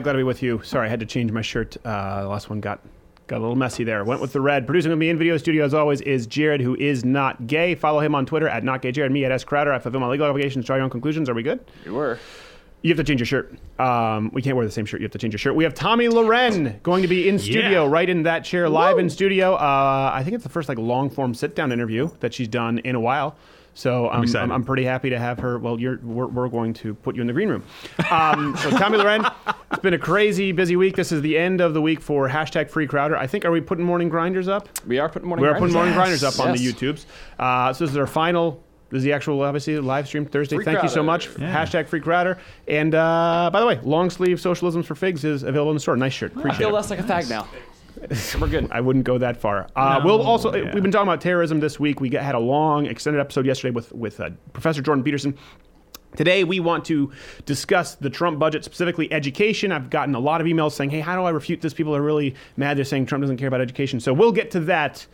[0.00, 0.62] Hi, glad to be with you.
[0.64, 1.76] Sorry, I had to change my shirt.
[1.84, 2.80] Uh, the last one got
[3.26, 4.02] got a little messy there.
[4.02, 4.64] Went with the red.
[4.64, 7.74] Producing with me in video studio as always is Jared, who is not gay.
[7.74, 9.12] Follow him on Twitter at not gay Jared.
[9.12, 9.74] Me at S Crowder.
[9.74, 10.64] I fulfill my legal obligations.
[10.64, 11.28] Draw your own conclusions.
[11.28, 11.60] Are we good?
[11.84, 12.18] You were.
[12.80, 13.58] You have to change your shirt.
[13.78, 15.02] Um, we can't wear the same shirt.
[15.02, 15.54] You have to change your shirt.
[15.54, 19.10] We have Tomi Lahren going to be in studio, right in that chair, live in
[19.10, 19.52] studio.
[19.56, 22.78] Uh, I think it's the first like long form sit down interview that she's done
[22.78, 23.36] in a while.
[23.74, 24.44] So I'm, excited.
[24.44, 25.58] I'm, I'm pretty happy to have her.
[25.58, 27.64] Well, you're, we're, we're going to put you in the green room.
[28.10, 29.32] Um, so Tomi Lahren,
[29.70, 30.96] it's been a crazy busy week.
[30.96, 33.16] This is the end of the week for hashtag Free Crowder.
[33.16, 34.68] I think are we putting morning grinders up?
[34.86, 35.42] We are putting morning.
[35.44, 36.20] We are putting morning grinders.
[36.20, 37.06] grinders up on the YouTubes.
[37.38, 38.62] Uh, so this is our final.
[38.90, 40.56] This is the actual, obviously, live stream Thursday.
[40.56, 41.28] Free Thank you so much.
[41.38, 41.64] Yeah.
[41.64, 42.38] Hashtag Free Crowder.
[42.66, 45.96] And uh, by the way, long sleeve socialisms for figs is available in the store.
[45.96, 46.32] Nice shirt.
[46.34, 46.72] I Appreciate feel it.
[46.72, 47.46] less like a fag now.
[48.40, 48.68] We're good.
[48.70, 49.68] I wouldn't go that far.
[49.76, 50.72] Uh, we'll also yeah.
[50.72, 52.00] we've been talking about terrorism this week.
[52.00, 55.36] We got, had a long extended episode yesterday with with uh, Professor Jordan Peterson.
[56.16, 57.12] Today we want to
[57.46, 59.70] discuss the Trump budget, specifically education.
[59.70, 62.02] I've gotten a lot of emails saying, "Hey, how do I refute this?" People are
[62.02, 62.76] really mad.
[62.76, 64.00] They're saying Trump doesn't care about education.
[64.00, 65.06] So we'll get to that.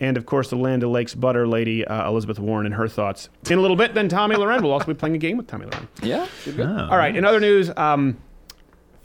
[0.00, 3.58] And of course, the Land O'Lakes butter lady, uh, Elizabeth Warren, and her thoughts in
[3.58, 3.94] a little bit.
[3.94, 5.86] Then Tomi Lahren will also be playing a game with Tomi Lahren.
[6.02, 6.26] Yeah.
[6.44, 6.66] You're good.
[6.66, 7.14] All right.
[7.14, 8.16] In other news, um,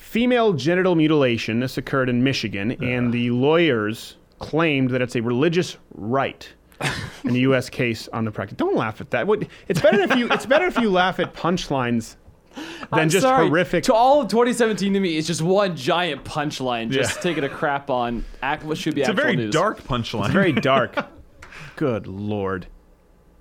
[0.09, 1.59] female genital mutilation.
[1.59, 6.47] This occurred in Michigan, and the lawyers claimed that it's a religious right.
[7.25, 7.69] in the U.S.
[7.69, 8.55] case on the practice.
[8.57, 9.27] Don't laugh at that.
[9.67, 10.29] It's better if you.
[10.31, 12.15] It's better if you laugh at punchlines
[12.55, 13.47] than I'm just sorry.
[13.47, 13.83] horrific.
[13.83, 17.21] To all of 2017 to me, it's just one giant punchline, just Yeah.
[17.21, 19.53] taking a crap on act what should be It's a very news.
[19.53, 20.31] dark punchline.
[20.31, 20.95] very dark.
[21.75, 22.67] Good lord.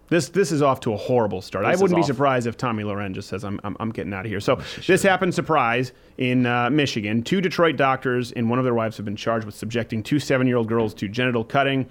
[0.08, 1.64] This this is off to a horrible start.
[1.64, 4.12] I This is wouldn't be surprised if Tomi Lahren just says, "I'm I'm, I'm getting
[4.14, 4.56] out of here." So
[4.86, 5.34] this happened.
[5.34, 7.22] Surprise in uh, Michigan.
[7.22, 10.66] Two Detroit doctors and one of their wives have been charged with subjecting two seven-year-old
[10.68, 11.86] girls to genital cutting.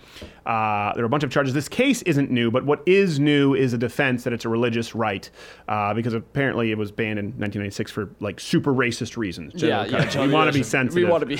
[0.45, 1.53] Uh, there are a bunch of charges.
[1.53, 4.95] This case isn't new, but what is new is a defense that it's a religious
[4.95, 5.29] right
[5.67, 9.61] uh, because apparently it was banned in 1996 for like super racist reasons.
[9.61, 10.05] Yeah, Genital yeah.
[10.05, 10.21] cutting.
[10.29, 11.03] we want to be sensitive.
[11.03, 11.39] We want to be.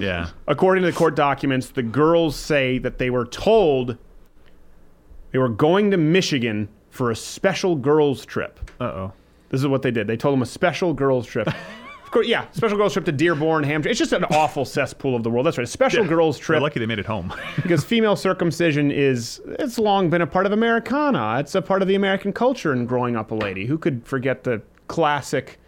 [0.00, 0.30] yeah.
[0.46, 3.96] According to the court documents, the girls say that they were told
[5.30, 8.58] they were going to Michigan for a special girls trip.
[8.80, 9.12] Uh oh.
[9.50, 10.06] This is what they did.
[10.06, 11.46] They told them a special girls trip.
[12.04, 13.88] of course, yeah, special girls trip to Dearborn, Hampshire.
[13.88, 15.46] It's just an awful cesspool of the world.
[15.46, 15.64] That's right.
[15.64, 17.32] A special girls They're trip lucky they made it home.
[17.56, 21.38] because female circumcision is it's long been a part of Americana.
[21.40, 23.66] It's a part of the American culture in growing up a lady.
[23.66, 25.58] Who could forget the classic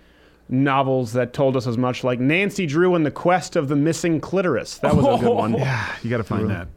[0.51, 4.21] novels that told us as much like Nancy Drew and the Quest of the Missing
[4.21, 4.79] Clitoris.
[4.79, 5.53] That was a good one.
[5.59, 6.69] yeah, you got to find that.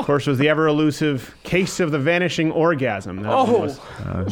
[0.00, 3.22] Of course, was the ever elusive Case of the Vanishing Orgasm.
[3.22, 3.58] That one Oh.
[3.60, 4.28] was- Uh,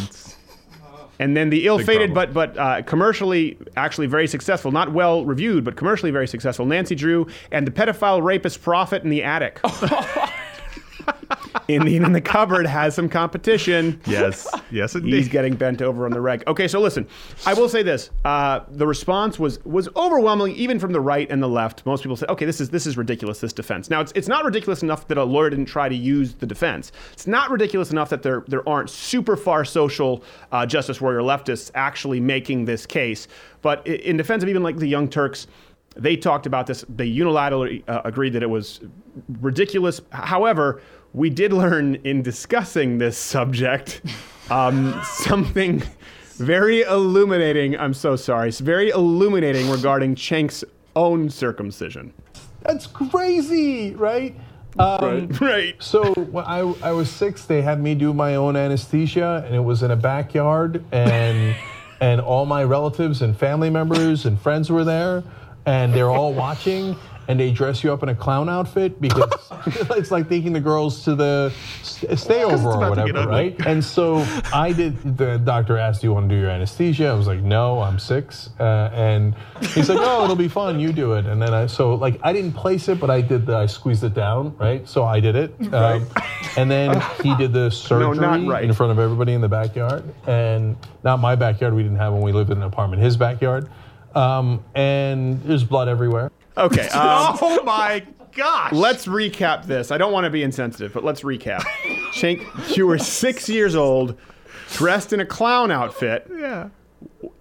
[1.20, 5.74] And then the ill-fated, but but uh, commercially actually very successful, not well reviewed, but
[5.74, 6.64] commercially very successful.
[6.64, 9.58] Nancy Drew and the pedophile rapist prophet in the attic.
[11.68, 14.00] Indian in the cupboard has some competition.
[14.06, 15.14] yes, yes, indeed.
[15.14, 16.44] He's getting bent over on the reg.
[16.46, 17.06] Okay, so listen,
[17.46, 21.42] I will say this: uh, the response was was overwhelming, even from the right and
[21.42, 21.84] the left.
[21.86, 23.40] Most people said, "Okay, this is this is ridiculous.
[23.40, 26.34] This defense." Now, it's it's not ridiculous enough that a lawyer didn't try to use
[26.34, 26.92] the defense.
[27.12, 30.22] It's not ridiculous enough that there there aren't super far social
[30.52, 33.28] uh, justice warrior leftists actually making this case.
[33.62, 35.46] But in defense of even like the Young Turks.
[35.96, 36.84] They talked about this.
[36.88, 38.80] They unilaterally uh, agreed that it was
[39.40, 40.00] ridiculous.
[40.10, 40.80] However,
[41.18, 44.02] we did learn in discussing this subject
[44.50, 45.82] um, something
[46.36, 47.76] very illuminating.
[47.76, 48.50] I'm so sorry.
[48.50, 50.62] It's very illuminating regarding Chank's
[50.94, 52.14] own circumcision.
[52.62, 54.36] That's crazy, right?
[54.78, 55.74] Um, Right.
[55.82, 59.60] So when I, I was six, they had me do my own anesthesia, and it
[59.60, 61.56] was in a backyard, and
[62.00, 65.24] and all my relatives and family members and friends were there,
[65.66, 66.94] and they're all watching,
[67.28, 69.30] and they dress you up in a clown outfit because
[69.90, 71.52] it's like taking the girls to the
[71.82, 73.66] st- stayover or about to get whatever, right?
[73.66, 75.18] And so I did.
[75.18, 77.98] The doctor asked, "Do you want to do your anesthesia?" I was like, "No, I'm
[77.98, 79.34] six." Uh, and
[79.74, 80.80] he's like, "Oh, it'll be fun.
[80.80, 83.44] You do it." And then I so like I didn't place it, but I did.
[83.44, 84.88] The, I squeezed it down, right?
[84.88, 85.54] So I did it.
[85.74, 86.06] Um,
[86.56, 88.64] and then he did the surgery not right.
[88.64, 91.74] in front of everybody in the backyard, and not my backyard.
[91.74, 93.02] We didn't have when we lived in an apartment.
[93.02, 93.68] His backyard,
[94.14, 96.32] um, and there's blood everywhere.
[96.58, 96.88] Okay.
[96.98, 98.72] Um, oh my gosh.
[98.72, 99.90] let's recap this.
[99.90, 101.64] I don't want to be insensitive, but let's recap.
[102.12, 102.42] Shank,
[102.76, 104.18] you were six years old,
[104.72, 106.26] dressed in a clown outfit.
[106.36, 106.68] Yeah.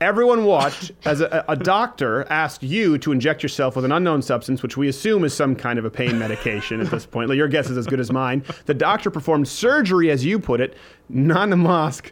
[0.02, 4.62] Everyone watched as a, a doctor asked you to inject yourself with an unknown substance,
[4.62, 7.34] which we assume is some kind of a pain medication at this point.
[7.34, 8.44] Your guess is as good as mine.
[8.66, 10.76] The doctor performed surgery, as you put it,
[11.10, 12.12] non the mosque,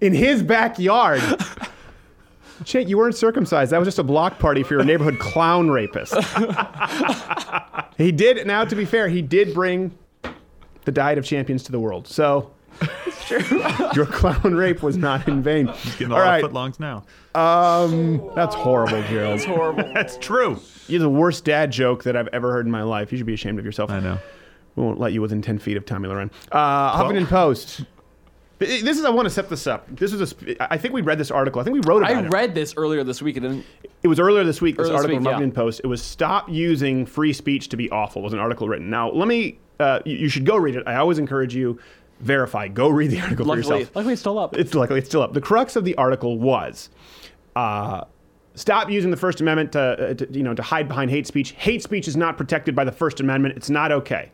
[0.00, 1.22] in his backyard.
[2.66, 3.70] Chink, you weren't circumcised.
[3.70, 6.14] That was just a block party for your neighborhood clown rapist.
[7.96, 9.96] he did, now to be fair, he did bring
[10.84, 12.08] the Diet of Champions to the world.
[12.08, 12.50] So
[13.94, 15.66] Your clown rape was not in vain.
[15.66, 17.04] Getting a All lot right, of footlongs now.
[18.34, 19.38] that's horrible, Gerald.
[19.38, 19.84] That's horrible.
[19.94, 20.60] That's true.
[20.88, 23.10] You're the worst dad joke that I've ever heard in my life.
[23.12, 23.90] You should be ashamed of yourself.
[23.90, 24.18] I know.
[24.74, 26.30] We won't let you within 10 feet of Tomi Lahren.
[26.52, 27.84] Uh, Huffington Post.
[28.58, 29.86] This is, I want to set this up.
[29.94, 30.72] This was a.
[30.72, 31.60] I think we read this article.
[31.60, 32.30] I think we wrote about I it.
[32.30, 33.36] read this earlier this week.
[33.36, 33.66] It didn't.
[34.02, 34.76] It was earlier this week.
[34.76, 35.46] This Earlier this article week, from yeah.
[35.48, 35.80] Huffington Post.
[35.84, 38.88] It was "Stop using free speech to be awful." Was an article written.
[38.88, 39.58] Now, let me.
[39.78, 40.84] Uh, you, you should go read it.
[40.86, 41.78] I always encourage you.
[42.20, 42.68] Verify.
[42.68, 43.94] Go read the article for Luckily, yourself.
[43.96, 44.56] luckily it's still up.
[44.56, 45.34] It's luckily it's still up.
[45.34, 46.88] The crux of the article was.
[47.54, 48.04] Uh,
[48.54, 51.50] Stop using the First Amendment to, uh, to, you know, to hide behind hate speech.
[51.52, 53.54] Hate speech is not protected by the First Amendment.
[53.54, 54.32] It's not okay.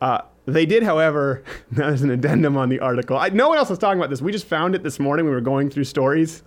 [0.00, 3.16] Uh, they did, however, there's an addendum on the article.
[3.16, 4.20] I, no one else was talking about this.
[4.20, 5.24] We just found it this morning.
[5.24, 6.42] We were going through stories.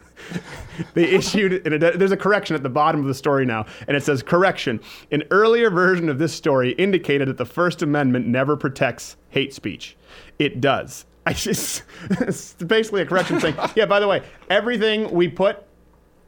[0.93, 1.79] they issued an.
[1.79, 4.79] There's a correction at the bottom of the story now, and it says correction.
[5.11, 9.95] An earlier version of this story indicated that the First Amendment never protects hate speech.
[10.39, 11.05] It does.
[11.25, 13.85] I just it's basically a correction saying, yeah.
[13.85, 15.63] By the way, everything we put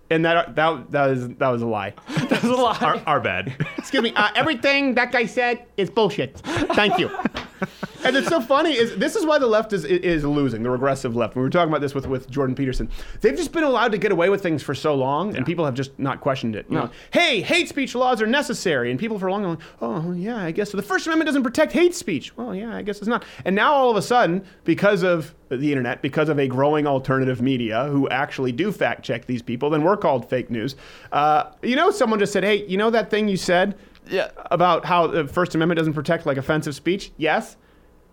[0.10, 1.94] in that that that was that was a lie.
[2.30, 2.78] That's a lie.
[2.82, 3.56] Our, our bad.
[3.78, 4.14] Excuse me.
[4.16, 6.38] Uh, everything that guy said is bullshit.
[6.40, 7.10] Thank you.
[8.08, 11.16] and it's so funny is this is why the left is is losing the regressive
[11.16, 11.36] left.
[11.36, 12.90] We were talking about this with with Jordan Peterson.
[13.22, 15.74] They've just been allowed to get away with things for so long, and people have
[15.74, 16.66] just not questioned it.
[16.70, 20.12] You know, hey, hate speech laws are necessary, and people for a long time, oh
[20.14, 20.78] yeah, I guess so.
[20.78, 22.36] The First Amendment doesn't protect hate speech.
[22.38, 23.26] Well, yeah, I guess it's not.
[23.46, 27.42] And now all of a sudden, because of the internet, because of a growing alternative
[27.42, 30.76] media who actually do fact check these people, then we're called fake news.
[31.12, 33.76] Uh, you know, someone just said, hey, you know that thing you said
[34.10, 34.30] Yeah.
[34.52, 37.12] about how the First Amendment doesn't protect like offensive speech?
[37.18, 37.56] Yes.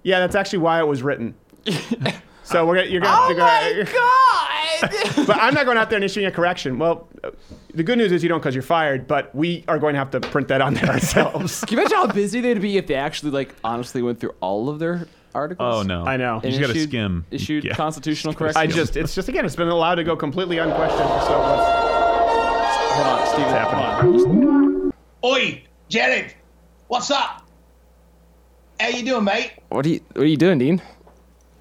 [0.05, 1.35] Yeah, that's actually why it was written.
[2.45, 5.27] so we're gonna, you're gonna, Oh you're gonna my god!
[5.27, 6.79] but I'm not going out there and issuing a correction.
[6.79, 7.31] Well, uh,
[7.75, 10.11] the good news is you don't because you're fired, but we are going to have
[10.13, 11.61] to print that on there ourselves.
[11.65, 14.69] Can you imagine how busy they'd be if they actually like honestly went through all
[14.69, 15.75] of their articles?
[15.75, 16.05] Oh no.
[16.05, 16.35] I know.
[16.37, 17.25] You And just gotta issued- skim.
[17.31, 17.75] Issued Yeah.
[17.75, 18.57] constitutional corrections.
[18.63, 20.99] I just, it's just again, it's been allowed to go completely unquestioned.
[21.01, 21.67] So let's,
[22.93, 23.49] hold on, Steven.
[23.51, 24.21] happening?
[24.21, 24.93] Hold on.
[25.25, 26.35] Oi, Jared,
[26.89, 27.41] what's up?
[28.79, 29.53] How you doing, mate?
[29.75, 30.81] What are you What are you doing, Dean?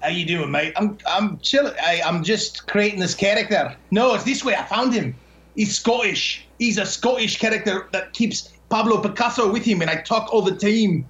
[0.00, 0.72] How you doing, mate?
[0.76, 1.74] I'm I'm chilling.
[1.82, 3.74] I, I'm just creating this character.
[3.90, 4.54] No, it's this way.
[4.54, 5.16] I found him.
[5.56, 6.46] He's Scottish.
[6.60, 10.54] He's a Scottish character that keeps Pablo Picasso with him, and I talk all the
[10.54, 11.06] time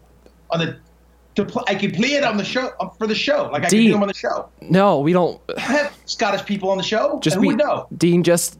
[0.50, 0.78] on the.
[1.34, 3.76] To I could play it on the show um, for the show, like I could
[3.76, 4.48] do him on the show.
[4.62, 5.40] No, we don't.
[5.58, 7.18] I have Scottish people on the show.
[7.20, 7.86] Just be know?
[7.98, 8.22] Dean.
[8.22, 8.58] Just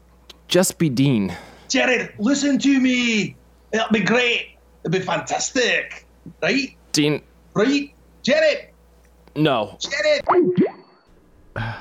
[0.49, 1.35] just be Dean.
[1.69, 3.37] Jared, listen to me.
[3.71, 4.57] It'll be great.
[4.83, 6.05] It'll be fantastic,
[6.43, 6.75] right?
[6.91, 7.23] Dean.
[7.53, 7.94] Right,
[8.25, 8.69] Jared.
[9.35, 9.77] No.
[9.79, 10.23] Jared.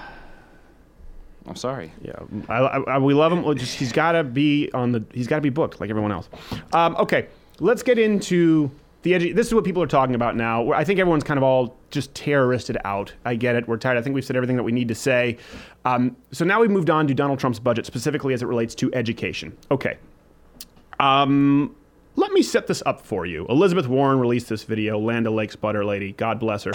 [1.46, 1.92] I'm sorry.
[2.02, 2.12] yeah,
[2.48, 3.42] I, I, I- we love him.
[3.42, 6.12] Well, just he's got to be on the, he's got to be booked like everyone
[6.12, 6.28] else.
[6.72, 7.26] Um, okay,
[7.60, 8.70] let's get into
[9.02, 10.72] the edu- This is what people are talking about now.
[10.72, 13.12] I think everyone's kind of all just terroristed out.
[13.26, 13.68] I get it.
[13.68, 13.98] We're tired.
[13.98, 15.36] I think we've said everything that we need to say.
[15.84, 18.92] Um, so now we've moved on to Donald Trump's budget, specifically as it relates to
[18.94, 19.54] education.
[19.70, 19.98] Okay.
[20.98, 21.76] Um,
[22.16, 23.46] let me set this up for you.
[23.48, 26.12] Elizabeth Warren released this video, Land O'Lakes Butter Lady.
[26.12, 26.72] God bless her.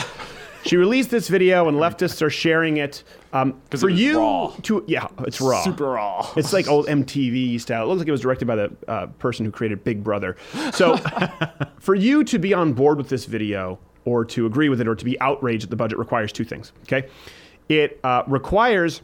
[0.66, 3.04] she released this video, and leftists are sharing it.
[3.32, 4.54] Um, for it you raw.
[4.64, 6.30] to yeah, it's raw, Super raw.
[6.36, 7.84] It's like old MTV style.
[7.84, 10.36] It looks like it was directed by the uh, person who created Big Brother.
[10.74, 10.98] So,
[11.80, 14.96] for you to be on board with this video, or to agree with it, or
[14.96, 16.74] to be outraged at the budget, requires two things.
[16.84, 17.08] Okay,
[17.70, 19.02] it uh, requires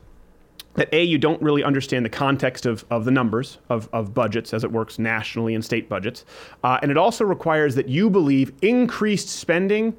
[0.76, 4.54] that a you don't really understand the context of, of the numbers of, of budgets
[4.54, 6.26] as it works nationally and state budgets.
[6.64, 9.96] Uh, and it also requires that you believe increased spending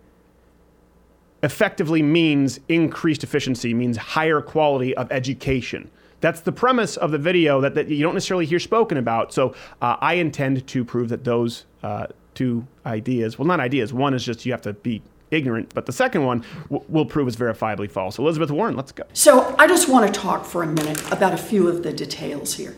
[1.43, 5.91] effectively means increased efficiency means higher quality of education.
[6.21, 9.33] That's the premise of the video that, that you don't necessarily hear spoken about.
[9.33, 14.13] So uh, i intend to prove that those uh, two ideas well not ideas one
[14.13, 17.37] is just you have to be ignorant but the second one w- will prove is
[17.37, 21.01] verifiably false elizabeth warren let's go So I just want to talk for a minute
[21.11, 22.75] about a few of the details here.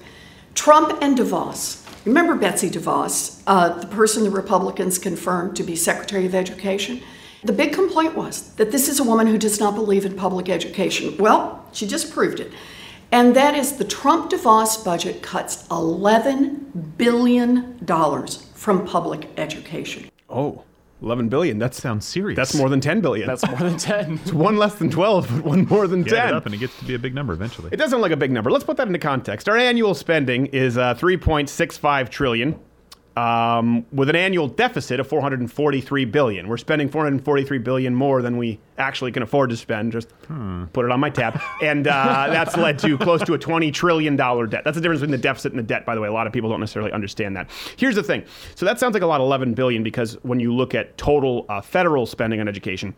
[0.55, 1.85] Trump and DeVos.
[2.05, 7.00] Remember Betsy DeVos, uh, the person the Republicans confirmed to be Secretary of Education?
[7.45, 10.49] The big complaint was that this is a woman who does not believe in public
[10.49, 11.17] education.
[11.19, 12.52] Well, she just proved it.
[13.12, 17.78] And that is the Trump DeVos budget cuts $11 billion
[18.55, 20.11] from public education.
[20.28, 20.64] Oh,
[21.02, 21.59] 11 billion.
[21.59, 22.37] That's Sounds serious.
[22.37, 23.26] that's more than 10 billion.
[23.26, 24.19] That's more than ten.
[24.23, 26.28] It's one less than 12, but one more than Get 10.
[26.28, 27.71] it up, and it gets to be a big number eventually.
[27.73, 28.50] It doesn't sound like a big number.
[28.50, 29.49] Let's put that into context.
[29.49, 32.59] Our annual spending is uh, 3.65 trillion,
[33.18, 36.46] um, with an annual deficit of 443 billion.
[36.46, 39.90] We're spending 443 billion more than we actually can afford to spend.
[39.92, 40.08] Just
[40.72, 44.14] put it on my tab, and uh, that's led to close to a 20 trillion
[44.14, 44.62] dollar debt.
[44.64, 45.84] That's the difference between the deficit and the debt.
[45.84, 47.50] By the way, a lot of people don't necessarily understand that.
[47.76, 48.25] Here's the thing.
[48.54, 51.60] So that sounds like a lot, 11 billion, because when you look at total uh,
[51.60, 52.94] federal spending on education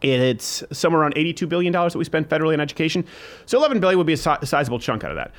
[0.00, 3.04] It's somewhere around $82 billion that we spend federally on education.
[3.46, 5.32] So 11 billion would be a, si- a sizable chunk out of that.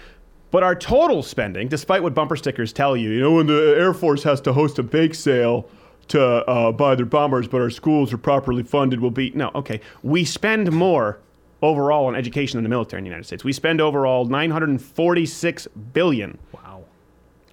[0.54, 3.92] But our total spending, despite what bumper stickers tell you, you know, when the Air
[3.92, 5.68] Force has to host a bake sale
[6.10, 9.32] to uh, buy their bombers, but our schools are properly funded, will be.
[9.32, 9.82] No, okay.
[10.04, 11.18] We spend more
[11.64, 13.44] overall on education than the military in the United States.
[13.44, 16.84] We spend overall 946 billion Wow.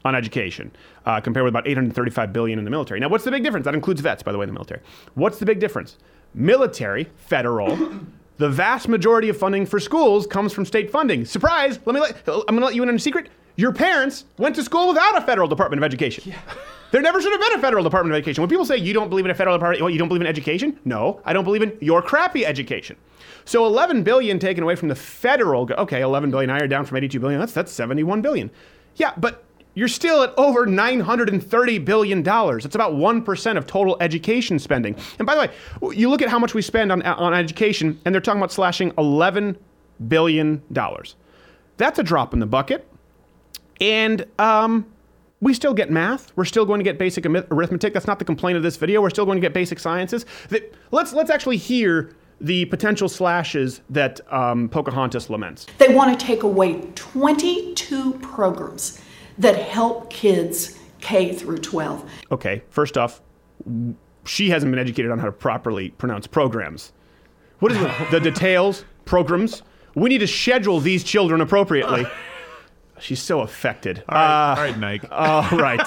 [0.04, 0.70] on education,
[1.06, 3.00] uh, compared with about 835 billion in the military.
[3.00, 3.64] Now, what's the big difference?
[3.64, 4.82] That includes vets, by the way, in the military.
[5.14, 5.96] What's the big difference?
[6.34, 7.78] Military, federal,
[8.40, 11.26] the vast majority of funding for schools comes from state funding.
[11.26, 11.78] Surprise!
[11.84, 13.28] Let me let, I'm going to let you in on a secret.
[13.56, 16.34] Your parents went to school without a federal Department of Education.
[16.92, 18.42] There never should have been a federal Department of Education.
[18.42, 20.26] When people say you don't believe in a federal department, well, you don't believe in
[20.26, 20.76] education?
[20.84, 22.96] No, I don't believe in your crappy education.
[23.44, 25.72] So 11 billion taken away from the federal.
[25.72, 26.48] Okay, 11 billion.
[26.48, 27.38] Now you're down from 82 billion.
[27.38, 28.50] That's that's 71 billion.
[28.96, 32.64] Yeah, but you're still at over 930 billion dollars.
[32.64, 34.96] It's about one percent of total education spending.
[35.18, 38.14] And by the way, you look at how much we spend on on education, and
[38.14, 39.56] they're talking about slashing 11
[40.08, 41.16] billion dollars.
[41.76, 42.86] That's a drop in the bucket.
[43.80, 44.86] And um,
[45.40, 46.32] we still get math.
[46.36, 47.94] We're still going to get basic arithmetic.
[47.94, 49.00] That's not the complaint of this video.
[49.00, 50.26] We're still going to get basic sciences.
[50.90, 55.66] Let's let's actually hear the potential slashes that um, Pocahontas laments.
[55.78, 59.00] They want to take away 22 programs
[59.40, 62.08] that help kids K through 12.
[62.30, 63.20] Okay, first off,
[64.24, 66.92] she hasn't been educated on how to properly pronounce programs.
[67.58, 68.10] What is it?
[68.10, 68.84] the details?
[69.04, 69.62] Programs?
[69.94, 72.06] We need to schedule these children appropriately.
[73.00, 74.04] She's so affected.
[74.08, 75.08] All right, uh, all right Nike.
[75.10, 75.80] All right.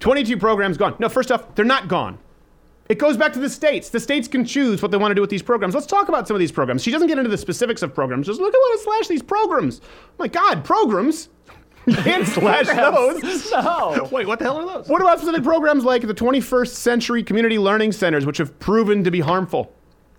[0.00, 0.94] 22 programs gone.
[0.98, 2.18] No, first off, they're not gone.
[2.90, 3.90] It goes back to the states.
[3.90, 5.74] The states can choose what they want to do with these programs.
[5.74, 6.82] Let's talk about some of these programs.
[6.82, 8.26] She doesn't get into the specifics of programs.
[8.26, 9.80] Just look at what slash these programs.
[10.18, 11.28] my God, programs?
[11.88, 13.50] You can't slash those.
[13.50, 14.08] No.
[14.12, 14.88] Wait, what the hell are those?
[14.88, 19.10] What about specific programs like the 21st Century Community Learning Centers, which have proven to
[19.10, 19.72] be harmful?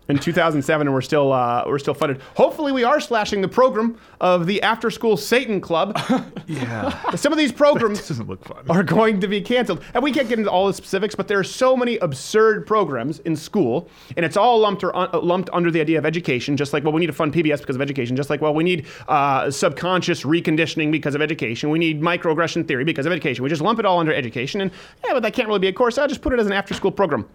[0.09, 2.19] In 2007, and we're still uh, we're still funded.
[2.35, 5.95] Hopefully, we are slashing the program of the After School Satan Club.
[6.49, 7.11] Yeah.
[7.11, 8.65] Some of these programs doesn't look fun.
[8.69, 9.83] are going to be canceled.
[9.93, 13.19] And we can't get into all the specifics, but there are so many absurd programs
[13.19, 13.87] in school,
[14.17, 16.57] and it's all lumped or uh, lumped under the idea of education.
[16.57, 18.15] Just like well, we need to fund PBS because of education.
[18.15, 21.69] Just like well, we need uh, subconscious reconditioning because of education.
[21.69, 23.43] We need microaggression theory because of education.
[23.43, 24.71] We just lump it all under education, and
[25.05, 25.99] yeah, but that can't really be a course.
[25.99, 27.29] I'll just put it as an after-school program.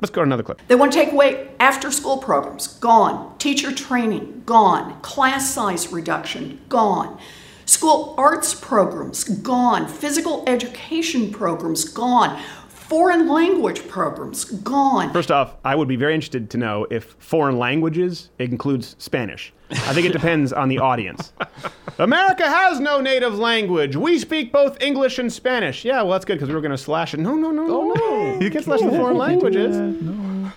[0.00, 0.62] Let's go to another clip.
[0.68, 3.36] They want to take away after school programs, gone.
[3.38, 5.00] Teacher training, gone.
[5.00, 7.18] Class size reduction, gone.
[7.64, 9.88] School arts programs, gone.
[9.88, 12.40] Physical education programs, gone.
[12.88, 15.12] Foreign language programs, gone.
[15.12, 19.52] First off, I would be very interested to know if foreign languages includes Spanish.
[19.70, 21.34] I think it depends on the audience.
[21.98, 23.94] America has no native language.
[23.94, 25.84] We speak both English and Spanish.
[25.84, 27.20] Yeah, well, that's good because we were going to slash it.
[27.20, 27.94] No, no, no, no, no.
[27.98, 28.40] Oh.
[28.40, 29.76] You can't slash the foreign languages.
[30.02, 30.52] No.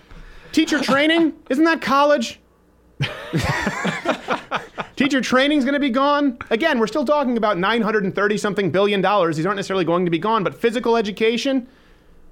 [0.53, 1.33] Teacher training?
[1.49, 2.39] Isn't that college?
[4.95, 6.37] Teacher training is going to be gone.
[6.49, 9.37] Again, we're still talking about 930 something billion dollars.
[9.37, 11.67] These aren't necessarily going to be gone, but physical education,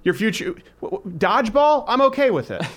[0.03, 2.61] your future dodgeball, I'm okay with it.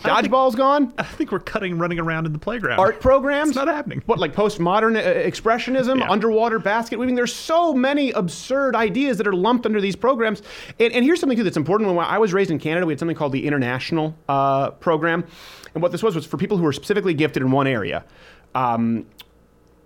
[0.00, 0.94] Dodgeball's gone.
[0.96, 2.78] I think we're cutting running around in the playground.
[2.78, 4.02] Art programs, It's not happening.
[4.06, 6.10] What like postmodern uh, expressionism, Yeah.
[6.10, 7.16] underwater basket weaving?
[7.16, 10.40] There's so many absurd ideas that are lumped under these programs.
[10.78, 11.94] And, and here's something too that's important.
[11.94, 15.22] When I was raised in Canada, we had something called the International uh, Program,
[15.74, 18.02] and what this was was for people who were specifically gifted in one area.
[18.54, 19.04] Um,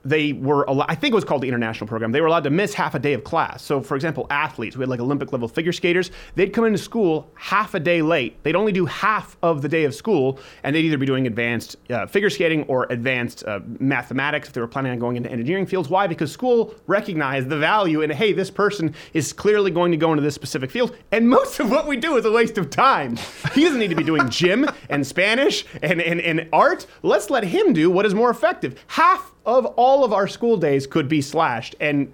[0.04, 2.12] they were, I think it was called the international program.
[2.12, 3.62] They were allowed to miss half a day of class.
[3.62, 7.30] So, for example, athletes, we had like Olympic level figure skaters, they'd come into school
[7.34, 8.42] half a day late.
[8.42, 11.76] They'd only do half of the day of school, and they'd either be doing advanced
[11.90, 15.66] uh, figure skating or advanced uh, mathematics if they were planning on going into engineering
[15.66, 15.88] fields.
[15.88, 16.06] Why?
[16.06, 20.22] Because school recognized the value in, hey, this person is clearly going to go into
[20.22, 23.16] this specific field, and most of what we do is a waste of time.
[23.54, 26.86] He doesn't need to be doing gym and Spanish and, and, and art.
[27.02, 28.82] Let's let him do what is more effective.
[28.86, 31.74] Half of all of our school days could be slashed.
[31.80, 32.12] And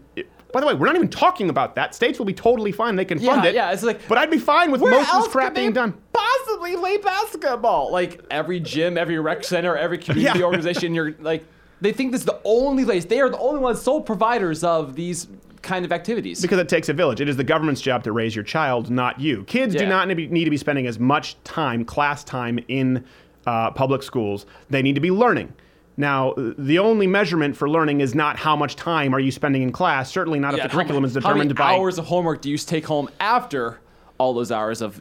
[0.53, 1.95] by the way, we're not even talking about that.
[1.95, 3.55] States will be totally fine; they can fund Yeah, it.
[3.55, 5.95] yeah, it's like- but I'd be fine with most of this crap being done.
[6.13, 7.93] Possibly play basketball.
[7.93, 10.45] Like every gym, every rec center, every community Yeah.
[10.45, 10.95] organization.
[10.95, 11.45] You're like,
[11.81, 13.05] they think this is the only place.
[13.05, 15.29] They are the only ones, sole providers of these
[15.63, 16.41] kind of activities.
[16.43, 17.21] Because it takes a village.
[17.21, 19.45] It is the government's job to raise your child, not you.
[19.45, 22.59] Kids do not need to be- need to be spending as much time, class time,
[22.67, 23.05] in
[23.47, 24.47] uh, public schools.
[24.69, 25.53] They need to be learning.
[26.01, 29.71] Now, the only measurement for learning is not how much time are you spending in
[29.71, 30.11] class.
[30.11, 31.75] Certainly not Yeah, if the how curriculum ma- is how determined many by.
[31.75, 33.81] hours of homework do you take home after
[34.17, 34.99] all those hours of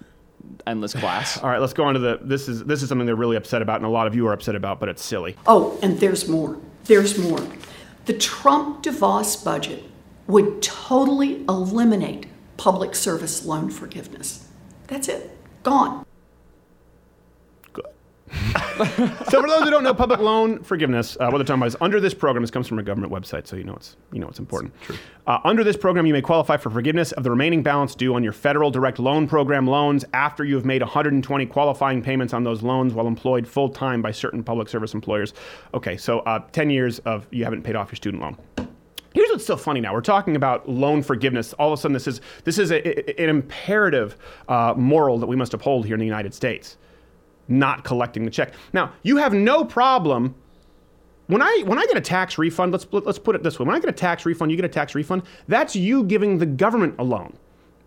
[0.68, 1.38] endless class?
[1.42, 2.20] All right, let's go on to the.
[2.22, 4.34] This is this is something they're really upset about, and a lot of you are
[4.34, 5.38] upset about, but it's silly.
[5.48, 6.58] Oh, and there's more.
[6.84, 7.42] There's more.
[8.06, 9.84] The Trump DeVos budget
[10.28, 12.26] would totally eliminate
[12.58, 14.48] public service loan forgiveness.
[14.88, 15.38] That's it.
[15.64, 16.06] Gone.
[18.86, 21.76] So for those who don't know, public loan forgiveness, uh, what they're talking about is
[21.82, 22.44] under this program.
[22.44, 24.74] This comes from a government website, so you know it's you know it's important.
[24.82, 24.96] True.
[25.28, 28.24] Uh, under this program, you may qualify for forgiveness of the remaining balance due on
[28.24, 32.64] your federal direct loan program loans after you have made 120 qualifying payments on those
[32.64, 35.34] loans while employed full time by certain public service employers.
[35.74, 38.38] Okay, so uh, 10 years of you haven't paid off your student loan.
[39.14, 39.94] Here's what's so funny now.
[39.94, 41.54] We're talking about loan forgiveness.
[41.54, 42.78] All of a sudden, this is this is a,
[43.20, 44.16] a- an imperative
[44.48, 46.78] uh, moral that we must uphold here in the United States.
[47.50, 48.54] Not collecting the check.
[48.74, 50.36] Now, you have no problem
[51.28, 52.72] when I when I get a tax refund.
[52.72, 54.70] Let's let's put it this way: when I get a tax refund, you get a
[54.70, 55.24] tax refund.
[55.48, 57.36] That's you giving the government a loan,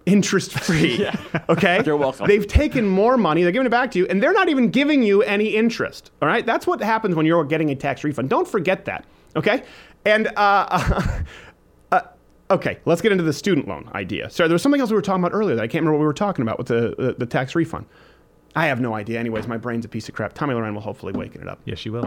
[0.07, 1.09] interest free.
[1.49, 2.27] Okay, You're welcome.
[2.27, 3.43] They've taken more money.
[3.43, 6.11] They're giving it back to you, and they're not even giving you any interest.
[6.23, 8.31] All right, that's what happens when you're getting a tax refund.
[8.31, 9.05] Don't forget that.
[9.37, 9.63] Okay,
[10.05, 11.03] and uh,
[11.93, 12.01] uh,
[12.51, 14.31] okay, let's get into the student loan idea.
[14.31, 16.01] Sorry, there was something else we were talking about earlier that I can't remember what
[16.01, 17.87] we were talking about with the the, the tax refund.
[18.55, 19.19] I have no idea.
[19.19, 20.35] Anyways, my brain's a piece of crap.
[20.35, 21.61] Tomi Lahren will hopefully waken it up.
[21.65, 22.05] Yes, you will.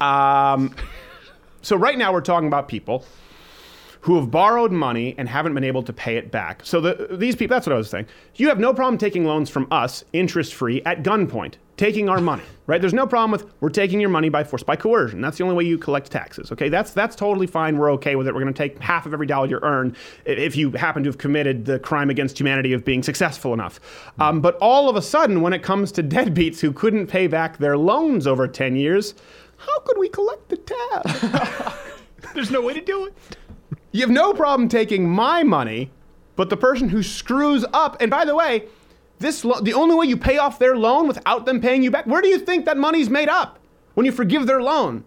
[0.00, 0.74] Um,
[1.62, 3.04] so right now we're talking about people
[4.06, 6.64] who have borrowed money and haven't been able to pay it back.
[6.64, 8.06] So the, these people, that's what I was saying.
[8.36, 12.44] You have no problem taking loans from us, interest free, at gunpoint, taking our money,
[12.68, 12.80] right?
[12.80, 15.20] There's no problem with we're taking your money by force, by coercion.
[15.20, 16.52] That's the only way you collect taxes.
[16.52, 17.78] Okay, that's that's totally fine.
[17.78, 18.34] We're okay with it.
[18.34, 21.18] We're going to take half of every dollar you earn if you happen to have
[21.18, 23.80] committed the crime against humanity of being successful enough.
[24.20, 27.58] Um, but all of a sudden, when it comes to deadbeats who couldn't pay back
[27.58, 29.14] their loans over 10 years,
[29.56, 31.74] how could we collect the tab?
[32.34, 33.14] There's no way to do it.
[33.96, 35.90] You have no problem taking my money,
[36.36, 38.66] but the person who screws up, and by the way,
[39.20, 42.06] this lo- the only way you pay off their loan without them paying you back,
[42.06, 43.58] where do you think that money's made up
[43.94, 45.02] when you forgive their loan?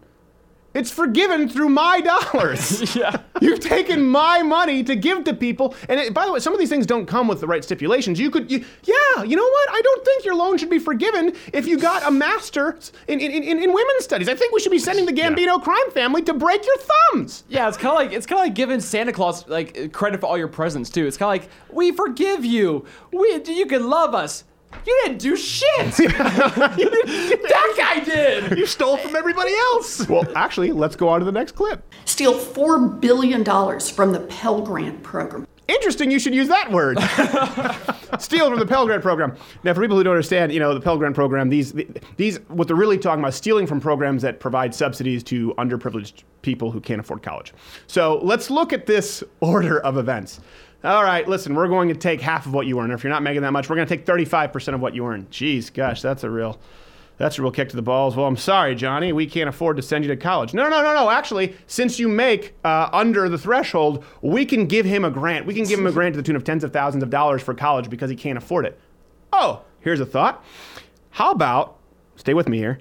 [0.73, 2.01] It's forgiven through my
[2.33, 2.95] dollars.
[2.95, 3.21] Yeah.
[3.41, 6.59] You've taken my money to give to people, and it, by the way, some of
[6.59, 8.19] these things don't come with the right stipulations.
[8.19, 9.69] You could, you, yeah, you know what?
[9.71, 13.31] I don't think your loan should be forgiven if you got a master's in, in,
[13.31, 14.29] in, in women's studies.
[14.29, 17.43] I think we should be sending the Gambino crime family to break your thumbs.
[17.47, 20.27] Yeah, it's kind of like it's kind of like giving Santa Claus like credit for
[20.27, 21.07] all your presents too.
[21.07, 22.85] It's kind of like we forgive you.
[23.11, 24.43] We you can love us.
[24.85, 25.91] You didn't do shit.
[25.97, 28.57] that guy did.
[28.57, 30.07] You stole from everybody else.
[30.07, 31.83] Well, actually, let's go on to the next clip.
[32.05, 35.47] Steal $4 billion from the Pell Grant program.
[35.67, 36.97] Interesting, you should use that word.
[38.19, 39.35] Steal from the Pell Grant program.
[39.63, 41.73] Now, for people who don't understand, you know, the Pell Grant program, these,
[42.17, 46.23] these, what they're really talking about, is stealing from programs that provide subsidies to underprivileged
[46.41, 47.53] people who can't afford college.
[47.85, 50.39] So let's look at this order of events.
[50.81, 52.91] All right, listen, we're going to take half of what you earn.
[52.91, 55.27] If you're not making that much, we're going to take 35% of what you earn.
[55.29, 56.57] Jeez, gosh, that's a real,
[57.17, 58.15] that's a real kick to the balls.
[58.15, 60.53] Well, I'm sorry, Johnny, we can't afford to send you to college.
[60.53, 61.09] No, no, no, no.
[61.09, 65.45] Actually, since you make uh, under the threshold, we can give him a grant.
[65.45, 67.41] We can give him a grant to the tune of tens of thousands of dollars
[67.41, 68.79] for college because he can't afford it.
[69.33, 70.45] Oh, here's a thought.
[71.09, 71.77] How about,
[72.15, 72.79] stay with me here,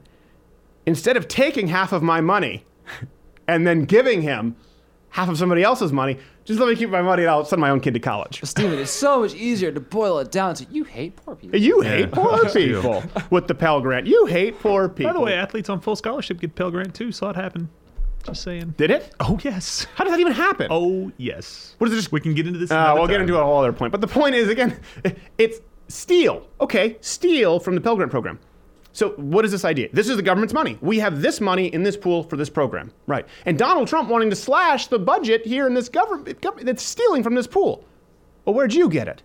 [0.87, 2.65] instead of taking half of my money
[3.49, 4.55] and then giving him
[5.11, 7.71] half of somebody else's money, just let me keep my money and I'll send my
[7.71, 8.41] own kid to college.
[8.45, 11.59] Steven, it's so much easier to boil it down to you hate poor people.
[11.59, 14.07] You hate poor people with the Pell Grant.
[14.07, 15.13] You hate poor people.
[15.13, 17.13] By the way, athletes on full scholarship get Pell Grant too.
[17.13, 17.69] Saw it happen.
[18.25, 18.75] Just saying.
[18.77, 19.15] did it?
[19.21, 19.87] Oh yes.
[19.95, 20.69] How does that even happen?
[20.71, 21.75] Oh yes.
[21.79, 22.71] What is it just- We can get into this.
[22.71, 23.23] Uh, another we'll get time.
[23.23, 23.93] into a whole other point.
[23.93, 24.79] But the point is, again,
[25.39, 26.47] it's steal.
[26.61, 28.39] Okay, steal from the Pell Grant program.
[28.99, 29.89] So what is this idea?
[29.93, 30.77] This is the government's money.
[30.81, 33.25] We have this money in this pool for this program, right?
[33.47, 37.37] And Donald Trump wanting to slash the budget here in this government, that's stealing from
[37.37, 37.85] this pool.
[38.45, 39.23] Well, where'd you get it?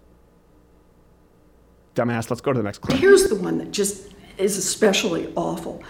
[1.96, 2.30] Dumbass.
[2.30, 3.00] Let's go to the next clip.
[3.00, 5.82] Here's the one that just is especially awful.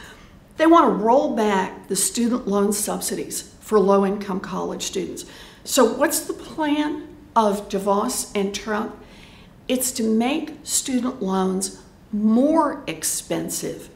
[0.56, 5.26] They want to roll back the student loan subsidies for low income college students.
[5.66, 8.98] So, what's the plan of DeVos and Trump?
[9.68, 11.83] It's to make student loans
[12.14, 13.90] more expensive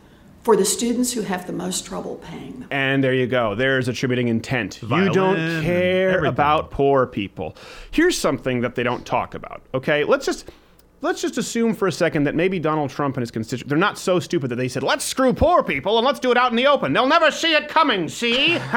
[0.44, 2.70] for the students who have the most trouble paying them.
[2.72, 3.54] And there you go.
[3.54, 4.82] There's attributing intent.
[4.82, 7.56] you don't care about poor people.
[7.92, 9.62] Here's something that they don't talk about.
[9.74, 10.50] Okay, let's just
[11.02, 13.98] let's just assume for a second that maybe Donald Trump and his constituents they're not
[13.98, 16.56] so stupid that they said let's screw poor people and let's do it out in
[16.56, 16.94] the open.
[16.94, 18.08] They'll never see it coming.
[18.10, 18.58] See?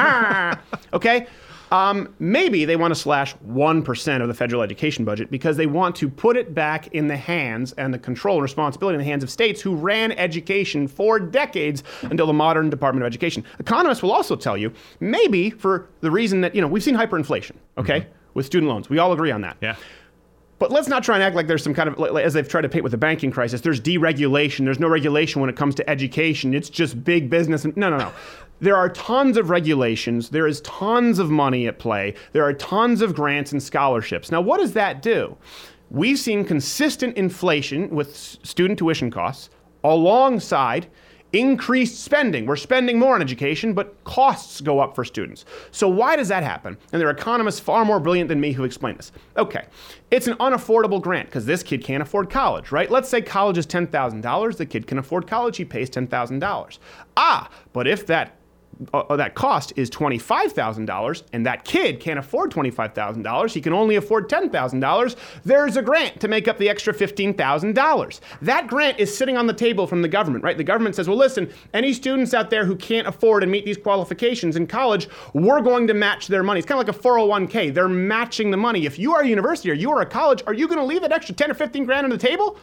[0.93, 1.25] Okay.
[1.71, 5.95] Um, maybe they want to slash 1% of the federal education budget because they want
[5.97, 9.23] to put it back in the hands and the control and responsibility in the hands
[9.23, 13.45] of states who ran education for decades until the modern Department of Education.
[13.59, 17.53] Economists will also tell you maybe for the reason that, you know, we've seen hyperinflation,
[17.77, 18.89] okay, with student loans.
[18.89, 19.55] We all agree on that.
[19.61, 19.77] Yeah.
[20.59, 22.61] But let's not try and act like there's some kind of, like- as they've tried
[22.61, 24.65] to paint with the banking crisis, there's deregulation.
[24.65, 26.53] There's no regulation when it comes to education.
[26.53, 27.65] It's just big business.
[27.65, 28.11] No, no, no.
[28.61, 30.29] There are tons of regulations.
[30.29, 32.13] There is tons of money at play.
[32.31, 34.31] There are tons of grants and scholarships.
[34.31, 35.35] Now, what does that do?
[35.89, 39.49] We've seen consistent inflation with student tuition costs
[39.83, 40.87] alongside
[41.33, 42.45] increased spending.
[42.45, 45.45] We're spending more on education, but costs go up for students.
[45.71, 46.77] So why does that happen?
[46.91, 49.11] And there are economists far more brilliant than me who explain this.
[49.37, 49.65] Okay,
[50.11, 52.91] it's an unaffordable grant because this kid can't afford college, right?
[52.91, 54.57] Let's say college is $10,000.
[54.57, 55.57] The kid can afford college.
[55.57, 56.77] He pays $10,000.
[57.17, 58.35] Ah, but if that
[58.93, 64.29] uh, that cost is $25,000 and that kid can't afford $25,000, he can only afford
[64.29, 68.19] $10,000, there's a grant to make up the extra $15,000.
[68.41, 70.57] That grant is sitting on the table from the government, right?
[70.57, 73.77] The government says, well, listen, any students out there who can't afford and meet these
[73.77, 76.59] qualifications in college, we're going to match their money.
[76.59, 77.73] It's kind of like a 401k.
[77.73, 78.85] They're matching the money.
[78.85, 81.01] If you are a university or you are a college, are you going to leave
[81.01, 82.57] that extra 10 or 15 grand on the table?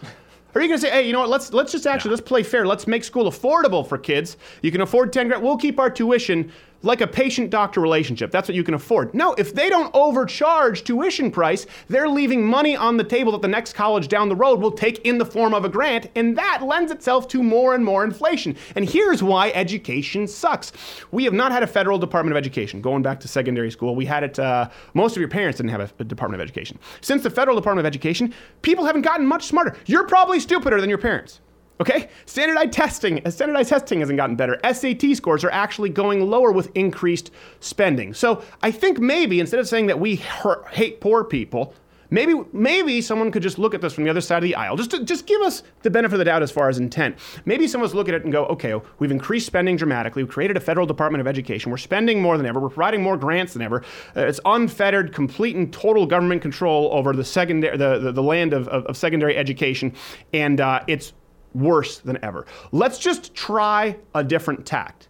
[0.55, 1.29] Or are you going to say, hey, you know what?
[1.29, 2.67] Let's let's just actually let's play fair.
[2.67, 4.37] Let's make school affordable for kids.
[4.63, 5.43] You can afford ten grand.
[5.43, 6.51] We'll keep our tuition
[6.83, 8.31] like a patient-doctor relationship.
[8.31, 9.15] That's what you can afford.
[9.15, 13.49] No, if they don't overcharge tuition price, they're leaving money on the table that the
[13.49, 16.63] next college down the road will take in the form of a grant, and that
[16.63, 18.57] lends itself to more and more inflation.
[18.77, 20.73] And here's why education sucks.
[21.11, 22.81] We have not had a federal Department of Education.
[22.81, 24.39] Going back to secondary school, we had it.
[24.39, 26.79] Uh, most of your parents didn't have a, a Department of Education.
[27.01, 29.77] Since the federal Department of Education, people haven't gotten much smarter.
[29.87, 31.41] You're probably stupider than your parents.
[31.81, 32.09] Okay?
[32.27, 34.59] Standardized testing, standardized testing hasn't gotten better.
[34.73, 38.15] SAT scores are actually going lower with increased spending.
[38.15, 41.75] So I think maybe instead of saying that we hate poor people,
[42.11, 44.77] maybe maybe someone could just look at this from the other side of the aisle.
[44.77, 47.17] Just to, just give us the benefit of the doubt as far as intent.
[47.45, 50.23] Maybe someone's look at it and go, okay, we've increased spending dramatically.
[50.23, 51.71] We've created a federal Department of Education.
[51.71, 52.61] We're spending more than ever.
[52.61, 53.85] We're providing more grants than ever.
[54.17, 58.53] Uh, it's unfettered, complete and total government control over the secondary the, the, the land
[58.53, 59.95] of, of, of, secondary education,
[60.33, 61.13] and uh, it's
[61.61, 62.47] worse than ever.
[62.73, 65.09] Let's just try a different tact.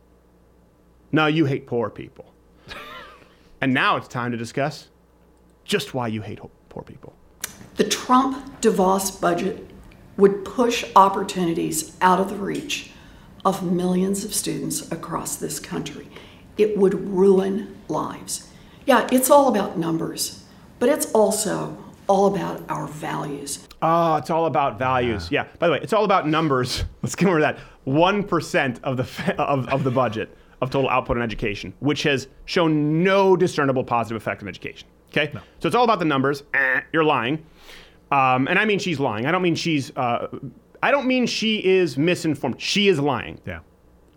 [1.13, 2.33] No, you hate poor people.
[3.61, 4.89] and now it's time to discuss
[5.65, 7.15] just why you hate poor people.
[7.77, 9.71] The Trump DeVos budget
[10.17, 12.91] would push opportunities out of the reach
[13.45, 16.09] of millions of students across this country.
[16.57, 18.51] It would ruin lives.
[18.85, 20.45] Yeah, it's all about numbers,
[20.79, 21.77] but it's also
[22.09, 23.68] all about our values.
[23.81, 25.31] Oh, it's all about values.
[25.31, 25.47] Yeah.
[25.59, 26.85] By the way, it's all about numbers.
[27.03, 27.59] Let's get over that.
[27.85, 32.29] One percent of the of, of the budget of total output in education, which has
[32.47, 34.89] shown no discernible positive effect on education.
[35.11, 35.31] Okay.
[35.33, 35.41] No.
[35.61, 36.43] So it's all about the numbers.
[36.55, 37.45] Eh, you're lying.
[38.11, 39.27] Um, and I mean she's lying.
[39.27, 39.97] I don't mean she's.
[39.97, 40.29] Uh,
[40.83, 42.61] I don't mean she is misinformed.
[42.61, 43.41] She is lying.
[43.47, 43.61] Yeah.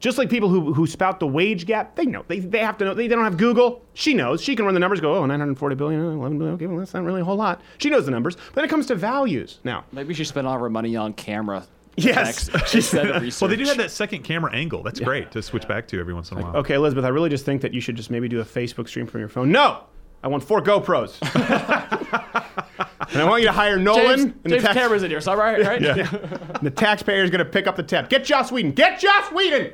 [0.02, 2.26] Just like people who, who spout the wage gap, they know.
[2.28, 2.94] They, they have to know.
[2.96, 3.86] They, they don't have Google.
[3.94, 4.42] She knows.
[4.42, 6.56] She can run the numbers, go, oh, 940 billion, 11 billion.
[6.56, 7.62] Okay, well, that's not really a whole lot.
[7.78, 8.36] She knows the numbers.
[8.36, 9.86] But then it comes to values now.
[9.92, 11.68] Maybe she spent all of her money on camera.
[11.98, 12.50] Yes.
[12.74, 13.42] instead of.
[13.42, 14.82] Well, they do have that second camera angle.
[14.82, 16.56] That's great to switch back to every once in a while.
[16.58, 19.06] Okay, Elizabeth, I really just think that you should just maybe do a Facebook stream
[19.06, 19.52] from your phone.
[19.52, 19.84] No!
[20.24, 21.18] I want four GoPros.
[23.12, 24.06] and I want you to hire Nolan.
[24.06, 25.82] James, and James the tax- Cameron's in here, so right, right?
[25.82, 26.08] yeah.
[26.12, 28.10] and the taxpayer is going to pick up the tab.
[28.10, 28.72] Get Joss Whedon.
[28.72, 29.74] Get Joss Whedon.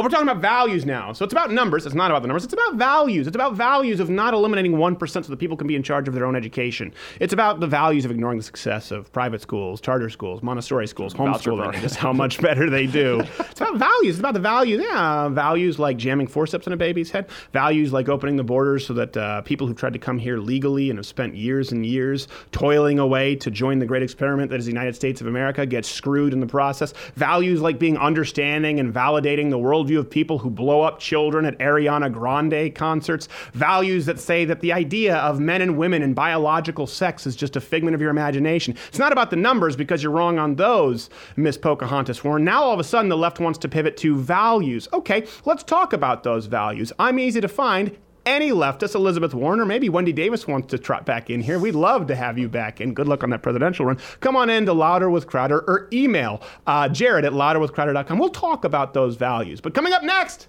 [0.00, 1.12] But we're talking about values now.
[1.12, 1.84] So it's about numbers.
[1.84, 2.44] It's not about the numbers.
[2.44, 3.26] It's about values.
[3.26, 6.14] It's about values of not eliminating 1% so that people can be in charge of
[6.14, 6.94] their own education.
[7.20, 11.12] It's about the values of ignoring the success of private schools, charter schools, Montessori schools,
[11.12, 13.20] homeschooling, just how much better they do.
[13.40, 14.14] it's about values.
[14.14, 14.80] It's about the values.
[14.82, 17.28] Yeah, values like jamming forceps in a baby's head.
[17.52, 20.88] Values like opening the borders so that uh, people who've tried to come here legally
[20.88, 24.64] and have spent years and years toiling away to join the great experiment that is
[24.64, 26.94] the United States of America get screwed in the process.
[27.16, 31.44] Values like being understanding and validating the world worldview of people who blow up children
[31.44, 36.14] at Ariana Grande concerts, values that say that the idea of men and women and
[36.14, 38.76] biological sex is just a figment of your imagination.
[38.88, 42.44] It's not about the numbers because you're wrong on those, Miss Pocahontas Warren.
[42.44, 44.88] Now all of a sudden the left wants to pivot to values.
[44.92, 46.92] Okay, let's talk about those values.
[46.98, 51.06] I'm easy to find any leftist, Elizabeth Warren, or maybe Wendy Davis wants to trot
[51.06, 52.94] back in here, we'd love to have you back in.
[52.94, 53.98] Good luck on that presidential run.
[54.20, 58.18] Come on in to Louder with Crowder or email uh, Jared at louderwithcrowder.com.
[58.18, 59.60] We'll talk about those values.
[59.60, 60.48] But coming up next,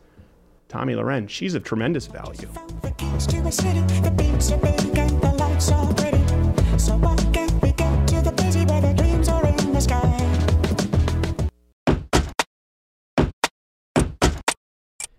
[0.67, 1.29] Tomi Lahren.
[1.29, 2.47] She's of tremendous value.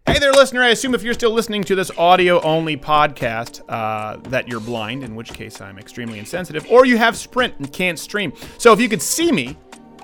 [0.05, 0.63] Hey there, listener.
[0.63, 5.05] I assume if you're still listening to this audio only podcast, uh, that you're blind,
[5.05, 8.33] in which case I'm extremely insensitive, or you have Sprint and can't stream.
[8.59, 9.57] So if you could see me,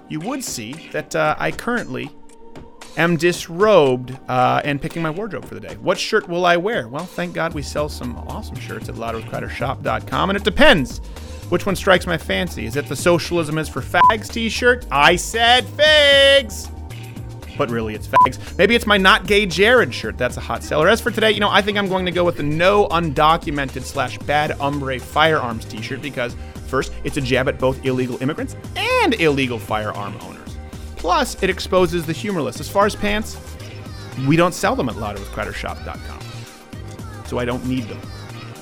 [0.09, 2.11] you would see that uh, I currently
[2.97, 5.75] am disrobed uh, and picking my wardrobe for the day.
[5.83, 6.87] What shirt will I wear?
[6.87, 10.99] Well, thank God we sell some awesome shirts at louderwithcrowdershop.com, and it depends.
[11.49, 12.67] Which one strikes my fancy?
[12.67, 14.87] Is it the Socialism is for Fags t shirt?
[14.93, 16.71] I said figs!
[17.59, 18.57] But really it's fags.
[18.57, 20.17] Maybe it's my not gay Jared shirt.
[20.17, 20.89] That's a hot seller.
[20.89, 23.83] As for today, you know, I think I'm going to go with the no undocumented
[23.83, 26.37] slash bad hombre firearms t-shirt because
[26.69, 30.57] first, it's a jab at both illegal immigrants and illegal firearm owners.
[30.97, 32.61] Plus, it exposes the humorless.
[32.61, 33.37] As far as pants,
[34.27, 36.21] we don't sell them at louderwithcrowdershop.com.
[37.27, 38.01] So I don't need them.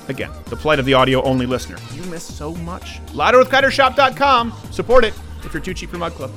[0.07, 1.77] Again, the plight of the audio only listener.
[1.93, 2.99] You miss so much.
[3.07, 4.53] Louderwithcrowdershop.com.
[4.71, 6.31] Support it if you're too cheap for Mug Club.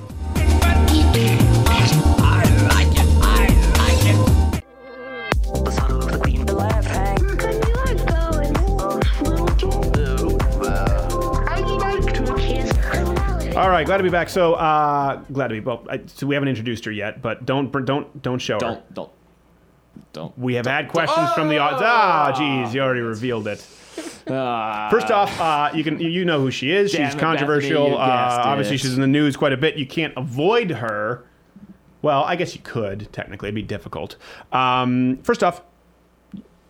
[13.81, 14.29] Right, glad to be back.
[14.29, 15.61] So, uh, glad to be.
[15.61, 18.59] Well, I, so we haven't introduced her yet, but don't don't don't show her.
[18.61, 19.11] Don't don't
[20.13, 20.39] don't.
[20.39, 21.83] We have had questions from the audience.
[21.85, 23.67] Ah, geez, you already revealed it.
[24.31, 24.87] Ah.
[24.91, 26.93] First off, uh, you can you- you know who she is.
[26.93, 27.85] Damn She's it, controversial.
[27.89, 28.79] Bethany, uh, obviously, it.
[28.79, 29.77] she's in the news quite a bit.
[29.77, 31.25] You can't avoid her.
[32.03, 33.49] Well, I guess you could technically.
[33.49, 34.17] It'd be difficult.
[34.53, 35.63] Um, first off,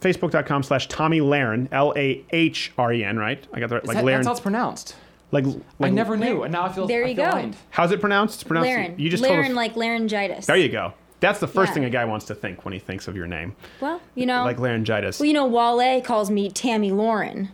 [0.00, 3.46] Facebook.com slash Tomi Lahren, L A H R E N, right?
[3.52, 4.20] I got the right, like that- Laren.
[4.20, 4.94] that's how it's pronounced.
[5.32, 5.44] Like,
[5.80, 7.30] I never knew, and now I feel There I you feel go.
[7.32, 7.56] blind.
[7.70, 8.34] How's it pronounced?
[8.36, 8.68] It's pronounced.
[8.68, 8.98] Laren.
[8.98, 9.56] You just Laren told us.
[9.56, 10.46] like laryngitis.
[10.46, 10.92] There you go.
[11.20, 11.74] That's the first Yeah.
[11.74, 14.44] thing a guy wants to think when he thinks of your name, Well, you know.
[14.44, 15.20] like laryngitis.
[15.20, 17.50] well, you know, Wale calls me Tammy Lauren.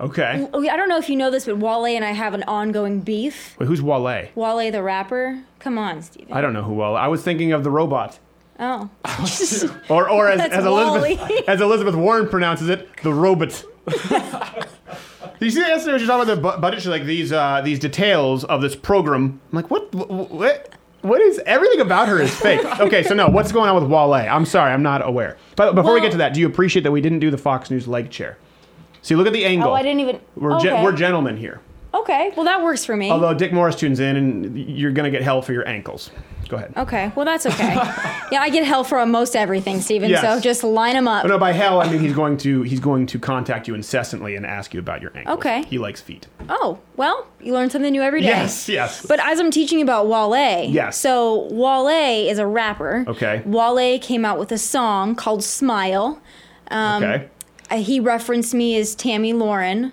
[0.00, 0.46] okay.
[0.54, 3.56] I don't know if you know this, but Wale and I have an ongoing beef.
[3.58, 4.28] Wait, who's Wale?
[4.36, 5.40] Wale the rapper.
[5.58, 6.32] Come on, Steven.
[6.32, 6.94] I don't know who Wale.
[6.94, 8.18] I was thinking of the robot.
[8.60, 8.88] Oh.
[9.88, 13.64] Or, or as, as Elizabeth as Elizabeth Warren pronounces it, the robot.
[15.40, 17.60] you see, yesterday when she was talking about the bu- budget, she's like these uh,
[17.64, 19.40] these details of this program.
[19.52, 22.64] I'm like, what, what, what, is everything about her is fake?
[22.80, 24.14] Okay, so no, what's going on with Wale?
[24.14, 25.36] I'm sorry, I'm not aware.
[25.56, 27.38] But before we Well- get to that, do you appreciate that we didn't do the
[27.38, 28.38] Fox News leg chair?
[29.02, 29.70] See, look at the angle.
[29.70, 30.20] Oh, I didn't even.
[30.36, 30.84] We're, gen- okay.
[30.84, 31.60] we're gentlemen here.
[32.00, 32.32] Okay.
[32.36, 33.10] Well, that works for me.
[33.10, 36.10] Although Dick Morris tunes in, and you're gonna get hell for your ankles.
[36.48, 36.72] Go ahead.
[36.78, 37.12] okay.
[37.14, 37.74] Well, that's okay.
[38.32, 40.08] yeah, I get hell for most everything, Steven.
[40.08, 40.22] Yes.
[40.22, 41.26] So just line them up.
[41.26, 44.34] Oh, no, by hell I mean he's going to he's going to contact you incessantly
[44.34, 45.36] and ask you about your ankles.
[45.38, 45.64] Okay.
[45.64, 46.26] He likes feet.
[46.48, 48.28] Oh, well, you learn something new every day.
[48.28, 49.04] Yes, yes.
[49.04, 50.98] But as I'm teaching about Wale, Yes.
[50.98, 53.04] So Wale is a rapper.
[53.06, 53.42] Okay.
[53.44, 56.20] Wale came out with a song called "Smile."
[56.72, 57.28] okay.
[57.70, 59.92] Uh, he referenced me as Tammy Lauren.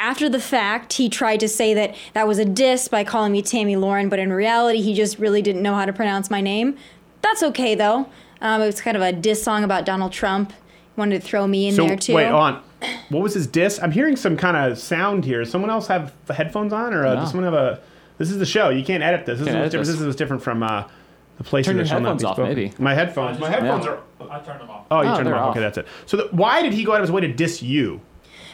[0.00, 3.42] After the fact, he tried to say that that was a diss by calling me
[3.42, 6.76] Tammy Lauren, but in reality, he just really didn't know how to pronounce my name.
[7.20, 8.08] That's okay though.
[8.40, 10.52] Um, it was kind of a diss song about Donald Trump.
[10.52, 10.56] He
[10.96, 12.14] wanted to throw me in So there too.
[12.14, 12.62] wait, on.
[13.10, 13.78] What was his diss?
[13.82, 15.40] I'm hearing some kind of sound here.
[15.40, 17.20] Does someone else have headphones on, or uh, No.
[17.20, 17.80] does someone have a?
[18.16, 18.70] This is the show.
[18.70, 19.38] You can't edit this.
[19.38, 19.86] This, is, edit different.
[19.86, 19.96] this.
[19.98, 20.84] this is different from uh,
[21.36, 22.54] the place Turn that your shall headphones off, spoken.
[22.54, 22.72] maybe.
[22.78, 23.38] My headphones.
[23.38, 23.98] My headphones Yeah.
[24.20, 24.30] are.
[24.30, 24.86] I turned them off.
[24.90, 25.40] Oh, you Oh, turned them off.
[25.40, 25.50] off.
[25.50, 25.86] Okay, that's it.
[26.06, 28.00] So the, why did he go out of his way to diss you?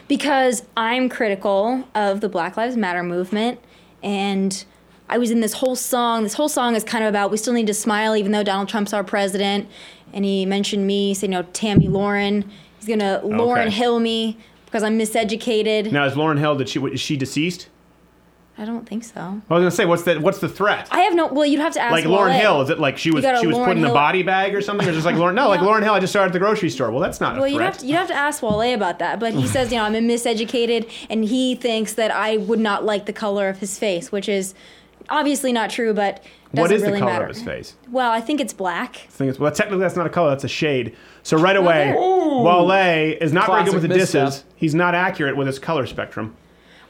[0.07, 3.59] Because I'm critical of the Black Lives Matter movement
[4.01, 4.65] and
[5.09, 6.23] I was in this whole song.
[6.23, 8.69] This whole song is kind of about we still need to smile even though Donald
[8.69, 9.67] Trump's our president.
[10.13, 12.49] And he mentioned me, saying, you know, Tomi Lahren.
[12.79, 13.69] He's gonna Lauryn Okay.
[13.69, 15.91] Hill me because I'm miseducated.
[15.91, 16.55] Now is Lauryn Hill?
[16.55, 16.79] Did she?
[16.79, 17.67] Is she deceased?
[18.59, 19.19] I don't think so.
[19.21, 20.87] I was gonna say, what's the what's the threat?
[20.91, 21.27] I have no.
[21.27, 21.91] Well, you'd have to ask.
[21.91, 22.39] like Lauryn Wale.
[22.39, 24.55] Hill, is it like she was she was Lauryn put in a Hill- body bag
[24.55, 25.35] or something, or just like Lauryn?
[25.35, 25.93] No, like Lauryn Hill.
[25.93, 26.89] I just started at the grocery store.
[26.89, 27.73] Well, that's not a Well, you'd threat.
[27.73, 29.19] have, to, you'd have to ask Wale about that.
[29.19, 32.83] But he says, you know, I'm a miseducated, and he thinks that I would not
[32.83, 34.55] like the color of his face, which is
[35.09, 36.23] obviously not true, but
[36.55, 37.25] doesn't what is really the color matter.
[37.25, 37.75] of his face?
[37.91, 38.95] Well, I think it's black.
[38.95, 40.95] I think it's well, technically that's not a color, that's a shade.
[41.21, 41.95] So right away, there.
[41.95, 42.71] Wale
[43.21, 44.25] is not very good with the Classic misstep.
[44.27, 44.43] disses.
[44.55, 46.35] He's not accurate with his color spectrum.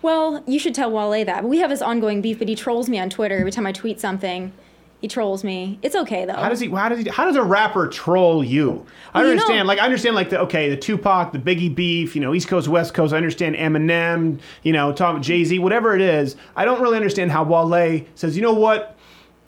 [0.02, 1.42] Well, you should tell Wale that.
[1.42, 3.72] But we have this ongoing beef, but he trolls me on Twitter every time I
[3.72, 4.54] tweet something.
[5.02, 5.78] He trolls me.
[5.84, 6.34] It's okay though.
[6.34, 6.70] How does he?
[6.70, 7.10] How does he?
[7.10, 8.84] How does a rapper troll you?
[9.14, 9.60] I you understand.
[9.60, 10.16] know- like I understand.
[10.16, 12.16] Like the okay, the Tupac, the Biggie beef.
[12.16, 13.14] You know, East Coast, West Coast.
[13.14, 14.40] I understand Eminem.
[14.64, 16.36] You know, Tom, Jay Z, whatever it is.
[16.56, 18.36] I don't really understand how Wale says.
[18.36, 18.96] You know what?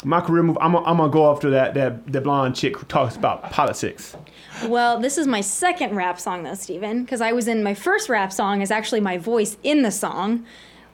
[0.03, 0.57] My career move.
[0.61, 0.73] I'm.
[0.73, 1.73] gonna- I'm gonna go after that.
[1.73, 4.15] That that blonde chick who talks about politics.
[4.67, 8.09] Well, this is my second rap song though, Steven, because I was in my first
[8.09, 10.45] rap song is actually my voice in the song.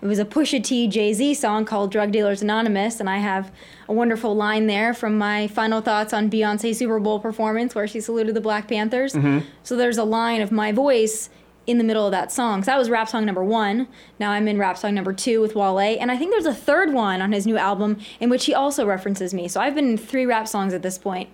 [0.02, 3.52] It was a Pusha T Jay Z song called Drug Dealers Anonymous, and I have
[3.88, 8.00] a wonderful line there from my final thoughts on Beyonce's Super Bowl performance where she
[8.00, 9.14] saluted the Black Panthers.
[9.14, 9.48] Mm-hmm.
[9.64, 11.30] So there's a line of my voice
[11.66, 12.62] in the middle of that song.
[12.62, 13.88] So that was rap song number one.
[14.20, 16.94] Now I'm in rap song number two with Wale, and I think there's a third
[16.94, 19.48] one on his new album in which he also references me.
[19.48, 21.30] So I've been in three rap songs at this point.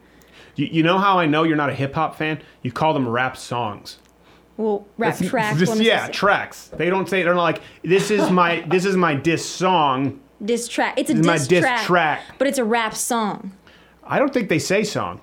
[0.55, 2.41] You, you know how I know you're not a hip hop fan?
[2.61, 3.97] You call them rap songs.
[4.57, 5.57] Well, rap It's track.
[5.57, 6.67] just- one is yeah, the- tracks.
[6.67, 10.19] They don't say they're not like this is my this is my diss song.
[10.43, 10.95] diss track.
[10.97, 12.21] It's a This is my diss, diss track, track.
[12.37, 13.51] but it's a rap song.
[14.03, 15.21] I don't think they say song.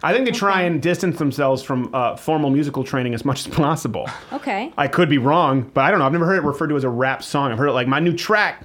[0.00, 3.52] I think they try and distance themselves from uh, formal musical training as much as
[3.54, 4.08] possible.
[4.32, 4.72] Okay.
[4.78, 6.06] I could be wrong, but I don't know.
[6.06, 7.50] I've never heard it referred to as a rap song.
[7.50, 8.64] I've heard it like my new track,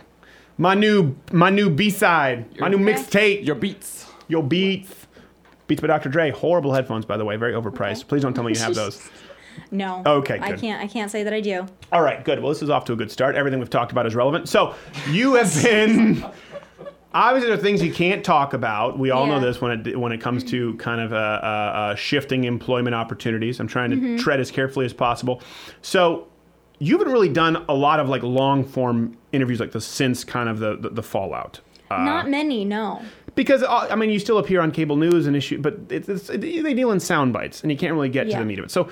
[0.59, 2.93] my new my new B side, my new Okay.
[2.93, 4.05] mixtape, Your beats.
[4.27, 5.02] your beats.
[5.67, 6.09] Beats by Dr.
[6.09, 6.31] Dre.
[6.31, 7.35] Horrible headphones, by the way.
[7.37, 7.99] Very overpriced.
[7.99, 8.03] Okay.
[8.09, 9.09] Please don't tell me you have those.
[9.71, 10.01] No.
[10.05, 10.43] Okay, Good.
[10.47, 10.81] I can't.
[10.81, 11.65] I can't say that I do.
[11.91, 12.39] All right, good.
[12.41, 13.35] Well, this is off to a good start.
[13.35, 14.49] Everything we've talked about is relevant.
[14.49, 14.73] So,
[15.09, 16.25] you have been
[17.13, 18.97] obviously there are things you can't talk about.
[18.97, 21.95] We all know this when it when it comes to kind of uh, uh, uh,
[21.95, 23.59] shifting employment opportunities.
[23.59, 24.17] I'm trying to Mm-hmm.
[24.17, 25.41] tread as carefully as possible.
[25.83, 26.27] So
[26.79, 30.49] you haven't really done a lot of like long form interviews like this since kind
[30.49, 31.59] of the the, the fallout.
[31.91, 33.03] Uh, Not many, no.
[33.35, 36.27] Because uh, I mean, you still appear on cable news and issue, but it's, it's,
[36.27, 38.71] they deal in sound bites, and you can't really get to the meat of it.
[38.71, 38.89] So,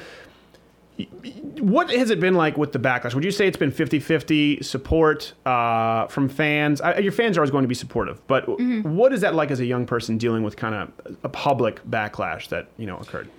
[1.60, 3.14] what has it been like with the backlash?
[3.16, 6.82] Would you say it's been 50-50 support uh, from fans?
[6.82, 8.96] I, your fans are always going to be supportive, but Mm-hmm.
[8.96, 12.50] what is that like as a young person dealing with kind of a public backlash
[12.50, 13.30] that you know occurred?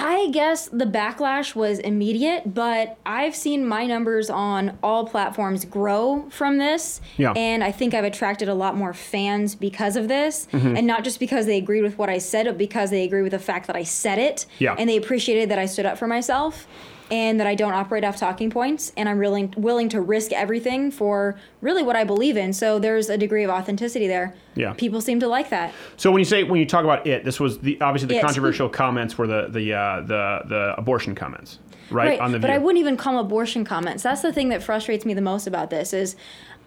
[0.00, 6.28] I guess the backlash was immediate, but I've seen my numbers on all platforms grow
[6.30, 7.00] from this.
[7.16, 7.32] Yeah.
[7.32, 10.46] And I think I've attracted a lot more fans because of this.
[10.52, 10.76] Mm-hmm.
[10.76, 13.32] And not just because they agreed with what I said, but because they agree with
[13.32, 14.46] the fact that I said it.
[14.60, 14.76] Yeah.
[14.78, 16.68] And they appreciated that I stood up for myself
[17.10, 18.92] and that I don't operate off talking points.
[18.96, 22.52] And I'm really willing to risk everything for really what I believe in.
[22.52, 24.34] So there's a degree of authenticity there.
[24.54, 24.74] Yeah.
[24.74, 25.72] People seem to like that.
[25.96, 28.22] So when you say when you talk about it, this was the obviously the It.
[28.22, 31.58] controversial comments were the the uh, the the abortion comments,
[31.90, 32.20] right?
[32.20, 32.54] on the but View.
[32.56, 34.02] I wouldn't even call them abortion comments.
[34.02, 36.16] That's the thing that frustrates me the most about this is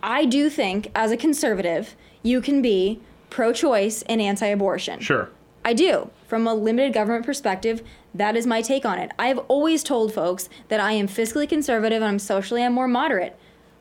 [0.02, 3.00] I do think as a conservative, you can be
[3.30, 5.00] pro-choice and anti-abortion.
[5.00, 5.30] Sure.
[5.64, 6.10] I do.
[6.28, 7.84] From a limited government perspective,
[8.16, 9.12] that is my take on it.
[9.20, 13.38] I've always told folks that I am fiscally conservative and I'm socially I'm more moderate.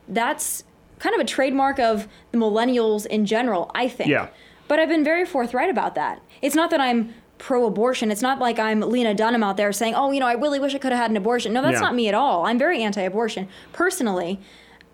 [0.07, 0.63] That's
[0.99, 4.09] kind of a trademark of the millennials in general, I think.
[4.09, 4.27] Yeah.
[4.67, 6.21] But I've been very forthright about that.
[6.41, 8.11] It's not that I'm pro abortion.
[8.11, 10.75] It's not like I'm Lena Dunham out there saying, oh, you know, I really wish
[10.75, 11.51] I could have had an abortion.
[11.53, 11.79] No, that's Yeah.
[11.79, 12.45] not me at all.
[12.45, 13.47] I'm very anti abortion.
[13.73, 14.39] Personally,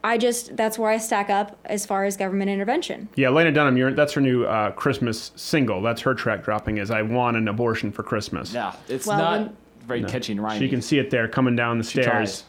[0.03, 3.09] I just, that's where I stack up as far as government intervention.
[3.15, 5.81] Yeah, Lena Dunham, you're, that's her new uh, Christmas single.
[5.81, 6.77] That's her track dropping.
[6.77, 8.53] Is I want an abortion for Christmas.
[8.53, 10.59] Yeah, it's Well, not when- very catchy and rhyming.
[10.59, 12.43] So you can see it there coming down the stairs, tries.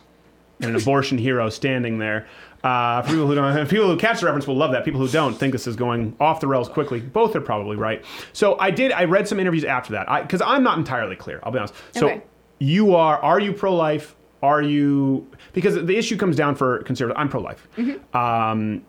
[0.61, 2.27] and an abortion hero standing there.
[2.65, 4.85] Uh, for people who don't, people who catch the reference will love that.
[4.85, 6.99] People who don't think this is going off the rails quickly.
[7.01, 8.05] Both are probably right.
[8.33, 8.91] So I did.
[8.93, 11.39] I read some interviews after that because I'm not entirely clear.
[11.45, 11.75] I'll be honest.
[11.93, 12.23] So Okay.
[12.59, 13.17] you are.
[13.19, 14.17] Are you pro-life?
[14.43, 15.27] Are you?
[15.53, 17.19] Because the issue comes down for conservative.
[17.21, 17.67] I'm pro-life.
[18.15, 18.83] Um,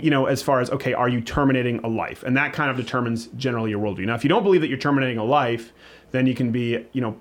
[0.00, 2.22] you know, as far as okay, are you terminating a life?
[2.22, 4.06] And that kind of determines generally your worldview.
[4.06, 5.72] Now, if you don't believe that you're terminating a life,
[6.10, 7.16] then you can be, you know,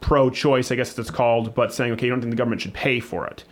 [0.00, 3.00] pro-choice, I guess it's called, but saying okay, you don't think the government should pay
[3.00, 3.44] for it.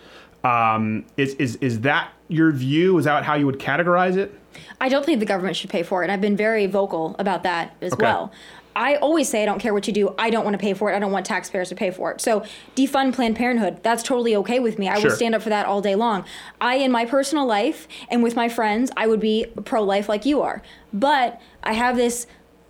[0.44, 2.96] Um, is is is that your view?
[2.98, 4.32] Is that how you would categorize it?
[4.80, 6.06] I don't think the government should pay for it.
[6.06, 8.04] And I've been very vocal about that as Okay.
[8.04, 8.30] well.
[8.76, 10.14] I always say I don't care what you do.
[10.18, 10.96] I don't want to pay for it.
[10.96, 12.20] I don't want taxpayers to pay for it.
[12.20, 12.44] So
[12.76, 13.82] defund Planned Parenthood.
[13.82, 14.88] That's totally okay with me.
[14.88, 15.10] I Sure.
[15.10, 16.24] will stand up for that all day long.
[16.60, 20.42] I, in my personal life and with my friends, I would be pro-life like you
[20.42, 20.62] are.
[20.92, 22.26] But I have this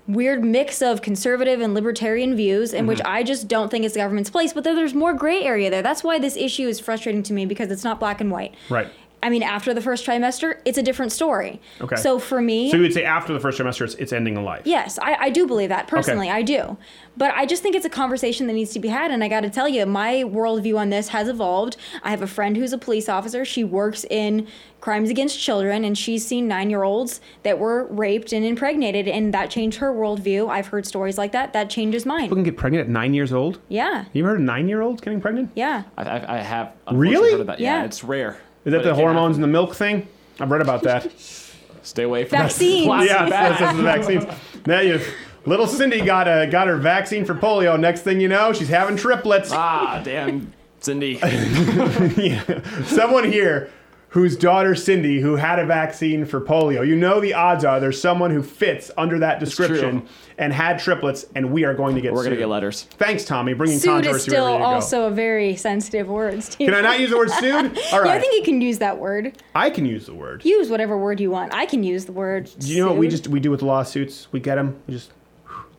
[0.08, 3.08] weird mix of conservative and libertarian views in which Mm-hmm.
[3.12, 4.52] I just don't think it's the government's place.
[4.52, 5.82] But there's more gray area there.
[5.82, 8.54] That's why this issue is frustrating to me because it's not black and white.
[8.70, 8.86] Right.
[9.26, 11.60] I mean, after the first trimester, it's a different story.
[11.80, 11.96] Okay.
[11.96, 14.40] So for me, So you would say after the first trimester, it's, it's ending a
[14.40, 14.62] life.
[14.64, 16.30] Yes, I, I do believe that personally.
[16.30, 16.76] I do,
[17.16, 19.10] but I just think it's a conversation that needs to be had.
[19.10, 21.76] And I got to tell you, my worldview on this has evolved.
[22.04, 23.44] I have a friend who's a police officer.
[23.44, 24.46] She works in
[24.80, 29.78] crimes against children, and she's seen nine-year-olds that were raped and impregnated, and that changed
[29.78, 30.48] her worldview.
[30.48, 31.52] I've heard stories like that.
[31.52, 32.22] That changes mine.
[32.26, 33.58] People can get pregnant at nine years old.
[33.68, 35.50] Yeah, You ever heard of nine-year-olds getting pregnant?
[35.56, 35.82] yeah.
[35.96, 37.32] I, I, I have Really?
[37.32, 37.58] heard of that.
[37.58, 37.84] Yeah, Yeah.
[37.86, 38.38] it's rare.
[38.66, 39.36] Is that the hormones happen.
[39.36, 40.08] in the milk thing?
[40.40, 41.10] I've read about that.
[41.82, 42.88] Stay away from Vaccines.
[42.88, 43.06] That.
[43.06, 44.24] yeah, that's, that's the vaccines.
[44.66, 45.00] Now you,
[45.44, 47.78] little Cindy got a, got her vaccine for polio.
[47.78, 49.52] Next thing you know, she's having triplets.
[49.52, 51.18] Ah, damn, Cindy.
[52.86, 53.70] Someone here
[54.16, 58.00] whose daughter Cindy, who had a vaccine for polio, you know the odds are there's
[58.00, 60.08] someone who fits under that description
[60.38, 62.84] and had triplets, and we are going to get We're gonna get letters.
[62.92, 64.70] Thanks, Tomi, bringing Sued controversy is still wherever go.
[64.70, 66.42] also a very sensitive word.
[66.42, 66.68] Steve.
[66.68, 67.78] Can I not use the word sued?
[67.92, 69.36] All Yeah, I think you can use that word.
[69.54, 70.46] I can use the word.
[70.46, 71.52] Use whatever word you want.
[71.52, 72.50] I can use the word.
[72.58, 73.10] Do you know what we sued.
[73.10, 74.28] just we do with lawsuits?
[74.32, 75.10] We get them, we just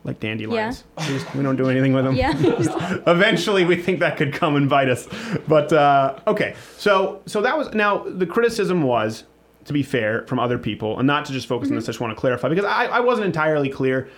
[0.04, 0.84] like dandelions.
[0.98, 2.14] We, just, we don't do anything with them.
[2.14, 2.32] Yeah.
[3.06, 5.08] Eventually, we think that could come and bite us.
[5.46, 9.24] But uh, okay, so so that was now the criticism was,
[9.64, 11.84] to be fair, from other people, and not to just focus on this.
[11.84, 14.08] I just want to clarify because I, I wasn't entirely clear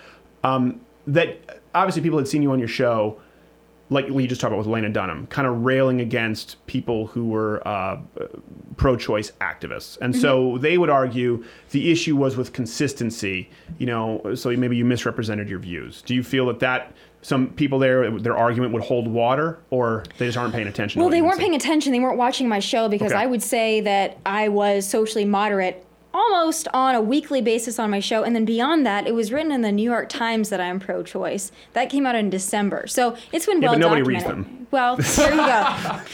[0.43, 3.19] um, that obviously people had seen you on your show.
[3.91, 7.61] Like we just talked about with Lena Dunham, kind of railing against people who were
[7.67, 7.97] uh,
[8.77, 13.49] pro-choice activists, and so they would argue the issue was with consistency.
[13.77, 16.01] You know, so maybe you misrepresented your views.
[16.03, 20.25] Do you feel that that some people there their argument would hold water, or they
[20.25, 21.01] just aren't paying attention?
[21.01, 21.91] Well, they weren't paying attention.
[21.91, 23.21] They weren't watching my show because Okay.
[23.21, 27.99] I would say that I was socially moderate almost on a weekly basis on my
[27.99, 28.23] show.
[28.23, 31.03] And then beyond that, it was written in the New York Times that I'm pro
[31.03, 31.51] choice.
[31.73, 32.87] That came out in December.
[32.87, 34.57] So it's been Yeah, well but nobody reads documented.
[34.57, 34.67] them.
[34.71, 35.31] Well, there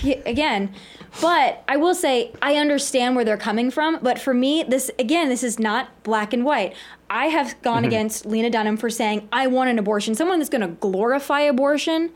[0.01, 0.21] you go.
[0.25, 0.73] Again.
[1.21, 3.99] But I will say, I understand where they're coming from.
[4.03, 6.75] But for me, this, again, this is not black and white.
[7.09, 7.85] I have gone Mm-hmm.
[7.87, 10.13] against Lena Dunham for saying, I want an abortion.
[10.13, 12.11] Someone that's going to glorify abortion.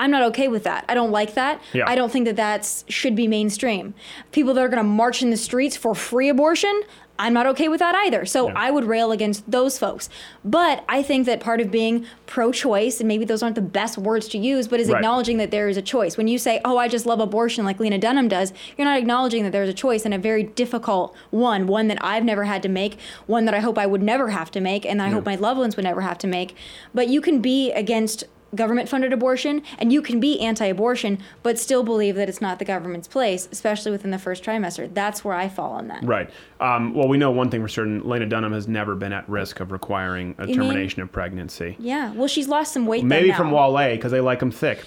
[0.00, 0.84] I'm not okay with that.
[0.88, 1.60] I don't like that.
[1.72, 1.82] Yeah.
[1.88, 3.94] I don't think that that should be mainstream.
[4.30, 6.82] People that are going to march in the streets for free abortion,
[7.18, 8.24] I'm not okay with that either.
[8.24, 8.54] So Yeah.
[8.56, 10.08] I would rail against those folks.
[10.44, 14.28] But I think that part of being pro-choice, and maybe those aren't the best words
[14.28, 14.96] to use, but is Right.
[14.98, 16.16] acknowledging that there is a choice.
[16.16, 19.42] When you say, "Oh, I just love abortion," like Lena Dunham does, you're not acknowledging
[19.44, 22.68] that there's a choice and a very difficult one, one that I've never had to
[22.68, 25.34] make, one that I hope I would never have to make, and I hope my
[25.34, 26.54] loved ones would never have to make.
[26.94, 28.24] But you can be against
[28.54, 32.58] government funded abortion and you can be anti abortion, but still believe that it's not
[32.58, 34.92] the government's place, especially within the first trimester.
[34.92, 36.04] That's where I fall on that.
[36.04, 36.30] Right.
[36.60, 39.60] Um, well, we know one thing for certain: Lena Dunham has never been at risk
[39.60, 41.76] of requiring a mean- termination of pregnancy.
[41.78, 42.12] Yeah.
[42.12, 43.04] Well, she's lost some weight.
[43.04, 43.50] Maybe from.
[43.50, 44.84] Wale because they like him thick.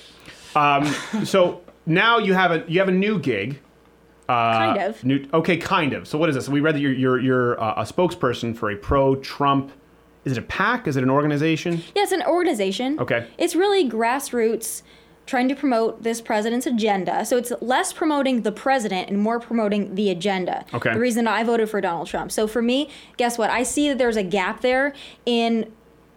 [0.55, 0.86] Um,
[1.26, 3.59] so now you have a you have a new gig.
[4.30, 5.03] Uh, Kind of.
[5.03, 6.07] New, okay, kind of.
[6.07, 6.47] So what is this?
[6.47, 9.72] We read that you're you're, you're uh, a spokesperson for a pro-Trump.
[10.26, 10.88] Is it a PAC?
[10.88, 11.82] Is it an organization?
[11.95, 12.99] Yeah, it's an organization.
[12.99, 13.28] Okay.
[13.38, 14.84] It's really grassroots
[15.26, 17.26] trying to promote this president's agenda.
[17.26, 20.65] So it's less promoting the president and more promoting the agenda.
[20.74, 20.93] Okay.
[20.93, 22.32] The reason I voted for Donald Trump.
[22.32, 23.49] So for me, guess what?
[23.49, 24.93] I see that there's a gap there
[25.26, 25.72] in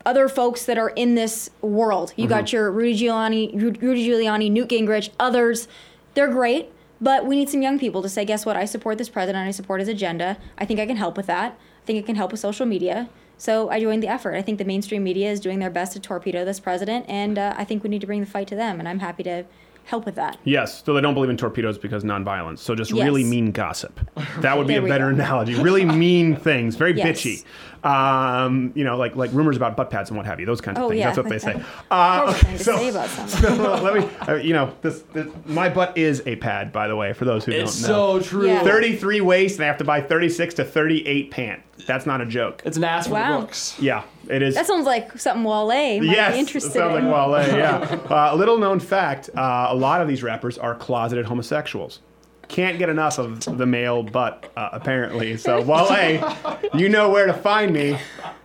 [0.05, 2.13] other folks that are in this world.
[2.17, 2.57] You got Mm-hmm.
[2.57, 5.67] your Rudy Giuliani, Rudy Giuliani, Newt Gingrich, others.
[6.15, 8.57] They're great, but we need some young people to say, guess what?
[8.57, 9.47] I support this president.
[9.47, 10.37] I support his agenda.
[10.59, 11.53] I think I can help with that.
[11.53, 13.09] I think it can help with social media.
[13.39, 14.35] So I joined the effort.
[14.35, 17.55] I think the mainstream media is doing their best to torpedo this president, and uh,
[17.57, 18.79] I think we need to bring the fight to them.
[18.79, 19.45] And I'm happy to
[19.87, 20.39] help with that.
[20.45, 20.83] Yes.
[20.83, 22.61] So they don't believe in torpedoes because nonviolence.
[22.61, 23.05] So just Yes.
[23.05, 24.01] really mean gossip.
[24.41, 25.15] That would be a better go.
[25.17, 25.57] analogy.
[25.57, 26.77] Really mean things.
[26.77, 27.21] Very Yes.
[27.21, 27.45] bitchy.
[27.87, 30.47] Um, you know, like like rumors about butt pads and what have you.
[30.47, 31.01] Those kinds of Oh, things.
[31.01, 31.07] yeah.
[31.09, 31.61] That's what they say.
[31.91, 33.63] I Uh, was to so- say about something.
[33.63, 34.09] let me.
[34.27, 37.13] Uh, you know, this, this my butt is a pad, by the way.
[37.13, 38.17] For those who It's don't know.
[38.17, 38.47] It's so true.
[38.47, 38.63] Yeah.
[38.63, 41.61] 33 waist, and I have to buy 36 to 38 pant.
[41.87, 42.63] That's not a joke.
[42.65, 43.41] It's an ass for Wow.
[43.41, 43.77] the books.
[43.81, 44.55] Yeah, it is.
[44.55, 47.09] That sounds like something Wale might yes, be it interested sounds in.
[47.11, 47.57] like Wale.
[47.59, 47.77] Yeah.
[48.11, 52.01] uh, a little known fact: uh, a lot of these rappers are closeted homosexuals.
[52.49, 55.37] Can't get enough of the male butt, uh, apparently.
[55.37, 56.37] So Wale,
[56.75, 57.99] you know where to find me,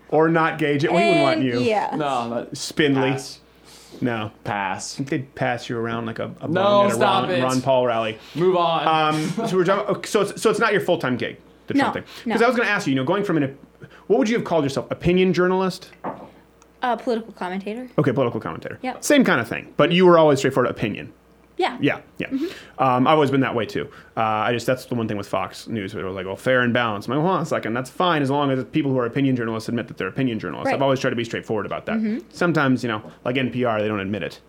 [0.10, 0.92] or not gauge it.
[0.92, 1.60] We wouldn't want you.
[1.60, 1.90] Yeah.
[1.96, 3.12] No, not Spindly.
[3.12, 3.40] pass.
[4.02, 4.32] No.
[4.46, 4.96] Pass.
[4.96, 7.44] They'd pass you around like a, a No, bum at a stop Ron, it.
[7.44, 8.18] Ron Paul rally.
[8.36, 8.88] Move on.
[9.16, 11.38] Um, so we're talking, so it's, so it's not your full time gig,
[11.70, 12.04] the No, Trump thing.
[12.26, 12.34] no.
[12.34, 13.58] Because I was going to ask you, you know, going from an,
[14.08, 14.90] what would you have called yourself?
[14.92, 15.92] Opinion journalist?
[16.82, 17.90] A political commentator.
[17.98, 18.80] Okay, political commentator.
[18.82, 19.00] Yeah.
[19.00, 21.12] Same kind of thing, but you were always straightforward opinion.
[21.58, 21.78] Yeah.
[21.82, 22.28] Yeah, yeah.
[22.28, 22.82] Mm-hmm.
[22.82, 23.90] Um, I've always been that way too.
[24.16, 25.94] Uh, I just that's the one thing with Fox News.
[25.94, 27.10] Where it was like, well, fair and balanced.
[27.10, 29.36] I'm like, hold on a second, that's fine as long as people who are opinion
[29.36, 30.68] journalists admit that they're opinion journalists.
[30.68, 30.72] Right.
[30.76, 30.80] Mm-hmm.
[30.82, 32.24] I've always tried to be straightforward about that.
[32.32, 34.40] Sometimes, you know, like NPR, they don't admit it.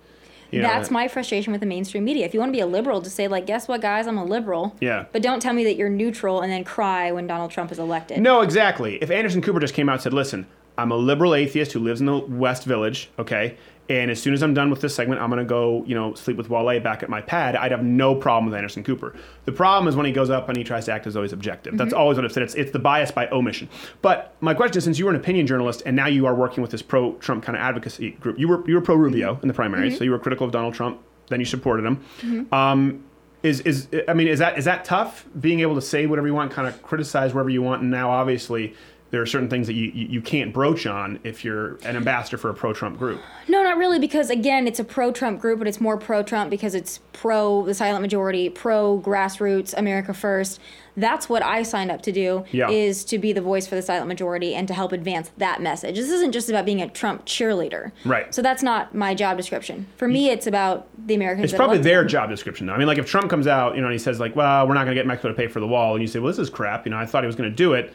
[0.50, 2.26] You know, That's my frustration with the mainstream media.
[2.26, 4.24] If you want to be a liberal, just say like, guess what, guys, I'm a
[4.24, 4.76] liberal.
[4.80, 5.04] Yeah.
[5.12, 8.20] But don't tell me that you're neutral and then cry when Donald Trump is elected.
[8.20, 8.96] No, exactly.
[8.96, 10.46] If Anderson Cooper just came out and said, listen,
[10.78, 13.56] I'm a liberal atheist who lives in the West Village, okay?
[13.90, 16.14] And as soon as I'm done with this segment, I'm going to go, you know,
[16.14, 17.56] sleep with Wale back at my pad.
[17.56, 19.16] I'd have no problem with Anderson Cooper.
[19.46, 21.32] The problem is when he goes up and he tries to act as though he's
[21.32, 21.76] objective.
[21.76, 22.00] That's mm-hmm.
[22.00, 22.44] always what I've said.
[22.44, 23.68] It's, it's the bias by omission.
[24.00, 26.62] But my question is, since you were an opinion journalist and now you are working
[26.62, 29.42] with this pro-Trump kind of advocacy group, you were you were pro-Rubio mm-hmm.
[29.42, 29.98] in the primaries, mm-hmm.
[29.98, 31.00] so you were critical of Donald Trump.
[31.26, 32.04] Then you supported him.
[32.52, 33.04] Um,
[33.42, 35.24] is is I mean, is that is that tough?
[35.40, 38.10] Being able to say whatever you want, kind of criticize wherever you want, and now
[38.10, 38.74] obviously
[39.10, 42.38] there are certain things that you, you, you can't broach on if you're an ambassador
[42.38, 43.20] for a pro-Trump group.
[43.48, 47.00] No, not really, because again, it's a pro-Trump group, but it's more pro-Trump because it's
[47.12, 50.60] pro the silent majority, pro grassroots, America first.
[50.96, 52.44] That's what I signed up to do.
[52.52, 52.68] Yeah.
[52.68, 55.96] Is to be the voice for the silent majority and to help advance that message.
[55.96, 57.92] This isn't just about being a Trump cheerleader.
[58.04, 58.32] Right.
[58.34, 59.86] So that's not my job description.
[59.96, 61.44] For me, it's about the Americans.
[61.44, 62.74] It's probably their job description, though.
[62.74, 64.74] I mean, like if Trump comes out, you know, and he says like, "Well, we're
[64.74, 66.38] not going to get Mexico to pay for the wall," and you say, "Well, this
[66.38, 67.92] is crap," you know, I thought he was going to do it.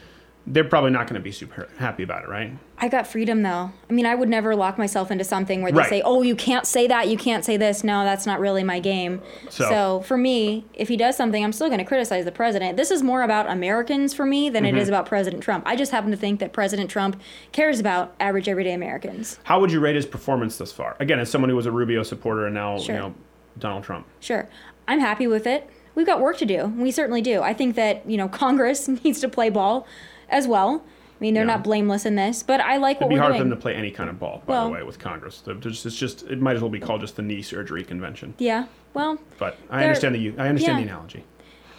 [0.47, 2.53] They're probably not going to be super happy about it, right?
[2.77, 3.71] I got freedom though.
[3.89, 5.89] I mean, I would never lock myself into something where they Right.
[5.89, 8.79] say, "Oh, you can't say that, you can't say this." No, that's not really my
[8.79, 9.21] game.
[9.49, 12.77] So- So, for me, if he does something, I'm still going to criticize the president.
[12.77, 14.77] This is more about Americans for me than Mm-hmm.
[14.77, 15.63] it is about President Trump.
[15.65, 17.19] I just happen to think that President Trump
[17.51, 19.39] cares about average everyday Americans.
[19.45, 20.95] How would you rate his performance thus far?
[20.99, 22.93] Again, as someone who was a Rubio supporter and now, Sure.
[22.93, 23.13] you know,
[23.57, 24.05] Donald Trump.
[24.19, 24.47] Sure.
[24.87, 25.67] I'm happy with it.
[25.95, 26.73] We've got work to do.
[26.77, 27.41] We certainly do.
[27.41, 29.87] I think that, you know, Congress needs to play ball
[30.29, 30.83] as well.
[30.85, 31.53] I mean, they're Yeah.
[31.53, 33.55] not blameless in this, but I like It'd what be we're hard for them to
[33.55, 35.41] play any kind of ball, by Well- the way, with Congress.
[35.47, 38.33] It's just, it might as well be called just the knee surgery convention.
[38.37, 38.65] yeah.
[38.93, 40.85] Well, But I understand the I understand yeah.
[40.85, 41.23] the analogy.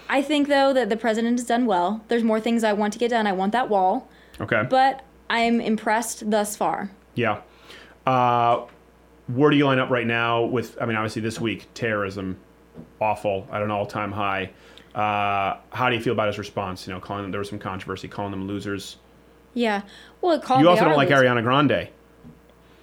[0.08, 2.02] I think though that the president has done well.
[2.08, 3.26] There's more things I want to get done.
[3.26, 4.08] I want that wall,
[4.40, 4.64] Okay.
[4.68, 6.90] but I'm impressed thus far.
[7.14, 7.38] yeah.
[8.06, 8.62] Uh,
[9.28, 10.76] where do you line up right now with?
[10.80, 12.36] I mean, obviously this week terrorism,
[13.00, 14.50] awful at an all-time high.
[14.96, 16.86] Uh, how do you feel about his response?
[16.86, 18.96] You know, calling them there was some controversy, calling them losers.
[19.54, 19.82] Yeah.
[20.22, 21.24] Well, call You also don't like losers.
[21.26, 21.88] Ariana Grande.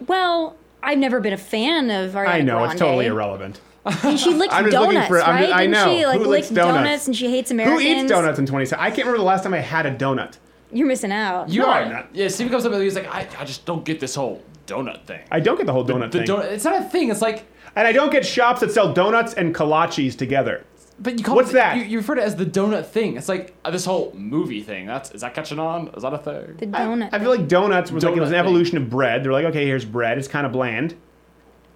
[0.08, 2.30] Well, I've never been a fan of Ariana Grande.
[2.30, 3.62] I know it's totally irrelevant.
[3.86, 5.42] And she licked I'm just donuts, for- I'm right?
[5.42, 5.98] just- I Didn't know.
[5.98, 7.08] she like Who licks lick donuts?
[7.08, 7.82] and she hates Americans.
[7.82, 8.12] Who Americans?
[8.12, 10.38] eats donuts in 20 I can't remember the last time I had a donut.
[10.72, 11.50] You're missing out.
[11.50, 11.82] You No, are.
[11.82, 12.16] I'm not.
[12.16, 15.06] Yeah, Steve comes up and he's like, I, I just don't get this whole donut
[15.06, 15.22] thing.
[15.32, 16.28] I don't get the whole donut the thing.
[16.28, 16.46] donut.
[16.46, 17.10] It's not a thing.
[17.10, 17.46] It's like,
[17.76, 20.66] And I don't get shops that sell donuts and kolaches together.
[21.00, 21.78] But you call What's it, that?
[21.78, 23.18] You, you refer to it as the donut thing.
[23.18, 24.86] It's like uh, this whole movie thing.
[24.86, 25.90] That's is that catching on?
[25.90, 26.56] Is that a thing?
[26.58, 27.10] The donut.
[27.12, 28.46] I feel like donuts was like it was an Donut thing.
[28.48, 29.24] evolution of bread.
[29.24, 30.18] They're like, okay, here's bread.
[30.18, 30.96] It's kind of bland.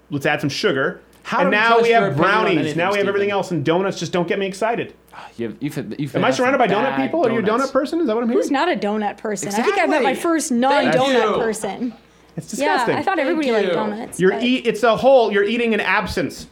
[0.09, 1.01] Let's add some sugar.
[1.23, 2.57] How and do we now trust we your have opinion on brownies.
[2.59, 3.07] anything, Now we have Steven?
[3.09, 4.93] everything else, and donuts just don't get me excited.
[5.35, 7.25] You've, you've, you've Am I surrounded by donut bad people?
[7.25, 7.99] Are you a donut person?
[7.99, 8.41] Is that what I'm hearing?
[8.43, 9.49] Who's not a donut person?
[9.49, 10.31] I think I've met my Exactly.
[10.31, 11.41] first non-donut you.
[11.41, 11.93] person.
[12.37, 12.93] It's disgusting.
[12.93, 12.99] Yeah.
[12.99, 13.53] I thought everybody you.
[13.53, 14.19] liked donuts.
[14.21, 14.65] you're but eat.
[14.67, 15.31] It's a whole.
[15.33, 16.47] You're eating an absence.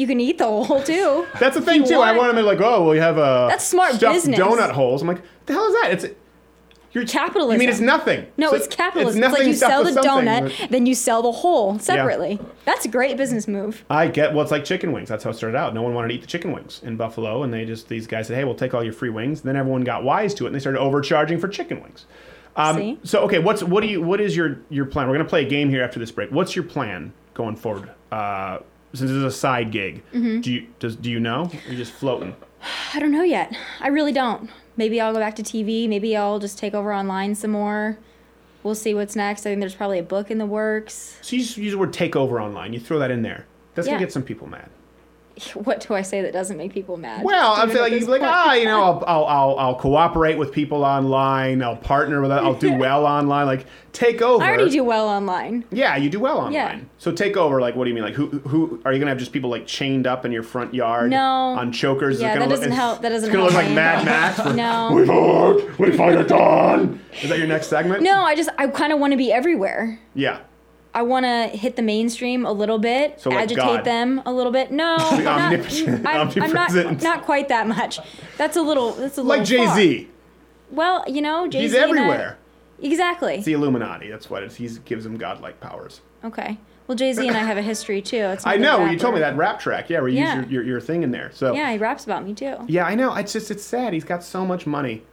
[0.00, 1.26] You can eat the whole too.
[1.38, 1.96] That's the thing too.
[1.96, 2.18] I want.
[2.18, 4.40] want them to like, oh, well, you have a That's smart stuffed business.
[4.40, 5.02] donut holes.
[5.02, 5.90] I'm like, the hell is that?
[5.92, 6.06] It's
[6.92, 7.52] you're Capitalism.
[7.52, 8.26] You mean it's nothing?
[8.38, 9.22] No, So it's capitalism.
[9.22, 12.40] It's It's, like you sell the donut, then you sell the whole separately.
[12.64, 13.84] That's a great business move.
[13.90, 15.08] I get well, it's like chicken wings.
[15.10, 15.74] That's how it started out.
[15.74, 18.26] No one wanted to eat the chicken wings in Buffalo, and they just these guys
[18.26, 20.54] said, "Hey, we'll take all your free wings." then everyone got wise to it, and
[20.54, 22.06] they started overcharging for chicken wings.
[22.56, 22.98] Um, See?
[23.04, 25.06] So okay, what's what do you what is your your plan?
[25.08, 26.32] We're gonna play a game here after this break.
[26.32, 27.90] What's your plan going forward?
[28.10, 28.58] Uh,
[28.92, 30.40] since this is a side gig, Mm-hmm.
[30.40, 31.42] do you does do you know?
[31.52, 32.34] Or are you just floating?
[32.94, 33.54] I don't know yet.
[33.80, 34.50] I really don't.
[34.76, 35.88] Maybe I'll go back to TV.
[35.88, 37.98] Maybe I'll just take over online some more.
[38.62, 39.40] We'll see what's next.
[39.42, 41.18] I think there's probably a book in the works.
[41.22, 42.72] So you just use the word take over online.
[42.72, 43.46] You throw that in there.
[43.74, 43.94] That's Yeah.
[43.94, 44.68] gonna get some people mad.
[45.54, 47.24] What do I say that doesn't make people mad?
[47.24, 49.58] Well, I'm Doing it feeling at like, this like ah, you know, I'll, I'll, I'll,
[49.58, 51.62] I'll cooperate with people online.
[51.62, 52.30] I'll partner with.
[52.32, 53.46] I'll do well online.
[53.46, 54.44] Like take over.
[54.44, 55.64] I already do well online.
[55.70, 56.52] Yeah, you do well online.
[56.52, 56.80] Yeah.
[56.98, 57.60] So take over.
[57.60, 58.04] Like, what do you mean?
[58.04, 59.18] Like, who, who are you gonna have?
[59.18, 61.10] Just people like chained up in your front yard?
[61.10, 61.18] No.
[61.18, 62.20] On chokers.
[62.20, 64.04] Yeah, that look- doesn't help- that doesn't It's gonna look like Mad.
[64.04, 64.38] Max.
[64.54, 64.92] No.
[64.94, 65.78] We fight.
[65.78, 67.00] We fight at dawn.
[67.22, 68.02] Is that your next segment?
[68.02, 69.98] No, I just I kind of want to be everywhere.
[70.14, 70.40] Yeah.
[70.92, 73.84] I want to hit the mainstream a little bit, So like agitate God.
[73.84, 74.72] them a little bit.
[74.72, 78.00] No, not, I'm, I'm not not quite that much.
[78.36, 78.92] That's a little.
[78.92, 80.08] That's a little Like Jay Z.
[80.70, 81.62] Well, you know, Jay Z.
[81.62, 82.38] He's everywhere.
[82.82, 83.34] Exactly.
[83.36, 84.10] It's the Illuminati.
[84.10, 84.56] That's what it is.
[84.56, 86.00] He gives him godlike powers.
[86.24, 86.58] Okay.
[86.86, 88.16] Well, Jay Z and I have a history too.
[88.16, 88.86] It's I know.
[88.86, 89.90] You told me that rap track.
[89.90, 90.40] Yeah, where you Yeah.
[90.40, 91.30] use your, your, your thing in there.
[91.32, 92.56] So Yeah, he raps about me too.
[92.66, 93.14] Yeah, I know.
[93.14, 93.92] It's just it's sad.
[93.92, 95.04] He's got so much money.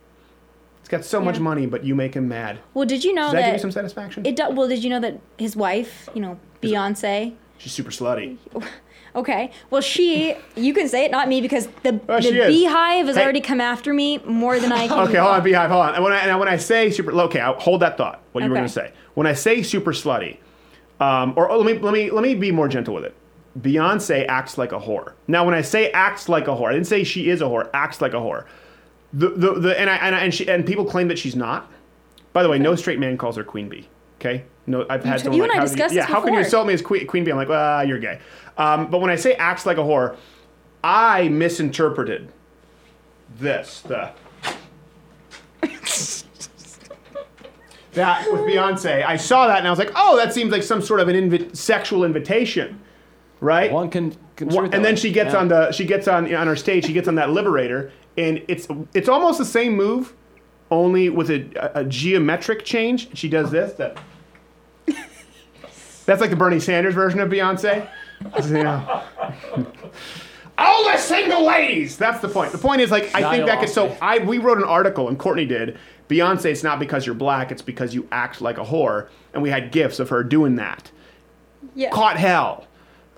[0.87, 2.59] He's got so much money, but you make him mad.
[2.73, 4.25] Well, did you know Does that, give you some satisfaction?
[4.25, 4.37] it?
[4.37, 7.35] Do, well, did you know that his wife, you know, Beyonce.
[7.57, 8.37] She's super slutty.
[9.15, 9.49] Okay.
[9.71, 10.35] Well, she.
[10.55, 13.23] You can say it, not me, because the Oh, the beehive has Hey.
[13.23, 14.99] already come after me more than I can.
[15.07, 15.95] Okay, hold on, beehive, hold on.
[15.95, 18.21] And when I, and when I say super, okay, I'll hold that thought.
[18.33, 18.91] What you were going to say?
[19.15, 20.37] When I say super slutty,
[20.99, 23.15] um, or oh, let me let me let me be more gentle with it.
[23.59, 25.13] Beyonce acts like a whore.
[25.27, 27.71] Now, when I say acts like a whore, I didn't say she is a whore.
[27.73, 28.45] Acts like a whore.
[29.13, 31.71] The the, the and I and, I, and she and people claim that she's not.
[32.33, 33.87] By the way, no straight man calls her queen bee.
[34.19, 36.19] Okay, no, I've had t- someone you like, and I how, discussed yeah, this how
[36.19, 36.45] can you before.
[36.45, 37.31] insult me as queen, queen bee?
[37.31, 38.19] I'm like, ah, you're gay.
[38.57, 40.17] Um, but when I say acts like a whore,
[40.83, 42.29] I misinterpreted
[43.39, 43.81] this.
[43.81, 44.11] The
[47.93, 50.81] that with Beyonce, I saw that and I was like, oh, that seems like some
[50.81, 52.79] sort of an invi- sexual invitation,
[53.39, 53.71] right?
[53.71, 54.15] One can.
[54.35, 55.39] can One- and then she gets Yeah.
[55.39, 56.85] on the she gets on on her stage.
[56.85, 60.13] She gets on that Liberator, and it's it's almost the same move,
[60.71, 63.15] only with a, a, a geometric change.
[63.17, 63.73] She does this.
[63.73, 63.97] That
[66.05, 67.87] that's like the Bernie Sanders version of Beyonce.
[68.43, 69.03] You know.
[70.57, 71.97] All the single ladies.
[71.97, 72.51] That's the point.
[72.51, 73.95] The point is like I think that could so.
[74.01, 75.77] I we wrote an article and Courtney did.
[76.09, 79.49] Beyonce, it's not because you're black, it's because you act like a whore, and we
[79.49, 80.89] had gifs of her doing that.
[81.75, 81.91] Yeah.
[81.91, 82.66] Caught hell.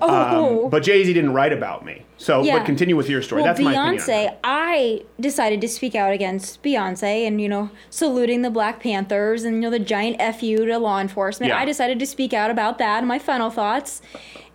[0.01, 0.63] Oh.
[0.65, 2.03] Um, but Jay Z didn't write about me.
[2.17, 2.57] So, Yeah.
[2.57, 3.41] but continue with your story.
[3.41, 3.93] Well, That's my opinion.
[3.93, 4.35] on Beyonce.
[4.43, 9.55] I decided to speak out against Beyonce and, you know, saluting the Black Panthers and,
[9.55, 11.49] you know, the giant FU to law enforcement.
[11.51, 11.59] Yeah.
[11.59, 14.01] I decided to speak out about that and my final thoughts.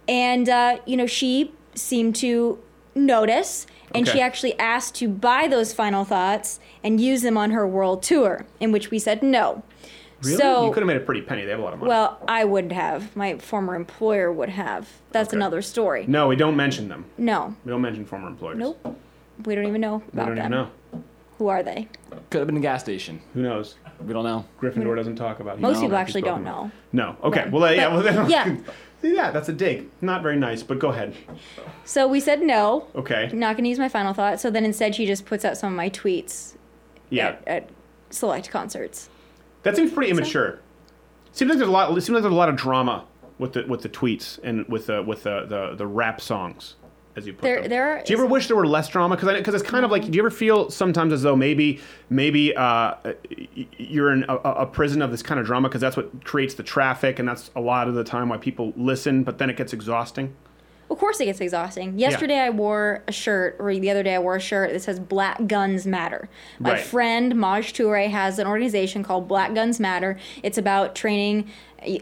[0.06, 2.58] And, uh, you know, she seemed to
[2.94, 4.18] notice and Okay.
[4.18, 8.44] she actually asked to buy those final thoughts and use them on her world tour,
[8.60, 9.62] in which we said no.
[10.24, 10.36] Really?
[10.36, 11.44] So, you could have made a pretty penny.
[11.44, 11.88] They have a lot of money.
[11.88, 13.14] well, I wouldn't have.
[13.16, 14.88] My former employer would have.
[15.12, 15.36] That's Okay.
[15.36, 16.04] another story.
[16.08, 17.04] no, we don't mention them.
[17.18, 17.54] No.
[17.64, 18.58] We don't mention former employers.
[18.58, 18.96] Nope.
[19.44, 20.14] We don't even know about them.
[20.14, 20.44] We about don't them.
[20.46, 21.04] even know.
[21.38, 21.88] Who are they?
[22.30, 23.20] Could have been a gas station.
[23.34, 23.74] Who knows?
[24.00, 24.44] We don't know.
[24.60, 25.60] Gryffindor doesn't talk about.
[25.60, 26.70] Most he's people actually don't spoken know.
[26.92, 27.16] No.
[27.24, 27.48] Okay.
[27.50, 27.88] Well, uh, yeah.
[27.94, 28.56] Well, Yeah.
[29.02, 29.90] Yeah, that's a dig.
[30.00, 31.14] Not very nice, but go ahead.
[31.84, 32.86] So we said no.
[32.94, 33.28] Okay.
[33.34, 34.40] Not gonna use my final thought.
[34.40, 36.54] So then instead, she just puts out some of my tweets
[37.10, 37.36] Yeah.
[37.46, 37.68] at, at
[38.08, 39.10] select concerts.
[39.64, 40.60] That seems pretty immature.
[41.32, 41.90] Seems like there's a lot.
[41.96, 43.04] It seems like there's a lot of drama
[43.38, 46.76] with the with the tweets and with the with the the, the rap songs,
[47.16, 47.70] as you put There- them.
[47.70, 49.16] there do you ever wish there were less drama?
[49.16, 50.04] Because because it's kind of like.
[50.04, 52.94] Do you ever feel sometimes as though maybe maybe uh,
[53.78, 56.62] you're in a, a prison of this kind of drama because that's what creates the
[56.62, 59.72] traffic and that's a lot of the time why people listen, but then it gets
[59.72, 60.34] exhausting.
[60.90, 61.98] Of course, it gets exhausting.
[61.98, 65.00] Yesterday, I wore a shirt, or the other day, I wore a shirt that says
[65.00, 66.28] "Black Guns Matter."
[66.60, 66.80] My Right.
[66.80, 70.18] friend Maj Toure has an organization called Black Guns Matter.
[70.42, 71.48] It's about training,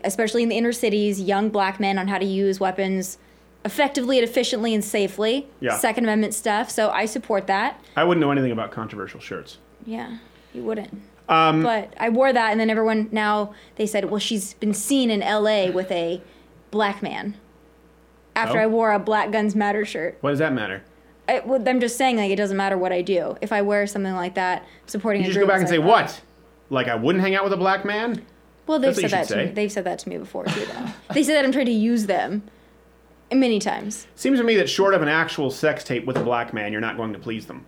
[0.05, 3.18] especially in the inner cities, young black men on how to use weapons
[3.64, 5.47] effectively and efficiently and safely.
[5.61, 5.76] Yeah.
[5.76, 6.68] Second Amendment stuff.
[6.68, 7.80] So I support that.
[7.97, 9.59] I wouldn't know anything about controversial shirts.
[9.87, 10.16] Yeah,
[10.53, 11.01] you wouldn't.
[11.28, 15.11] Um, But I wore that, and then everyone now they said, well, she's been seen
[15.11, 15.70] in L.A.
[15.70, 16.20] with a
[16.72, 17.37] black man.
[18.35, 18.62] After Oh.
[18.62, 20.16] I wore a Black Guns Matter shirt.
[20.20, 20.83] what does that matter?
[21.28, 23.37] I, well, I'm just saying, like, it doesn't matter what I do.
[23.41, 25.78] If I wear something like that, supporting You a just go back and is say
[25.78, 26.20] like, what?
[26.70, 28.24] Like I wouldn't hang out with a black man?
[28.66, 29.53] Well, they've That's said that to me.
[29.53, 30.87] They've said that to me before too, though.
[31.14, 32.43] they said that I'm trying to use them
[33.30, 34.07] many times.
[34.14, 36.80] Seems to me that short of an actual sex tape with a black man, you're
[36.80, 37.64] not going to please them.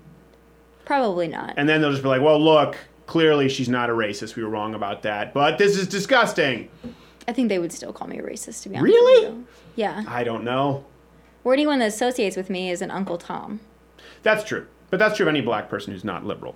[0.85, 1.55] Probably not.
[1.57, 4.37] And then they'll just be like, well, look, clearly she's not a racist.
[4.37, 5.33] We were wrong about that.
[5.33, 6.69] But this is disgusting.
[7.27, 8.93] I think they would still call me a racist, to be honest.
[8.93, 9.27] Really?
[9.29, 9.47] With you.
[9.77, 10.05] Yeah.
[10.07, 10.85] I don't know.
[11.43, 13.61] Or anyone that associates with me is an Uncle Tom.
[14.23, 14.67] That's true.
[14.91, 16.55] But that's true of any black person who's not liberal.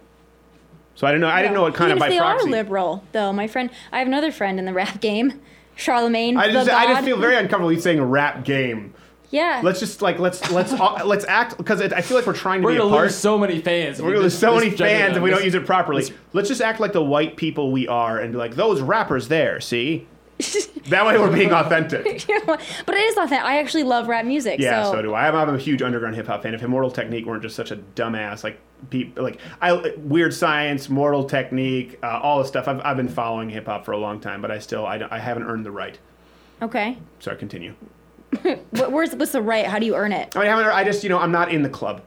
[0.95, 1.29] So I don't know.
[1.29, 2.47] I didn't know what kind Even of by if they proxy.
[2.49, 3.33] are liberal, though.
[3.33, 5.41] My friend, I have another friend in the rap game,
[5.77, 6.37] Charlamagne.
[6.37, 7.05] I the just, I just God.
[7.05, 8.95] feel very uncomfortable you saying rap game.
[9.31, 9.61] Yeah.
[9.63, 12.65] Let's just like let's let's uh, let's act because I feel like we're trying to
[12.65, 13.05] We're be gonna a part.
[13.09, 13.99] lose so many fans.
[13.99, 15.17] if We're we gonna lose so many fans them.
[15.19, 16.01] if we don't use it properly.
[16.03, 19.29] this- Let's just act like the white people we are and be like those rappers
[19.29, 19.61] there.
[19.61, 20.09] See,
[20.89, 22.29] that way we're being authentic.
[22.29, 23.45] yeah, but it is authentic.
[23.45, 24.61] I actually love rap music.
[24.61, 25.29] Yeah, so, so, do I.
[25.29, 26.55] I'm, I'm a huge underground hip hop fan.
[26.55, 28.61] If Immortal Technique weren't just such a dumbass, like
[28.91, 32.69] peop like I Weird Science, Mortal Technique, uh, all this stuff.
[32.69, 35.19] I've, I've been following hip hop for a long time, but I still I, I
[35.19, 35.99] haven't earned the right.
[36.63, 36.99] Okay.
[37.19, 37.75] So I continue.
[38.71, 39.67] What, where's what's the right?
[39.67, 40.37] How do you earn it?
[40.37, 40.67] I mean, I haven't.
[40.67, 42.03] I just you know I'm not in the club.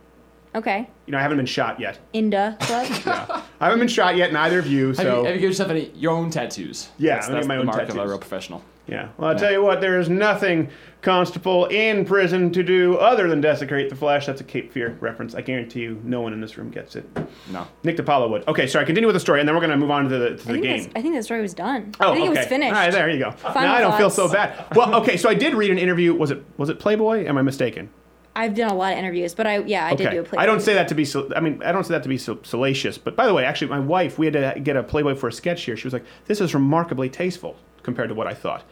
[0.53, 0.89] Okay.
[1.05, 1.99] You know I haven't been shot yet.
[2.13, 2.87] In da Club.
[3.59, 4.33] I haven't been shot yet.
[4.33, 4.87] Neither of you.
[4.87, 6.89] Have, So you, have you given yourself any your own tattoos?
[6.97, 8.63] Yeah, that's, I'm gonna that's my the own mark of a real professional.
[8.87, 9.09] Yeah.
[9.17, 10.69] Well, I'll tell you what, there is nothing,
[11.01, 14.25] Constable, in prison to do other than desecrate the flesh.
[14.25, 15.33] That's a Cape Fear reference.
[15.33, 17.05] I guarantee you no one in this room gets it.
[17.51, 17.67] No.
[17.83, 18.47] Nick DiPaolo would.
[18.47, 20.29] Okay, sorry, continue with the story, and then we're going to move on to the,
[20.29, 20.91] to I the think, game.
[20.95, 21.93] I think the story was done.
[21.99, 22.35] Oh, I think okay.
[22.35, 22.73] it was finished.
[22.73, 23.31] All right, there you go.
[23.31, 24.65] Final now I don't feel so bad.
[24.75, 26.13] Well, okay, so I did read an interview.
[26.13, 27.25] Was it was it Playboy?
[27.25, 27.89] Am I mistaken?
[28.35, 30.39] I've done a lot of interviews, but I yeah, I did do a play.
[30.39, 31.05] I don't say that to be.
[31.35, 32.97] I mean, I don't say that to be salacious.
[32.97, 35.33] But by the way, actually, my wife, we had to get a Playboy for a
[35.33, 35.75] sketch here.
[35.75, 38.63] She was like, "This is remarkably tasteful compared to what I thought."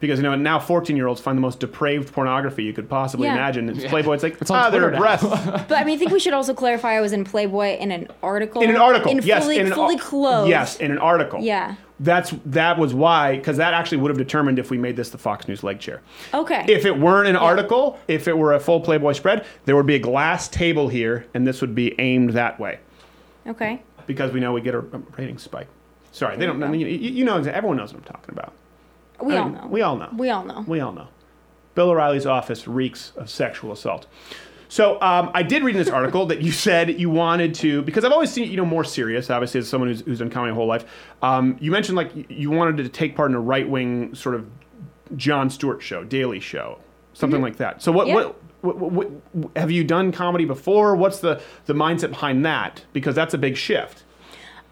[0.00, 3.26] Because you know now 14 year olds find the most depraved pornography you could possibly
[3.28, 3.34] Yeah.
[3.34, 3.68] imagine.
[3.78, 4.14] It's Playboy.
[4.14, 5.24] It's like It's on ah, there are Twitter breasts
[5.68, 8.08] But I mean, I think we should also clarify I was in Playboy in an
[8.22, 8.60] article.
[8.62, 9.12] in an article.
[9.12, 10.50] In yes, fully, in an fully ar- clothed.
[10.50, 11.40] Yes, in an article.
[11.40, 11.76] Yeah.
[12.00, 15.18] That's that was why because that actually would have determined if we made this the
[15.18, 16.02] Fox News leg chair.
[16.32, 16.64] Okay.
[16.68, 19.94] If it weren't an article, if it were a full Playboy spread, there would be
[19.94, 22.80] a glass table here, and this would be aimed that way
[23.46, 23.82] okay.
[24.06, 25.68] because we know we get a, rating spike.
[26.12, 26.74] Sorry, they don't.
[26.78, 28.52] You, you know, everyone knows what I'm talking about.
[29.22, 29.66] We I all mean, know.
[29.66, 30.10] We all know.
[30.16, 30.64] We all know.
[30.66, 31.08] We all know.
[31.74, 34.06] Bill O'Reilly's office reeks of sexual assault.
[34.74, 38.04] So um, I did read in this article that you said you wanted to, because
[38.04, 39.30] I've always seen you know more serious.
[39.30, 40.84] Obviously, as someone who's, who's done comedy a whole life,
[41.22, 44.50] um, you mentioned like you wanted to take part in a right wing sort of
[45.14, 46.80] Jon Stewart show, Daily Show,
[47.12, 47.82] something like that.
[47.82, 48.14] So what, Yeah.
[48.14, 50.96] what, what, what, what have you done comedy before?
[50.96, 52.84] What's the the mindset behind that?
[52.92, 54.02] Because that's a big shift.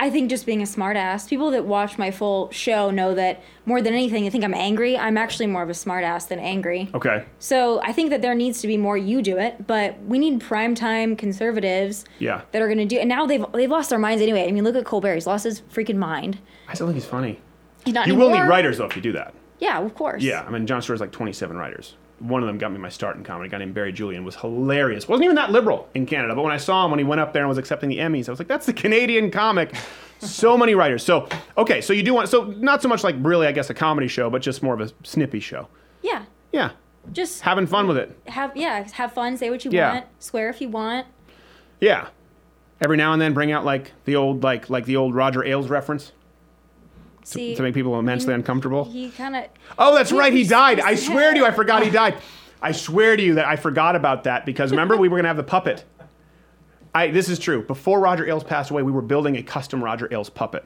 [0.03, 1.29] I think just being a smartass.
[1.29, 4.99] People that watch my full show know that more than anything, they think I'm angry.
[4.99, 6.91] I'm actually more of a smartass than angry.
[6.93, 7.25] Okay.
[7.39, 10.41] So I think that there needs to be more you do it, but we need
[10.41, 12.41] primetime conservatives Yeah.
[12.51, 12.99] that are going to do.
[12.99, 14.49] And now they've they've lost their minds anyway.
[14.49, 16.39] I mean, look at Colbert; he's lost his freaking mind.
[16.69, 17.41] I still think he's funny.
[17.85, 19.35] He's not You will need writers though if you do that.
[19.61, 20.21] Yeah, of course.
[20.25, 21.95] Yeah, I mean, Jon Stewart's like 27 writers.
[22.23, 23.49] One of them got me my start in comedy.
[23.49, 25.09] A guy named Barry Julien was hilarious.
[25.09, 27.33] wasn't even that liberal in Canada, but when I saw him when he went up
[27.33, 29.75] there and was accepting the Emmys, I was like, that's the Canadian comic.
[30.21, 31.05] so many writers.
[31.05, 33.75] So okay, so you do want so not so much like really, I guess, a
[33.75, 35.69] comedy show, but just more of a snippy show.
[36.03, 36.25] Yeah.
[36.53, 36.73] Yeah,
[37.13, 38.17] Just having fun with it.
[38.27, 39.95] have yeah, have fun, say what you Yeah.
[39.95, 41.07] want, swear if you want.
[41.81, 42.09] Yeah.
[42.81, 45.69] Every now and then, bring out like the old like like the old Roger Ailes
[45.69, 46.13] reference
[47.25, 48.85] See, to make people immensely he- uncomfortable.
[48.85, 49.45] He kind of
[49.79, 50.33] Oh, that's right.
[50.33, 50.81] He he's- died.
[50.81, 52.17] I swear to you, I forgot he died.
[52.61, 55.37] I swear to you that I forgot about that because remember we were gonna have
[55.37, 55.85] the puppet.
[56.95, 57.63] I this is true.
[57.63, 60.65] Before Roger Ailes passed away, we were building a custom Roger Ailes puppet.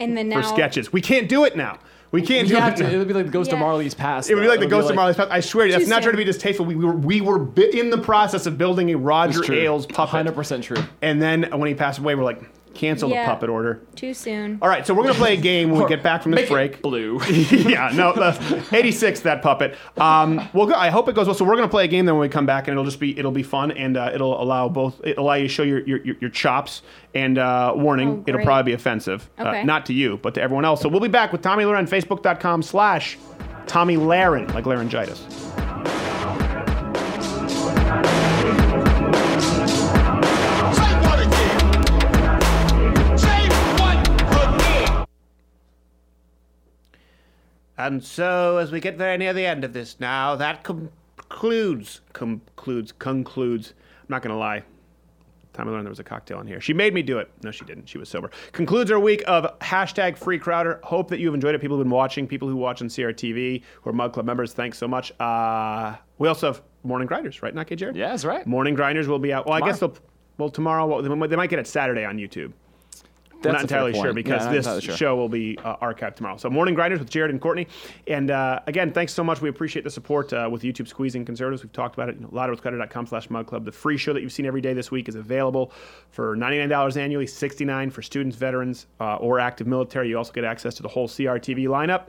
[0.00, 0.92] And then now for sketches.
[0.92, 1.78] We can't do it now.
[2.10, 2.76] We can't You do it.
[2.76, 2.82] to.
[2.84, 2.88] now.
[2.90, 4.30] It would be like the Ghost of Marley's Past.
[4.30, 5.30] It would be like the It'll Ghost of Marley's Past.
[5.30, 5.78] I swear, to you.
[5.78, 6.64] that's not trying to be distasteful.
[6.64, 10.34] We were we were bi- in the process of building a Roger Ailes puppet, Hundred
[10.34, 10.78] percent true.
[11.02, 12.40] and then when he passed away, we're like,
[12.74, 13.24] cancel Yeah.
[13.24, 13.80] the puppet order.
[13.94, 14.58] Too soon.
[14.62, 16.48] All right, so we're gonna play a game when we get back from this Make
[16.50, 16.72] break.
[16.74, 17.20] it blue.
[17.50, 19.76] yeah, no, that's 86 that puppet.
[19.96, 20.76] Um, well, good.
[20.76, 21.34] I hope it goes well.
[21.34, 23.18] So we're gonna play a game then when we come back, and it'll just be
[23.18, 25.98] it'll be fun, and uh, it'll allow both it'll allow you to show your your,
[26.04, 26.82] your, your chops.
[27.14, 29.64] And uh, warning, Oh, it'll probably be offensive, uh, Okay.
[29.64, 30.82] not to you, but to everyone else.
[30.82, 33.16] So we'll be back with Tomi Lahren, Facebook.com/slash
[33.66, 35.24] Tomi Lahren, like laryngitis.
[47.78, 52.92] And so, as we get very near the end of this now, that concludes, concludes,
[52.98, 53.74] concludes.
[54.00, 54.64] I'm not going to lie.
[55.52, 56.60] Time I learned there was a cocktail in here.
[56.60, 57.30] She made me do it.
[57.42, 57.88] No, she didn't.
[57.88, 58.30] She was sober.
[58.50, 60.80] Concludes our week of hashtag Free Crowder.
[60.82, 61.60] Hope that you've enjoyed it.
[61.60, 64.76] People who've been watching, people who watch on CRTV, who are Mug Club members, thanks
[64.76, 65.12] so much.
[65.20, 67.96] Uh, we also have Morning Grinders, right, Not Jared?
[67.96, 68.46] Yeah, that's right.
[68.46, 69.46] Morning Grinders will be out.
[69.46, 69.96] Well, I guess they'll.
[70.36, 72.52] Well, tomorrow, well, they might get it Saturday on YouTube.
[73.42, 74.96] That's not entirely sure because Yeah, this sure.
[74.96, 76.36] show will be uh, archived tomorrow.
[76.36, 77.68] So, Morning Grinders with Jared and Courtney.
[78.06, 79.40] And uh, again, thanks so much.
[79.40, 81.62] We appreciate the support uh, with YouTube squeezing conservatives.
[81.62, 82.16] We've talked about it.
[82.16, 83.64] You know, louderwithcrowder.com slash mug club.
[83.64, 85.72] The free show that you've seen every day this week is available
[86.10, 90.08] for $99 annually, $69 for students, veterans, uh, or active military.
[90.08, 92.06] You also get access to the whole CRTV lineup.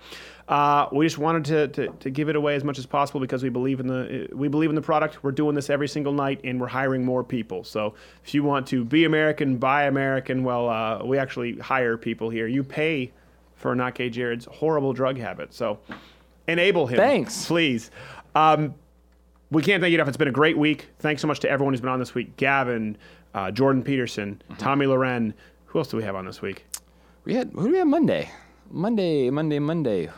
[0.49, 3.43] Uh, we just wanted to, to, to give it away as much as possible because
[3.43, 5.23] we believe in the we believe in the product.
[5.23, 7.63] We're doing this every single night, and we're hiring more people.
[7.63, 7.93] So
[8.25, 12.47] if you want to be American, buy American, well, uh, we actually hire people here.
[12.47, 13.11] You pay
[13.53, 15.53] for Not Gay Jared's horrible drug habit.
[15.53, 15.79] So
[16.47, 17.45] enable him, Thanks.
[17.45, 17.91] please.
[18.33, 18.73] Um,
[19.51, 20.07] we can't thank you enough.
[20.07, 20.87] It's been a great week.
[20.97, 22.37] Thanks so much to everyone who's been on this week.
[22.37, 22.97] Gavin,
[23.35, 25.33] uh, Jordan Peterson, Tomi Lahren.
[25.67, 26.65] Who else do we have on this week?
[27.23, 28.31] We had who do we have Monday?
[28.71, 30.09] Monday, Monday, Monday.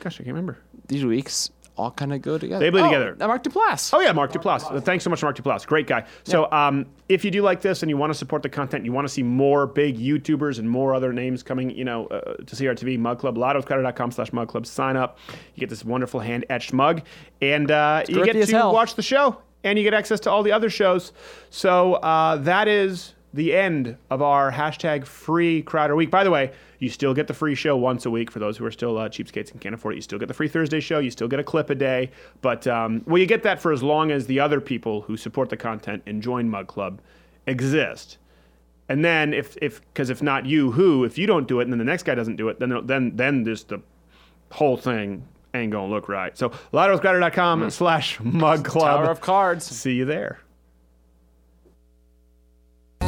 [0.00, 0.58] Gosh, I can't remember.
[0.86, 2.58] These weeks all kind of go together.
[2.64, 3.16] They bleed Oh, together.
[3.20, 3.94] Mark Duplass.
[3.94, 4.70] Oh yeah, Mark Duplass.
[4.74, 5.64] Uh, Thanks so much, Mark Duplass.
[5.64, 6.04] Great guy.
[6.24, 8.92] So um, if you do like this and you want to support the content, you
[8.92, 12.56] want to see more big YouTubers and more other names coming, you know, uh, to
[12.56, 14.66] CRTV, Mug Club, louderwithcrowder.com slash Mug Club.
[14.66, 15.18] Sign up.
[15.54, 17.02] You get this wonderful hand etched mug,
[17.40, 18.72] and uh, you get to hell.
[18.72, 21.12] watch the show, and you get access to all the other shows.
[21.50, 26.10] So uh, that is the end of our hashtag free Crowder week.
[26.10, 28.64] By the way, you still get the free show once a week for those who
[28.64, 29.96] are still uh, cheapskates and can't afford it.
[29.96, 30.98] You still get the free Thursday show.
[30.98, 32.10] You still get a clip a day.
[32.40, 35.50] But, um, well, you get that for as long as the other people who support
[35.50, 37.00] the content and join Mug Club
[37.46, 38.18] exist.
[38.88, 41.72] And then if, if, because if not you, who, if you don't do it and
[41.72, 43.82] then the next guy doesn't do it, then, then, then just the
[44.52, 46.36] whole thing ain't gonna look right.
[46.38, 49.00] So, louderwithcrowder.com slash mug club.
[49.00, 49.66] Tower of Cards.
[49.66, 50.38] See you there.
[53.00, 53.06] Oh, I don't know.
[53.06, 53.07] All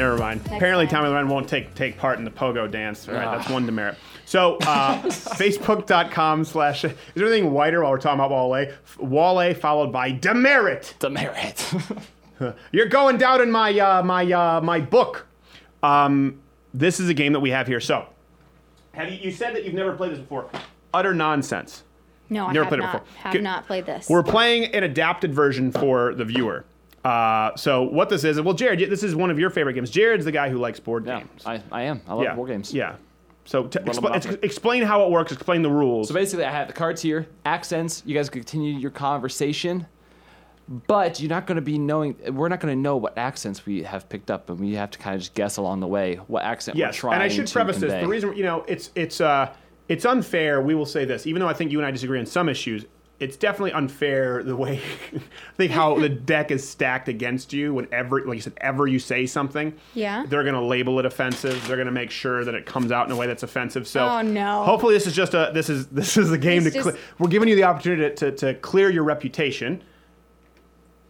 [0.00, 0.40] never mind.
[0.46, 1.04] Apparently, time.
[1.04, 3.08] Tomi Lahren won't take take part in the pogo dance.
[3.08, 3.96] All right, that's one demerit.
[4.24, 6.84] So, uh, Facebook.com slash.
[6.84, 8.72] Is there anything whiter while we're talking about Wale?
[8.98, 10.94] Wale followed by demerit.
[10.98, 11.72] Demerit.
[12.72, 15.26] You're going down in my uh, my uh, my book.
[15.82, 16.40] Um,
[16.72, 17.80] this is a game that we have here.
[17.80, 18.06] So,
[18.92, 20.48] have you, you said that you've never played this before?
[20.92, 21.84] Utter nonsense.
[22.28, 23.02] No, I Never have played it before.
[23.18, 23.42] Have Good.
[23.42, 24.08] not played this.
[24.08, 26.64] We're playing an adapted version for the viewer.
[27.04, 29.90] Uh, so what this is, well, Jared, this is one of your favorite games.
[29.90, 31.42] Jared's the guy who likes board yeah, games.
[31.44, 32.02] I, I am.
[32.06, 32.72] I love yeah, war games.
[32.72, 32.96] Yeah.
[33.46, 35.32] So t- of expl- ex- explain how it works.
[35.32, 36.08] Explain the rules.
[36.08, 38.02] So basically, I have the cards here, accents.
[38.06, 39.86] You guys continue your conversation,
[40.70, 42.16] but you're not going to be knowing.
[42.32, 44.98] We're not going to know what accents we have picked up, and we have to
[44.98, 47.46] kind of just guess along the way what accent we're trying Yes, and I should
[47.48, 49.52] to preface this: the reason you know it's it's uh
[49.88, 50.60] it's unfair.
[50.62, 52.84] We will say this, even though I think you and I disagree on some issues.
[53.18, 54.80] It's definitely unfair the way
[55.14, 55.20] I
[55.58, 57.74] think how the deck is stacked against you.
[57.74, 60.24] Whenever, like you said, ever you say something, Yeah.
[60.26, 61.66] they're going to label it offensive.
[61.66, 63.86] They're going to make sure that it comes out in a way that's offensive.
[63.86, 64.64] So, Oh, no.
[64.64, 67.02] Hopefully, this is just a this is this is a game It's to cle just-
[67.18, 69.82] we're giving you the opportunity to, to, to clear your reputation.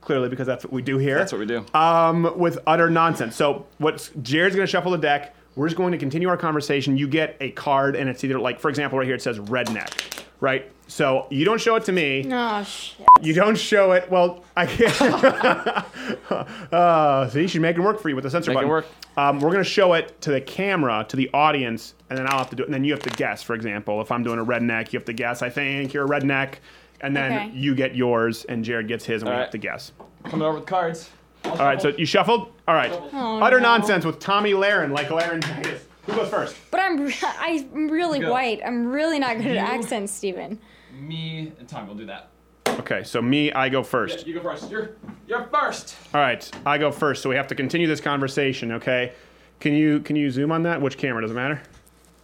[0.01, 1.65] Clearly, because that's what we do here That's what we do.
[1.75, 3.37] um, with utter nonsense.
[3.37, 5.35] So what Jared's going to shuffle the deck.
[5.57, 6.97] We're just going to continue our conversation.
[6.97, 10.23] You get a card, and it's either like, for example, right here it says redneck,
[10.41, 10.71] right?
[10.87, 12.25] So you don't show it to me.
[12.33, 13.07] oh shit.
[13.21, 14.11] You don't show it.
[14.11, 15.01] Well, I can't.
[16.73, 18.71] uh, see, she's making work for you with the censor Make it button.
[18.71, 18.87] work.
[19.17, 22.39] Um, we're going to show it to the camera, to the audience, and then I'll
[22.39, 22.67] have to do it.
[22.67, 23.43] And then you have to guess.
[23.43, 25.43] For example, if I'm doing a redneck, you have to guess.
[25.43, 26.55] I think you're a redneck,
[27.03, 27.51] and then Okay.
[27.57, 29.53] you get yours, and Jared gets his, and we All have right.
[29.53, 29.93] to guess.
[30.25, 31.11] Coming over with cards.
[31.45, 32.53] All right, so you shuffled.
[32.69, 33.69] All right, Oh, utter no.
[33.69, 35.85] nonsense with Tomi Lahren, like laryngitis.
[36.07, 36.57] Who goes first?
[36.71, 38.31] But I'm I'm really Go.
[38.33, 38.61] white.
[38.65, 40.59] I'm really not good at You- accents, Steven.
[40.99, 42.29] Me and Tom will do that.
[42.69, 44.27] Okay, so me, I go first.
[44.27, 44.71] you go first.
[44.71, 44.91] You're
[45.27, 45.97] you're first.
[46.15, 47.23] All right, I go first.
[47.23, 48.73] So we have to continue this conversation.
[48.73, 49.13] Okay,
[49.61, 50.81] can you can you zoom on that?
[50.83, 51.63] Which camera does it matter?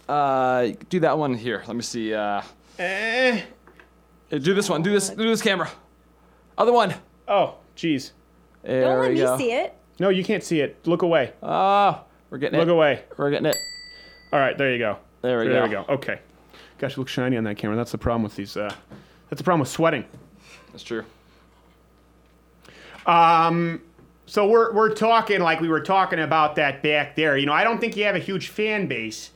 [0.07, 1.63] Uh, do that one here.
[1.67, 2.13] Let me see.
[2.13, 2.41] Uh,
[2.79, 3.41] Eh.
[4.29, 4.81] Do this one.
[4.81, 5.09] Do this.
[5.09, 5.69] Do this camera.
[6.57, 6.93] Other one.
[7.27, 8.11] Oh, jeez.
[8.63, 9.37] There Don't let we me go.
[9.37, 9.73] see it.
[9.99, 10.85] No, you can't see it.
[10.85, 11.33] Look away.
[11.41, 12.59] Ah, we're getting it.
[12.59, 12.71] Look it.
[12.71, 13.03] away.
[13.17, 13.57] We're getting it.
[14.31, 14.97] All right, there you go.
[15.21, 15.53] There we go.
[15.53, 15.85] There we go.
[15.89, 16.19] Okay.
[16.77, 17.75] Gosh, you look shiny on that camera.
[17.75, 18.55] That's the problem with these.
[18.55, 18.73] Uh,
[19.29, 20.05] that's the problem with sweating.
[20.71, 21.03] That's true.
[23.05, 23.81] Um,
[24.25, 27.37] so we're we're talking like we were talking about that back there.
[27.37, 29.31] You know, I don't think you have a huge fan base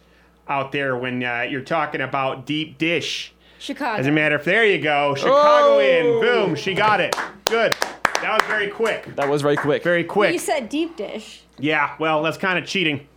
[0.47, 3.33] out there when uh, you're talking about deep dish.
[3.61, 3.99] Chicago.
[3.99, 6.21] As a matter of there you go, Chicago in, Oh!
[6.21, 7.15] boom, she got it.
[7.45, 7.73] Good.
[8.21, 9.15] That was very quick.
[9.15, 9.83] That was very quick.
[9.83, 10.33] Very quick.
[10.33, 11.43] you said deep dish.
[11.59, 11.95] Yeah.
[11.99, 13.07] Well, that's kind of cheating.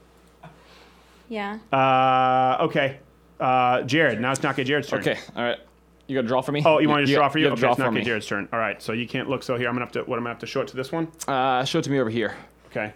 [1.30, 1.59] Yeah.
[1.72, 2.99] Uh, okay.
[3.40, 4.20] Uh, Jared.
[4.20, 5.01] Now it's not get Jared's turn.
[5.01, 5.18] Okay.
[5.34, 5.59] All right.
[6.07, 6.62] You got to draw for me.
[6.64, 7.47] Oh, you want me to draw for you?
[7.47, 8.05] gotta Okay, draw it's not for get me.
[8.05, 8.47] Jared's turn.
[8.53, 8.80] All right.
[8.82, 9.42] So you can't look.
[9.42, 10.01] So here, I'm gonna have to.
[10.03, 11.09] What I'm gonna have to show it to this one.
[11.26, 12.36] Uh, show it to me over here.
[12.66, 12.92] Okay.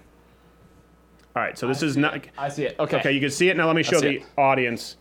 [1.35, 1.57] All right.
[1.59, 2.21] So this is not.
[2.37, 2.77] I see it.
[2.79, 2.99] Okay.
[2.99, 3.67] Okay, you can see it now.
[3.67, 4.27] Let me show the it.
[4.37, 4.97] audience.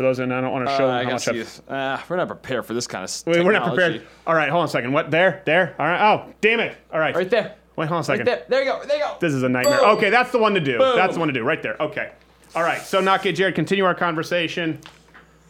[0.00, 1.70] For those that I don't want to Uh, show I how gotta much I've.
[1.70, 3.22] Uh, we're not prepared for this kind of.
[3.26, 4.00] Wait, we're not prepared.
[4.26, 4.94] All right, hold on a second.
[4.94, 5.10] What?
[5.10, 5.74] There, there.
[5.78, 6.00] All right.
[6.00, 6.74] Oh, damn it.
[6.90, 7.14] All right.
[7.14, 7.56] Right there.
[7.76, 8.24] Wait, hold on a Right second.
[8.26, 8.44] there.
[8.48, 8.82] There you go.
[8.86, 9.16] There you go.
[9.20, 9.80] This is a nightmare.
[9.80, 9.90] Boom.
[9.98, 10.78] Okay, that's the one to do.
[10.78, 10.96] Boom.
[10.96, 11.42] That's the one to do.
[11.42, 11.76] Right there.
[11.80, 12.12] Okay.
[12.54, 12.80] All right.
[12.80, 13.54] So, not get Jared.
[13.54, 14.78] Continue our conversation.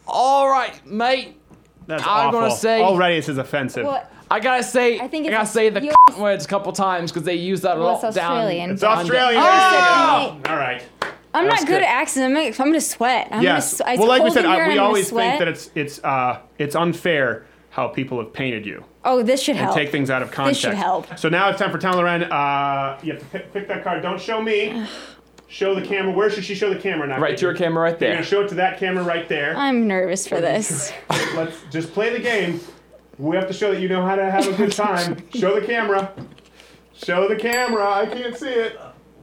[0.05, 1.39] All right, mate.
[1.87, 2.41] That's I'm awful.
[2.41, 3.85] gonna say- already this is offensive.
[3.85, 4.99] Well, I gotta say.
[4.99, 7.77] I think I gotta say the you- words a couple times because they use that
[7.77, 8.31] a Well, Down, it's down.
[8.33, 8.71] Australian.
[8.71, 9.41] it's Australian.
[9.41, 10.37] Oh!
[10.49, 10.83] All right.
[11.33, 11.83] I'm not good good.
[11.83, 12.25] at accents.
[12.25, 13.27] I'm gonna, I'm gonna sweat.
[13.31, 13.79] I'm Yes.
[13.79, 16.39] Gonna, well, like we said, cold in here, we always think that it's it's uh
[16.57, 19.75] it's unfair how people have painted you Oh, this should and help.
[19.75, 20.61] take things out of context.
[20.61, 21.17] This should help.
[21.17, 22.23] So now it's time for Tom Loren.
[22.23, 24.01] Uh, you have to pick, pick that card.
[24.03, 24.85] Don't show me.
[25.47, 26.13] Show the camera.
[26.13, 27.19] Where should she show the camera now?
[27.19, 28.09] Right to your camera right there.
[28.11, 29.53] You're gonna show it to that camera right there.
[29.57, 30.93] I'm nervous for this.
[31.35, 32.61] Let's just play the game.
[33.17, 35.21] We have to show that you know how to have a good time.
[35.35, 36.13] show the camera.
[36.93, 37.85] Show the camera.
[37.85, 38.79] I can't see it.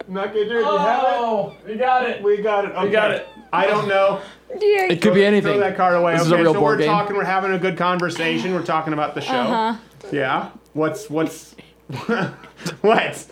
[0.09, 0.49] Not good.
[0.49, 2.17] You have Oh, we got it.
[2.17, 2.23] it.
[2.23, 2.73] We got it.
[2.73, 2.91] Okay.
[2.91, 3.27] got it.
[3.53, 4.21] I don't know.
[4.59, 4.87] Dear.
[4.87, 5.53] It could be anything.
[5.53, 6.13] Throw that card away.
[6.15, 6.93] This okay, is a real so board we're game.
[6.93, 7.17] talking.
[7.17, 8.55] We're having a good conversation.
[8.55, 9.33] We're talking about the show.
[9.35, 9.79] Uh-huh.
[10.11, 10.51] Yeah.
[10.73, 11.55] What's what's
[12.81, 13.27] what?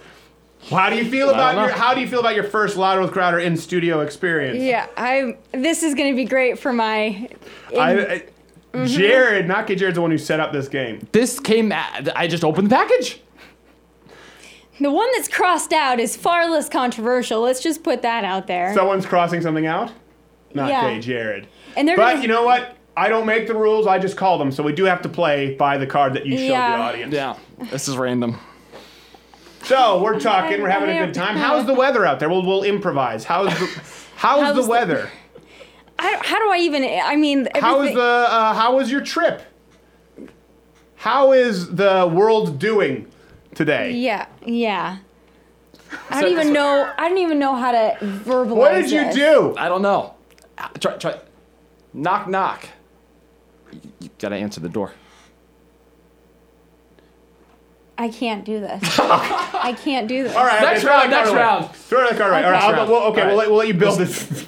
[0.69, 1.69] How do you feel about your.
[1.71, 4.59] How do you feel about your first Louder with Crowder in studio experience?
[4.63, 5.39] Yeah, I.
[5.53, 7.29] This is gonna be great for my.
[7.77, 8.23] I, I,
[8.73, 8.87] Mm-hmm.
[8.89, 11.09] Jared, not get Jared's the one who set up this game.
[11.13, 11.73] This came.
[11.73, 13.23] At, I just opened the package.
[14.81, 17.41] The one that's crossed out is far less controversial.
[17.41, 18.75] Let's just put that out there.
[18.75, 19.91] Someone's crossing something out.
[20.55, 20.91] Not Yeah.
[20.95, 21.47] gay Jared.
[21.77, 22.77] and they're But gonna, you know what?
[22.97, 23.87] I don't make the rules.
[23.87, 24.51] I just call them.
[24.51, 26.77] So we do have to play by the card that you showed Yeah.
[26.77, 27.15] the audience.
[27.15, 27.35] Yeah.
[27.71, 28.39] This is random.
[29.65, 30.63] So we're talking.
[30.63, 31.37] We're having a good time.
[31.37, 32.29] How's the weather out there?
[32.29, 33.25] We'll we'll improvise.
[33.25, 33.67] How's the
[34.17, 35.11] How's, How's the the- weather?
[35.99, 36.85] I, how do I even?
[36.85, 39.43] I mean, How is the uh, How was your trip?
[40.97, 43.07] How is the world doing
[43.57, 43.91] today?
[43.93, 44.99] Yeah, yeah.
[46.11, 46.93] I don't even so- know.
[46.97, 48.55] I don't even know how to verbalize.
[48.57, 49.15] What did you this.
[49.17, 49.55] do?
[49.59, 50.15] I don't know.
[50.81, 50.97] Try.
[50.97, 51.19] Try.
[51.93, 52.69] Knock knock.
[53.73, 54.93] You, you gotta answer the door.
[57.99, 58.83] I can't do this.
[59.01, 60.35] I can't do this.
[60.37, 60.61] All right.
[60.61, 61.39] Next okay, round, next away.
[61.39, 61.71] round.
[61.75, 62.45] Throw that card away.
[62.45, 62.63] All right.
[62.63, 62.91] I'll, round.
[62.91, 63.23] well, okay.
[63.23, 63.39] All We'll, right.
[63.39, 64.47] let, we'll let you build this.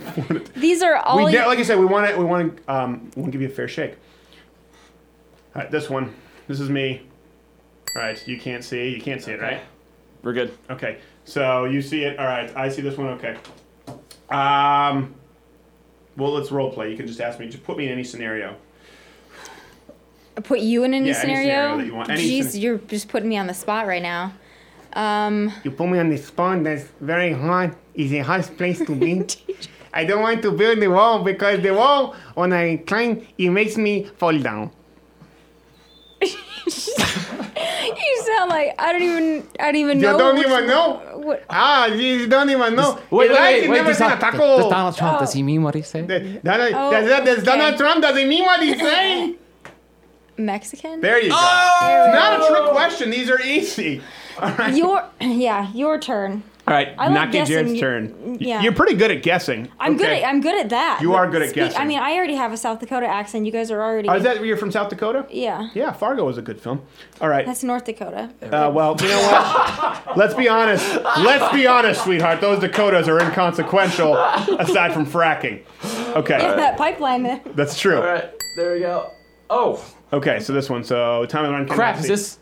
[0.56, 1.16] These are all.
[1.16, 2.16] we you- did, like I said, we want to.
[2.18, 2.72] We want to.
[2.72, 3.92] Um, we want to give you a fair shake.
[5.56, 5.70] All right.
[5.70, 6.14] This one.
[6.46, 7.07] This is me.
[7.96, 8.28] All right.
[8.28, 8.88] You can't see.
[8.88, 9.60] You can't see it, right?
[10.22, 10.56] We're good.
[10.70, 10.98] Okay.
[11.24, 12.18] So you see it.
[12.18, 12.54] All right.
[12.56, 13.08] I see this one.
[13.08, 13.36] Okay.
[14.30, 15.14] Um.
[16.16, 16.90] Well, let's role play.
[16.90, 17.48] You can just ask me.
[17.48, 18.56] Just put me in any scenario.
[20.44, 21.46] put you in any Yeah, any scenario.
[21.48, 22.10] scenario that you want.
[22.10, 24.32] Any Jeez, scen- you're just putting me on the spot right now.
[24.94, 27.74] Um, You put me on the spot that's very hard.
[27.94, 29.24] It's a hot place to be.
[29.92, 33.76] I don't want to build the wall because the wall, when I climb, it makes
[33.76, 34.70] me fall down.
[38.44, 39.48] You sound like I don't even.
[39.60, 40.18] I don't even You know.
[40.18, 41.00] don't even know?
[41.14, 42.94] What, Ah, you don't even know.
[42.94, 43.76] Wait, It's wait, like wait, you wait.
[43.76, 44.56] never Does, seen a Don- taco.
[44.58, 45.16] does Donald Trump?
[45.16, 45.20] Oh.
[45.20, 46.08] Does he mean what he said?
[46.08, 47.44] That- that- Oh, does, that, does okay.
[47.44, 49.36] Donald Trump, does he mean what he's saying?
[50.36, 51.00] Mexican?
[51.00, 51.36] There you go.
[51.38, 52.04] Oh!
[52.06, 53.10] It's not a trick question.
[53.10, 54.00] These are easy.
[54.40, 54.74] All right.
[54.74, 56.42] Your yeah, your turn.
[56.68, 57.76] All right, I like not get guessing.
[57.76, 58.36] Jared's turn.
[58.40, 58.60] Yeah.
[58.60, 59.70] You're pretty good at guessing.
[59.80, 60.10] I'm good.
[60.10, 60.98] At, I'm good at that.
[61.00, 61.80] You are good at Speak- guessing.
[61.80, 63.46] I mean, I already have a South Dakota accent.
[63.46, 64.08] You guys are already.
[64.08, 65.26] Oh, is that you're from South Dakota?
[65.30, 65.70] yeah.
[65.74, 66.82] Yeah, Fargo was a good film.
[67.22, 67.46] All right.
[67.46, 68.30] That's North Dakota.
[68.42, 70.16] Uh, well, you know what?
[70.18, 70.84] Let's be honest.
[71.18, 72.40] Let's be honest, sweetheart.
[72.42, 75.62] Those Dakotas are inconsequential aside from fracking.
[76.16, 77.22] Okay, Yeah, that pipeline.
[77.22, 77.40] there.
[77.54, 77.96] that's true.
[77.96, 78.30] All right.
[78.56, 79.10] There we go.
[79.50, 80.84] Oh Okay, so this one.
[80.84, 81.66] So Tomi Run.
[81.68, 81.98] crap!
[81.98, 82.38] Is this?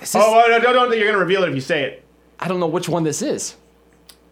[0.00, 0.88] Is this Oh, oh, no, no, don't.
[0.90, 2.01] Think you're gonna reveal it if you say it.
[2.40, 3.56] I don't know which one this is.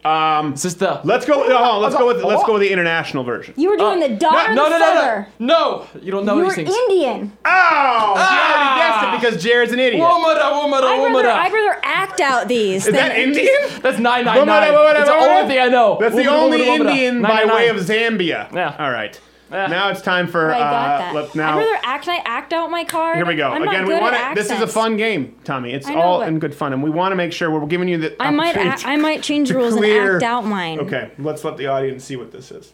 [0.02, 0.98] Um, Is this the?
[1.04, 1.46] let's go.
[1.46, 3.52] No, hold on, let's go with let's go with the international version.
[3.58, 4.94] You were doing Uh, the daughter no, or no, no,
[5.38, 6.74] no, no, You don't know You these were things.
[6.74, 7.36] Indian.
[7.44, 10.02] Oh, she already guessed it because Jared's an idiot.
[10.02, 11.34] Womada, womada, I'd rather, womada.
[11.34, 12.86] I'd rather act out these.
[12.86, 13.46] Is that Indian?
[13.82, 14.46] That's nine nine nine.
[14.46, 14.72] nine Womada, nine.
[14.72, 15.98] womada, That's the only thing I know.
[16.00, 16.90] That's the only womada, womada.
[16.90, 18.50] Indian by way of Zambia.
[18.54, 18.76] Yeah.
[18.78, 19.20] All right.
[19.50, 19.66] Yeah.
[19.66, 20.46] Now it's time for.
[20.46, 21.14] Right, got uh, that.
[21.14, 21.58] Let's I'd now.
[21.58, 22.04] rather act.
[22.04, 23.16] Can I act out my card?
[23.16, 23.48] Here we go.
[23.50, 24.32] I'm not Again, we want to.
[24.40, 25.72] This is a fun game, Tomi.
[25.72, 27.98] It's know, all in good fun, and we want to make sure we're giving you
[27.98, 28.22] the.
[28.22, 28.50] I might.
[28.56, 30.78] opportunity a- I might change the to rules clear- and act out mine.
[30.80, 32.72] Okay, let's let the audience see what this is.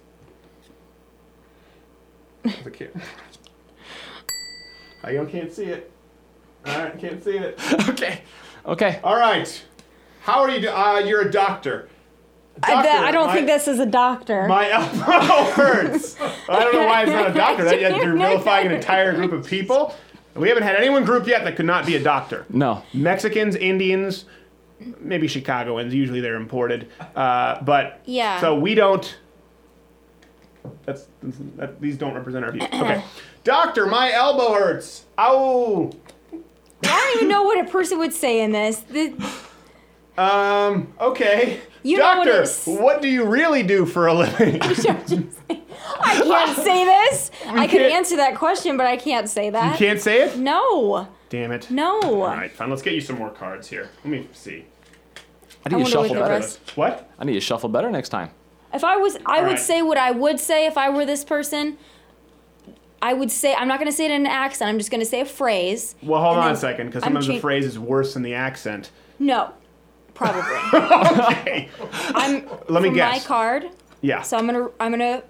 [2.43, 2.93] The kid.
[5.03, 5.91] I don't- can't see it.
[6.67, 7.59] All right, can't see it.
[7.89, 8.21] Okay.
[8.67, 9.01] Okay.
[9.05, 9.65] All right.
[10.23, 10.61] How are you?
[10.61, 11.89] Do- uh, you're a doctor.
[12.63, 14.47] I, Doctor, that- I don't my- think this is a doctor.
[14.49, 16.17] My elbow hurts.
[16.21, 17.65] I don't know why it's not a doctor.
[17.65, 19.95] That, you're vilifying an entire group of people.
[20.35, 22.45] We haven't had anyone group yet that could not be a doctor.
[22.51, 22.83] No.
[22.93, 24.25] Mexicans, Indians,
[25.01, 25.95] maybe Chicagoans.
[25.95, 26.89] Usually they're imported.
[27.15, 28.41] Uh, but Yeah.
[28.41, 29.17] So we don't.
[30.85, 31.07] That's
[31.57, 32.65] that, these don't represent our views.
[32.73, 33.03] Okay,
[33.45, 35.05] doctor, my elbow hurts.
[35.19, 35.91] Ow.
[36.33, 38.81] I don't even know what a person would say in this.
[38.81, 39.15] The-
[40.19, 40.93] Um.
[41.01, 41.61] Okay.
[41.83, 44.61] You know what doctor, it's- what do you really do for a living?
[44.63, 45.09] I can't
[46.57, 47.31] say this.
[47.47, 49.73] I could can't- answer that question, but I can't say that.
[49.73, 50.37] you can't say it.
[50.37, 51.07] No.
[51.29, 51.71] Damn it.
[51.71, 52.01] No.
[52.01, 52.71] All right, fine.
[52.71, 53.89] Let's get you some more cards here.
[54.05, 54.65] Let me see.
[55.65, 56.29] I need I to shuffle better.
[56.35, 57.11] rest- What?
[57.19, 58.31] I need to shuffle better next time.
[58.75, 59.59] If I was, I would right.
[59.59, 61.79] say what I would say if I were this person.
[63.03, 64.69] I would say I'm not going to say it in an accent.
[64.71, 65.95] I'm just going to say a phrase.
[66.03, 68.35] Well, hold on a second, because I'm sometimes the cha- phrase is worse than the
[68.35, 68.91] accent.
[69.19, 69.53] No,
[70.17, 70.43] probably.
[71.37, 71.69] Okay.
[72.15, 72.47] I'm.
[72.69, 73.23] Let me for guess.
[73.23, 73.71] My card.
[74.01, 74.23] Yeah.
[74.23, 74.69] So I'm gonna.
[74.81, 75.23] I'm gonna.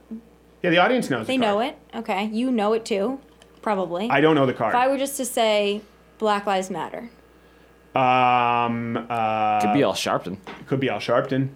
[0.62, 1.26] yeah, the audience knows.
[1.26, 1.76] They the know it.
[1.94, 2.26] Okay.
[2.26, 3.20] You know it too.
[3.62, 4.08] Probably.
[4.10, 4.72] I don't know the card.
[4.74, 5.82] if I were just to say
[6.18, 7.10] Black Lives Matter.
[7.94, 9.06] um.
[9.10, 10.38] Uh, Could be Al Sharpton.
[10.66, 11.48] Could be Al Sharpton.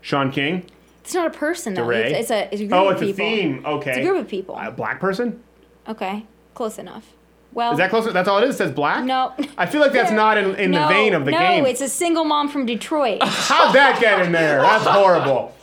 [0.00, 0.64] Shaun King.
[1.02, 1.82] It's not a person though.
[1.84, 2.12] DeRay?
[2.12, 2.44] It's, it's a.
[2.52, 3.64] It's a group Oh, of it's a theme.
[3.64, 3.90] Okay.
[3.90, 4.56] It's a group of people.
[4.58, 5.42] A black person.
[5.88, 6.26] Okay.
[6.54, 7.12] Close enough.
[7.54, 7.72] Well.
[7.72, 8.12] Is that closer?
[8.12, 8.54] That's all it is.
[8.54, 9.04] It says black.
[9.04, 9.34] No.
[9.58, 11.64] I feel like that's not in, in no, the vein of the no, game.
[11.64, 13.22] No, it's a single mom from Detroit.
[13.22, 14.62] How'd that get in there?
[14.62, 15.54] That's horrible.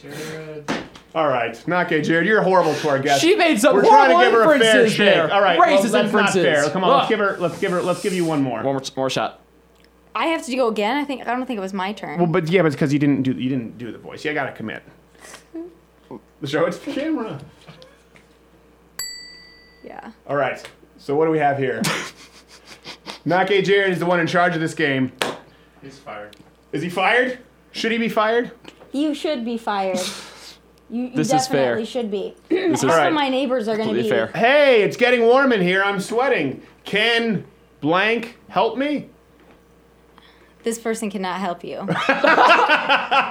[0.00, 0.70] Jared.
[1.14, 2.26] All right, not gay, Jared.
[2.26, 3.20] You're horrible to our guest.
[3.20, 5.14] She made some We're trying to horrible give her a fair inferences shake.
[5.14, 5.32] there.
[5.32, 6.36] All right, Racist well, that's inferences.
[6.36, 6.70] not fair.
[6.70, 7.36] Come on, let's give her.
[7.38, 7.82] Let's give her.
[7.82, 8.62] Let's give you one more.
[8.62, 9.40] One more, more shot.
[10.14, 10.96] I have to go again.
[10.96, 12.18] I think I don't think it was my turn.
[12.18, 14.24] Well, but yeah, but it's because you didn't do you didn't do the voice.
[14.24, 14.82] You got to commit.
[15.52, 16.16] Hmm.
[16.40, 17.40] The show it to the camera.
[19.84, 20.12] yeah.
[20.26, 20.66] All right.
[21.02, 21.82] So what do we have here?
[23.24, 25.10] Not gay Jared is the one in charge of this game.
[25.82, 26.36] He's fired.
[26.70, 27.40] Is he fired?
[27.72, 28.52] Should he be fired?
[28.92, 29.98] You should be fired.
[30.88, 31.74] You, you This is fair.
[31.74, 32.36] definitely should be.
[32.48, 33.08] This is Half Alright.
[33.08, 34.16] of my neighbors are going to completely be.
[34.16, 34.26] fair.
[34.28, 35.82] Hey, it's getting warm in here.
[35.82, 36.62] I'm sweating.
[36.84, 37.46] Can
[37.80, 39.08] blank help me?
[40.64, 41.86] This person cannot help you.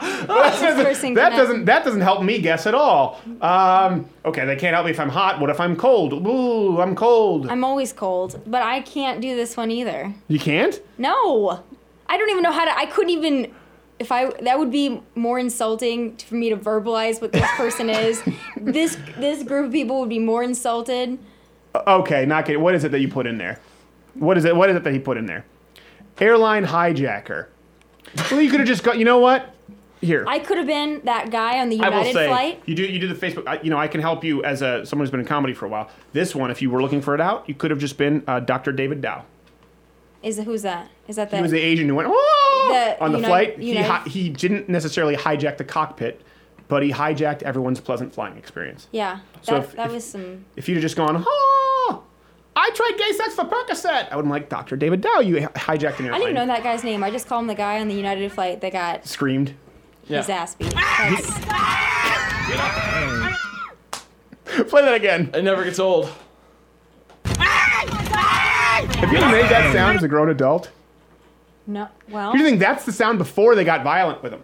[0.02, 3.20] That doesn't, that doesn't that doesn't help me guess at all.
[3.42, 5.40] Um, okay, they can't help me if I'm hot.
[5.40, 6.14] What if I'm cold?
[6.14, 7.48] Ooh, I'm cold.
[7.48, 10.14] I'm always cold, but I can't do this one either.
[10.28, 10.80] you can't?
[10.98, 11.64] No,
[12.08, 12.78] I don't even know how to.
[12.78, 13.54] I couldn't even.
[14.00, 18.22] If I that would be more insulting for me to verbalize what this person is.
[18.58, 21.20] this this group of people would be more insulted.
[21.88, 22.62] Okay, not kidding.
[22.62, 23.60] What is it that you put in there?
[24.16, 24.56] What is it?
[24.56, 25.46] What is it that he put in there?
[26.22, 27.48] Airline hijacker.
[28.30, 28.98] Well, you could have just got.
[28.98, 29.54] You know what?
[30.02, 30.24] Here.
[30.28, 32.64] I could have been that guy on the I will United say, flight.
[32.66, 33.48] you do you do the Facebook.
[33.48, 35.66] I, you know, I can help you as a someone who's been in comedy for
[35.66, 35.90] a while.
[36.14, 38.40] This one, if you were looking for it out, you could have just been uh,
[38.40, 38.72] Dr.
[38.72, 39.24] David Dao.
[40.24, 40.90] Is who's that?
[41.08, 41.36] Is that the?
[41.38, 43.60] He was the Asian who went "Oh!" The on the United- flight.
[43.60, 46.22] He United- hi- he didn't necessarily hijack the cockpit,
[46.68, 48.88] but he hijacked everyone's pleasant flying experience.
[48.92, 50.46] yeah, So that, if- that if- was some.
[50.56, 51.71] If you'd have just gone, oh,
[52.56, 54.76] I tried gay sex for Percocet, I would have been like Dr.
[54.76, 55.26] David Dao.
[55.26, 56.14] You hijacked an airplane.
[56.14, 57.04] I didn't know that guy's name.
[57.04, 59.54] I just called him the guy on the United flight that got Screamed.
[60.08, 60.36] his Yeah.
[60.36, 60.74] ass beat.
[60.76, 61.10] Ah!
[61.16, 61.39] That's,
[64.70, 65.30] Play that again.
[65.34, 66.12] It never gets old.
[67.26, 70.70] Have you made that sound as a grown adult?
[71.68, 74.43] no, well, Do you think that's the sound before they got violent with him?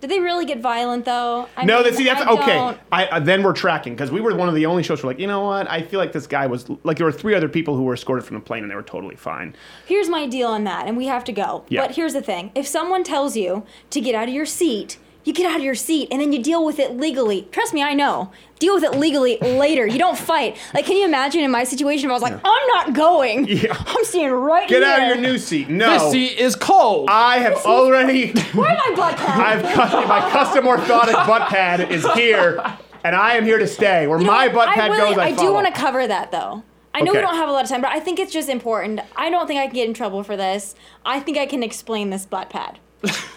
[0.00, 1.48] Did they really get violent though?
[1.56, 2.78] I No, mean, that see, that's I okay.
[2.92, 5.00] I, uh, then we're tracking because we were one of the only shows.
[5.00, 5.68] Who were like, you know what?
[5.70, 8.24] I feel like this guy was like there were three other people who were escorted
[8.24, 9.56] from the plane and they were totally fine.
[9.86, 11.64] Here's my deal on that, and we have to go.
[11.68, 11.86] Yeah.
[11.86, 15.32] But here's the thing: if someone tells you to get out of your seat, you
[15.32, 17.48] get out of your seat, and then you deal with it legally.
[17.50, 18.30] Trust me, I know.
[18.64, 19.86] Deal with it legally later.
[19.86, 20.56] You don't fight.
[20.72, 23.46] Like, can you imagine in my situation if I was like, I'm not going.
[23.46, 23.76] Yeah.
[23.86, 24.80] I'm staying right here.
[24.80, 24.96] Get here.
[24.96, 25.68] out of your new seat.
[25.68, 27.10] No, This seat is cold.
[27.10, 28.28] I have already.
[28.54, 29.38] Where's my blood pad?
[29.62, 32.58] I've custom, my custom orthotic butt pad is here,
[33.04, 34.06] and I am here to stay.
[34.06, 34.54] Where You know my what?
[34.54, 36.62] butt I pad really, goes, I, I do want to cover that though.
[36.94, 37.18] I know Okay.
[37.18, 39.00] we don't have a lot of time, but I think it's just important.
[39.14, 40.74] I don't think I can get in trouble for this.
[41.04, 42.78] I think I can explain this butt pad.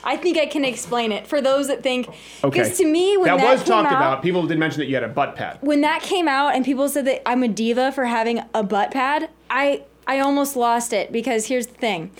[0.03, 2.07] I think I can explain it for those that think.
[2.07, 2.49] Okay.
[2.49, 4.21] Because to me, when that, that, was came talked out, about.
[4.23, 5.59] People did mention that you had a butt pad.
[5.61, 8.91] when that came out and people said that I'm a diva for having a butt
[8.91, 12.11] pad, I I almost lost it because here's the thing.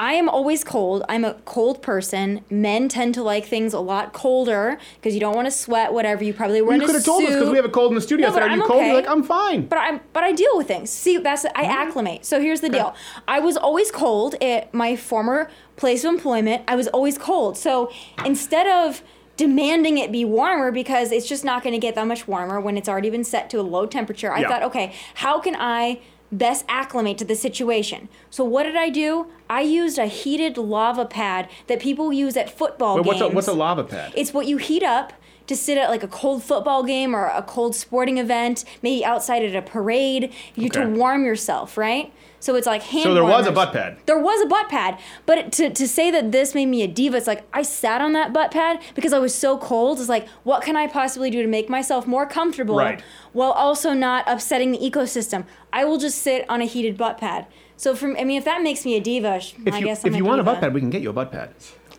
[0.00, 1.04] I am always cold.
[1.10, 2.42] I'm a cold person.
[2.48, 5.92] Men tend to like things a lot colder because you don't want to sweat.
[5.92, 7.96] Whatever you probably wear You could have told us because we have a cold in
[7.96, 8.28] the studio.
[8.28, 9.06] No, I said, but "Are you I'm cold?" You're okay.
[9.06, 10.88] like, "I'm fine." But I'm but I deal with things.
[10.88, 11.64] See, that's I mm-hmm.
[11.64, 12.24] acclimate.
[12.24, 12.94] So here's the deal.
[13.28, 16.62] I was always cold at my former place of employment.
[16.66, 17.58] I was always cold.
[17.58, 17.92] So
[18.24, 19.02] instead of
[19.36, 22.78] demanding it be warmer because it's just not going to get that much warmer when
[22.78, 24.48] it's already been set to a low temperature, I Yeah.
[24.48, 26.00] thought, okay, how can I
[26.32, 28.08] best acclimate to the situation?
[28.30, 29.26] So what did I do?
[29.48, 33.20] I used a heated lava pad that people use at football But games.
[33.20, 34.12] what's a, what's a lava pad?
[34.16, 35.12] It's what you heat up
[35.46, 39.42] to sit at like a cold football game or a cold sporting event, maybe outside
[39.42, 42.12] at a parade, you to warm yourself, right?
[42.42, 43.98] So it's like hand So there was a butt pad.
[44.06, 47.18] There was a butt pad, but to, to say that this made me a diva,
[47.18, 49.98] it's like I sat on that butt pad because I was so cold.
[50.00, 53.02] It's like, what can I possibly do to make myself more comfortable Right.
[53.32, 55.44] while also not upsetting the ecosystem?
[55.70, 57.46] I will just sit on a heated butt pad.
[57.76, 59.36] So from, I mean, if that makes me a diva,
[59.66, 61.10] if I you, guess I'm if you want a butt pad, we can get you
[61.10, 61.50] a butt pad.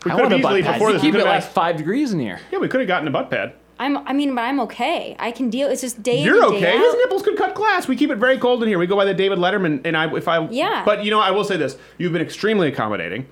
[0.06, 0.74] We I could want have a butt easily pad.
[0.74, 1.02] before You this.
[1.02, 2.40] keep it could've like asked- five degrees in here.
[2.52, 3.54] yeah, we could have gotten a butt pad.
[3.80, 5.16] I'm, I mean, but I'm okay.
[5.18, 5.68] I can deal.
[5.68, 6.78] It's just day in You're and day okay.
[6.78, 6.84] out.
[6.84, 7.88] His nipples could cut glass.
[7.88, 8.78] We keep it very cold in here.
[8.78, 10.84] We go by the David Letterman, and I if I Yeah.
[10.86, 13.26] But you know, I will say this: you've been extremely accommodating.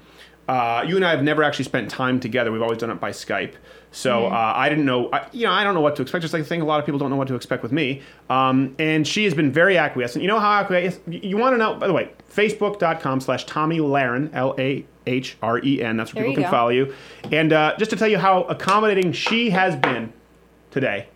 [0.47, 2.51] Uh, you and I have never actually spent time together.
[2.51, 3.53] We've always done it by Skype.
[3.91, 4.33] So Mm-hmm.
[4.33, 6.23] uh, I didn't know, I, you know, I don't know what to expect.
[6.23, 8.01] Just like I think a lot of people don't know what to expect with me.
[8.31, 10.23] Um, and she has been very acquiescent.
[10.23, 11.23] You know how acquiescent?
[11.23, 11.75] You, want to know?
[11.75, 15.97] By the way, Facebook.com/slash Tomi Lahren, L A H R E N.
[15.97, 16.57] That's where There people can go.
[16.57, 16.93] follow you.
[17.31, 20.13] And uh, just to tell you how accommodating she has been
[20.71, 21.07] today.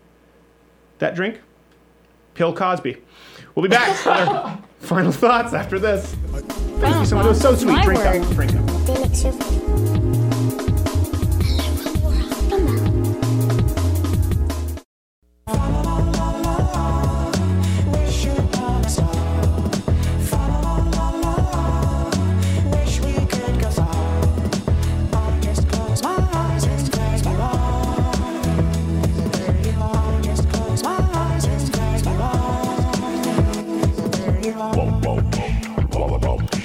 [0.99, 1.39] That drink,
[2.33, 2.97] Pill Cosby.
[3.55, 6.15] We'll be back with our final thoughts after this.
[6.79, 7.25] Thank you so much.
[7.25, 7.73] It was so sweet.
[7.73, 8.21] My Drink word.
[8.21, 8.29] up.
[8.33, 9.92] Drink up.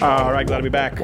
[0.00, 1.00] All right, glad to be back.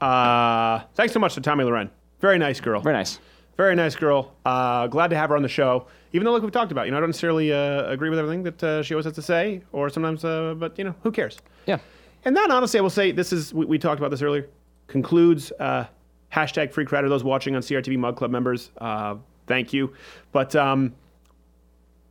[0.00, 1.90] Uh, thanks so much to Tomi Lahren.
[2.20, 2.80] Very nice girl.
[2.80, 3.20] Very nice.
[3.58, 4.34] Very nice girl.
[4.46, 5.86] Uh, glad to have her on the show.
[6.14, 8.44] Even though, like we've talked about, you know, I don't necessarily uh, agree with everything
[8.44, 11.36] that uh, she always has to say, or sometimes, uh, but you know, who cares?
[11.66, 11.76] Yeah.
[12.24, 14.48] And that, honestly, I will say, this is we, we talked about this earlier.
[14.86, 15.84] Concludes uh,
[16.32, 17.10] hashtag free credit.
[17.10, 19.16] Those watching on CRTV Mug Club members, uh,
[19.46, 19.92] thank you.
[20.32, 20.94] But um,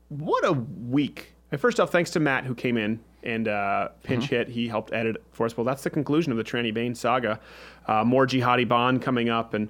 [0.10, 1.34] what a week!
[1.52, 4.48] And first off, thanks to Matt who came in and uh, pinch hit.
[4.48, 5.56] He helped edit for us.
[5.56, 7.40] Well, that's the conclusion of the Tranny Bane saga.
[7.86, 9.70] Uh, more Jihadi Bond coming up, and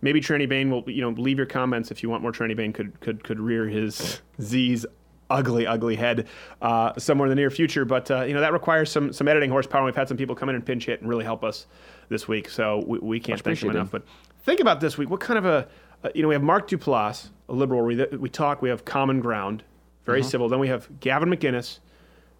[0.00, 0.88] maybe Tranny Bane will.
[0.88, 2.32] You know, leave your comments if you want more.
[2.32, 4.86] Tranny Bane could could could rear his Z's
[5.30, 6.28] ugly, ugly head
[6.60, 7.84] uh, somewhere in the near future.
[7.84, 9.84] But uh, you know that requires some some editing horsepower.
[9.84, 11.66] We've had some people come in and pinch hit and really help us
[12.08, 13.90] this week, so we, we can't thank them enough.
[13.90, 14.04] But
[14.44, 15.10] think about this week.
[15.10, 15.68] What kind of a
[16.04, 17.84] uh, you know we have Mark Duplass, a liberal.
[17.84, 18.62] We, we talk.
[18.62, 19.64] We have Common Ground,
[20.04, 20.48] very civil.
[20.48, 21.78] Then we have Gavin McInnes,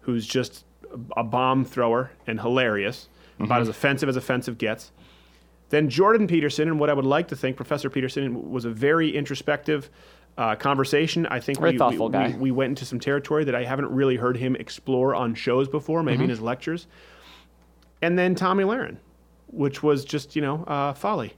[0.03, 0.65] who's just
[1.17, 3.09] a- bomb thrower and hilarious,
[3.39, 4.91] about as offensive as offensive gets.
[5.69, 9.15] Then Jordan Peterson, and what I would like to think, Professor Peterson was a very
[9.15, 9.89] introspective
[10.37, 11.25] uh, conversation.
[11.27, 11.97] I think we, we.
[12.33, 15.67] We, we went into some territory that I haven't really heard him explore on shows
[15.67, 16.87] before, maybe in his lectures.
[18.01, 18.97] And then Tomi Lahren,
[19.47, 21.33] which was just you know uh, folly.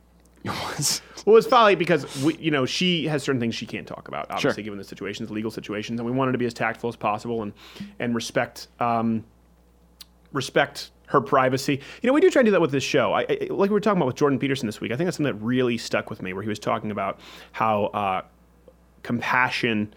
[0.78, 1.02] was.
[1.26, 4.28] Well, it's folly because we, you know she has certain things she can't talk about,
[4.30, 4.64] obviously, Sure.
[4.64, 7.54] given the situations, legal situations, and we wanted to be as tactful as possible and
[8.00, 9.24] and respect um,
[10.32, 11.80] respect her privacy.
[12.02, 13.14] You know, we do try to do that with this show.
[13.14, 14.92] I, I, like we were talking about with Jordan Peterson this week.
[14.92, 17.20] I think that's something that really stuck with me, where he was talking about
[17.52, 18.22] how uh,
[19.04, 19.94] compassion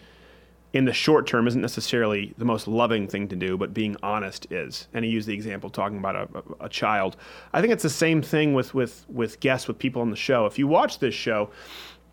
[0.73, 4.51] in the short term isn't necessarily the most loving thing to do, but being honest
[4.51, 4.87] is.
[4.93, 7.17] And he used the example talking about a, a, child.
[7.53, 10.45] I think it's the same thing with, with, with guests, with people on the show.
[10.45, 11.49] If you watch this show,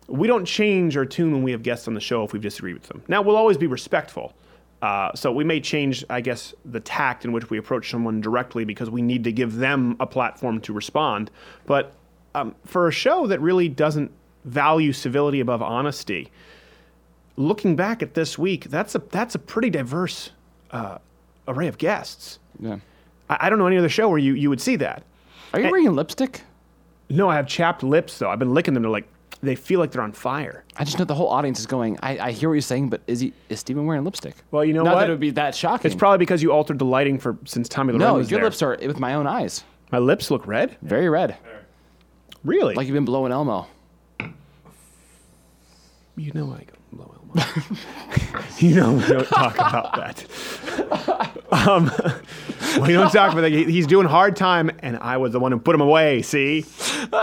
[0.07, 2.73] we don't change our tune when we have guests on the show if we disagree
[2.73, 3.03] with them.
[3.07, 4.33] Now, we'll always be respectful.
[4.81, 8.63] Uh, so we may change, I guess, the tact in which we approach someone directly
[8.63, 11.29] because we need to give them a platform to respond.
[11.65, 11.93] But
[12.35, 14.11] um, for a show that really doesn't
[14.45, 16.31] value civility above honesty,
[17.37, 20.31] looking back at this week, that's a that's a pretty diverse
[20.71, 20.97] uh,
[21.47, 22.39] array of guests.
[22.59, 22.77] Yeah.
[23.29, 25.03] I, I don't know any other show where you, you would see that.
[25.53, 25.71] Are you Eh.
[25.71, 26.41] wearing lipstick?
[27.09, 28.29] No, I have chapped lips though.
[28.29, 28.83] I've been licking them.
[28.83, 29.07] They're like
[29.43, 30.63] they feel like they're on fire.
[30.77, 31.97] I just know the whole audience is going.
[32.01, 34.35] I, I hear what you're saying, but is he is Steven wearing lipstick?
[34.51, 34.99] Well, you know Not what?
[35.01, 35.89] that it would be that shocking.
[35.91, 38.13] It's probably because you altered the lighting for since Tomi Lahren no.
[38.15, 38.45] was Your there.
[38.49, 40.75] lips are with my own eyes, My lips look red.
[40.81, 41.37] very red,
[42.43, 42.73] Really?
[42.73, 43.67] like you've been blowing Elmo.
[46.15, 46.73] You know I go
[47.03, 47.11] low
[48.59, 51.33] You know we don't talk about that.
[51.49, 51.85] Um,
[52.81, 53.51] we don't talk about that.
[53.51, 56.21] He's doing hard time, and I was the one who put him away.
[56.21, 56.65] See,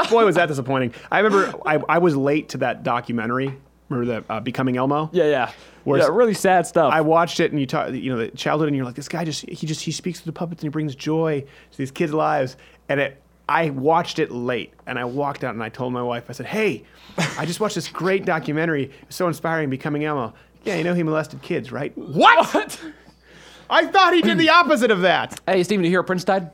[0.09, 0.95] boy, was that disappointing.
[1.11, 3.55] I remember I, I was late to that documentary.
[3.91, 5.11] Remember the uh, Becoming Elmo?
[5.13, 5.53] Yeah, yeah.
[5.85, 6.91] Whereas- yeah, really sad stuff.
[6.91, 9.25] I watched it and you talk, you know, the childhood, and you're like, this guy
[9.27, 12.15] just he just he speaks to the puppets and he brings joy to these kids'
[12.15, 12.57] lives.
[12.89, 16.25] And it, I watched it late, and I walked out and I told my wife,
[16.29, 16.85] I said, hey,
[17.39, 20.33] I just watched this great documentary, It was so inspiring, Becoming Elmo.
[20.65, 21.97] Yeah, you know he molested kids, right?
[21.97, 22.81] What?
[23.69, 25.41] I thought he did the opposite of that.
[25.47, 26.51] hey, Steven, did you hear Prince died?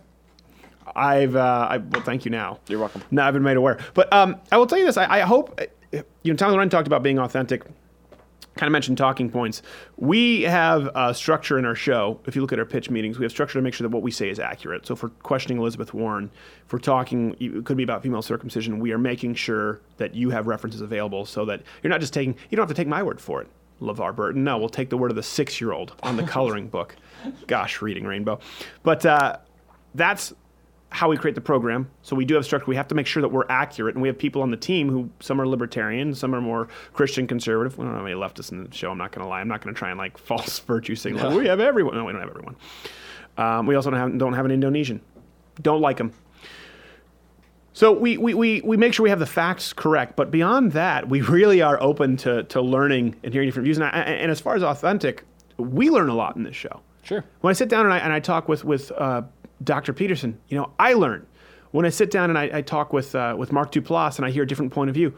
[0.96, 2.58] I've, uh, I, well, thank you now.
[2.66, 3.02] You're welcome.
[3.12, 3.78] No, I've been made aware.
[3.94, 4.96] But um, I will tell you this.
[4.96, 5.60] I, I hope,
[5.92, 7.62] you know, Tomi Lahren talked about being authentic,
[8.60, 9.62] kind of mentioned talking points.
[9.96, 12.20] We have a structure in our show.
[12.26, 14.02] If you look at our pitch meetings, we have structure to make sure that what
[14.02, 14.86] we say is accurate.
[14.86, 16.30] So we're questioning Elizabeth Warren,
[16.66, 20.28] if we're talking, it could be about female circumcision, we are making sure that you
[20.28, 23.02] have references available so that you're not just taking, you don't have to take my
[23.02, 23.48] word for it.
[23.80, 24.44] LeVar Burton.
[24.44, 26.96] No, we'll take the word of the six year old on the coloring book.
[27.46, 28.40] Gosh, reading Rainbow.
[28.82, 29.38] But uh,
[29.94, 30.34] that's
[30.90, 31.88] how we create the program.
[32.02, 32.66] So we do have structure.
[32.66, 34.88] We have to make sure that we're accurate, and we have people on the team
[34.88, 37.78] who some are libertarian, some are more Christian conservative.
[37.78, 38.90] We don't have any leftists in the show.
[38.90, 39.40] I'm not going to lie.
[39.40, 41.30] I'm not going to try and like false virtue signal.
[41.30, 41.94] like, we have everyone.
[41.94, 42.56] No, we don't have everyone.
[43.38, 45.00] Um, we also don't have, don't have an Indonesian.
[45.62, 46.12] Don't like them.
[47.72, 51.08] So we, we, we, we make sure we have the facts correct, but beyond that,
[51.08, 53.78] we really are open to, to learning and hearing different views.
[53.78, 55.24] And, I, and as far as authentic,
[55.56, 56.80] we learn a lot in this show.
[57.04, 57.24] Sure.
[57.40, 59.22] When I sit down and I, and I talk with, with uh,
[59.62, 59.92] Dr.
[59.92, 61.26] Peterson, you know, I learn.
[61.72, 64.30] When I sit down and I, I talk with, uh, with Mark Duplass and I
[64.30, 65.14] hear a different point of view,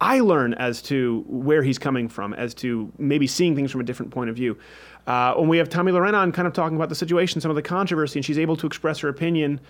[0.00, 3.84] I learn as to where he's coming from, as to maybe seeing things from a
[3.84, 4.58] different point of view.
[5.06, 7.54] Uh, when we have Tomi Lahren on kind of talking about the situation, some of
[7.54, 9.60] the controversy, and she's able to express her opinion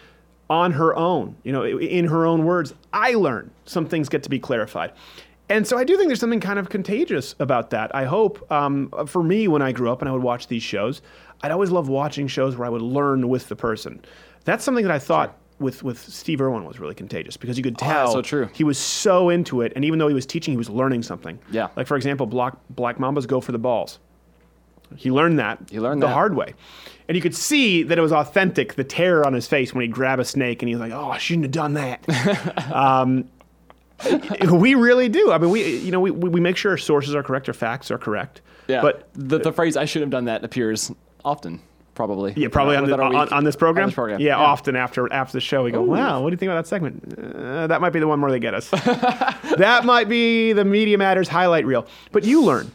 [0.48, 3.50] on her own, you know, in her own words, I learn.
[3.64, 4.92] Some things get to be clarified.
[5.48, 7.94] And so I do think there's something kind of contagious about that.
[7.94, 11.02] I hope, um, for me, when I grew up and I would watch these shows,
[11.44, 14.02] I'd always love watching shows where I would learn with the person.
[14.44, 17.76] That's something that I thought with, with Steve Irwin was really contagious because you could
[17.82, 18.48] Oh, tell so true.
[18.54, 19.72] he was so into it.
[19.76, 21.38] And even though he was teaching, he was learning something.
[21.50, 21.68] Yeah.
[21.76, 23.98] Like, for example, Black, Black Mambas go for the balls.
[24.96, 25.58] He learned that.
[25.70, 26.12] He learned the that.
[26.14, 26.54] hard way.
[27.08, 29.88] And you could see that it was authentic, the terror on his face when he
[29.88, 32.72] grabbed a snake and he was like, oh, I shouldn't have done that.
[32.72, 33.28] um,
[34.50, 35.30] we really do.
[35.30, 37.90] I mean, we, you know, we, we make sure our sources are correct, our facts
[37.90, 38.40] are correct.
[38.66, 38.82] Yeah.
[38.82, 40.90] But the, the phrase "I should have done that" appears
[41.24, 41.60] often,
[41.94, 42.34] probably.
[42.36, 43.84] yeah, probably on, the, on, on this program.
[43.84, 44.20] On this program.
[44.20, 46.68] Yeah, often after after the show, we go, "Wow, what do you think about that
[46.68, 48.68] segment?" Uh, that might be the one where they get us.
[48.70, 51.86] that might be the Media Matters highlight reel.
[52.12, 52.70] But you learn,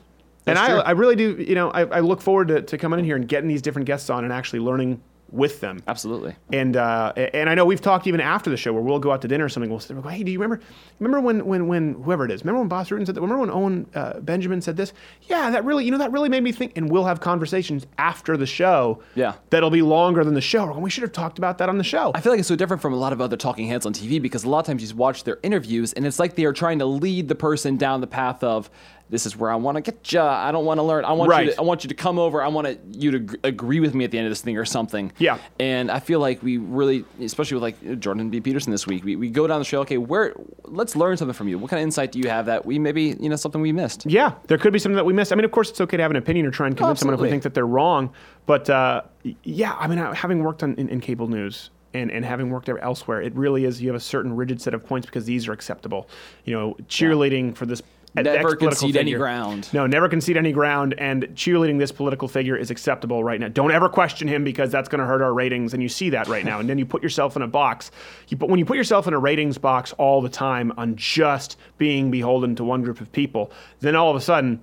[0.45, 0.79] and That's I, true.
[0.79, 1.35] I really do.
[1.35, 3.85] You know, I, I look forward to, to coming in here and getting these different
[3.85, 5.01] guests on and actually learning
[5.31, 5.81] with them.
[5.87, 6.35] Absolutely.
[6.51, 9.21] And uh, and I know we've talked even after the show where we'll go out
[9.21, 9.69] to dinner or something.
[9.69, 10.63] We'll sit there and go, hey, do you remember?
[10.99, 12.41] Remember when when when whoever it is?
[12.41, 13.21] Remember when Bas Rutten said that?
[13.21, 14.93] Remember when Owen uh, Benjamin said this?
[15.23, 16.73] Yeah, that really you know that really made me think.
[16.75, 19.01] And we'll have conversations after the show.
[19.15, 19.35] Yeah.
[19.49, 20.65] that'll be longer than the show.
[20.65, 22.11] We're we should have talked about that on the show.
[22.15, 24.21] I feel like it's so different from a lot of other talking heads on TV
[24.21, 26.53] because a lot of times you just watch their interviews and it's like they are
[26.53, 28.69] trying to lead the person down the path of
[29.09, 30.21] this is where I want to get you.
[30.21, 31.03] I don't want to learn.
[31.03, 31.47] I want Right.
[31.47, 31.51] you.
[31.53, 32.41] To, I want you to come over.
[32.43, 34.57] I want to, you to gr- agree with me at the end of this thing
[34.57, 35.11] or something.
[35.17, 35.39] Yeah.
[35.59, 38.39] And I feel like we really, especially with like Jordan B.
[38.39, 39.81] Peterson this week, we, we go down the show.
[39.81, 40.33] Okay, where?
[40.65, 41.57] Let's learn something from you.
[41.57, 44.05] What kind of insight do you have that we maybe you know something we missed?
[44.05, 45.31] Yeah, there could be something that we missed.
[45.31, 47.15] I mean, of course, it's okay to have an opinion or try and convince someone
[47.15, 48.11] if we think that they're wrong.
[48.45, 49.01] But uh,
[49.43, 52.69] yeah, I mean, uh, having worked on, in, in cable news and, and having worked
[52.69, 55.53] elsewhere, it really is you have a certain rigid set of points because these are
[55.53, 56.07] acceptable.
[56.45, 57.81] You know, cheerleading for this.
[58.15, 59.69] Never concede any ground.
[59.71, 60.95] No, never concede any ground.
[60.97, 63.49] And cheerleading this political figure is acceptable right now.
[63.49, 65.73] Don't ever question him because that's going to hurt our ratings.
[65.73, 66.59] And you see that right now.
[66.59, 67.91] And then you put yourself in a box.
[68.27, 71.57] You put, when you put yourself in a ratings box all the time on just
[71.77, 74.59] being beholden to one group of people, then all of a sudden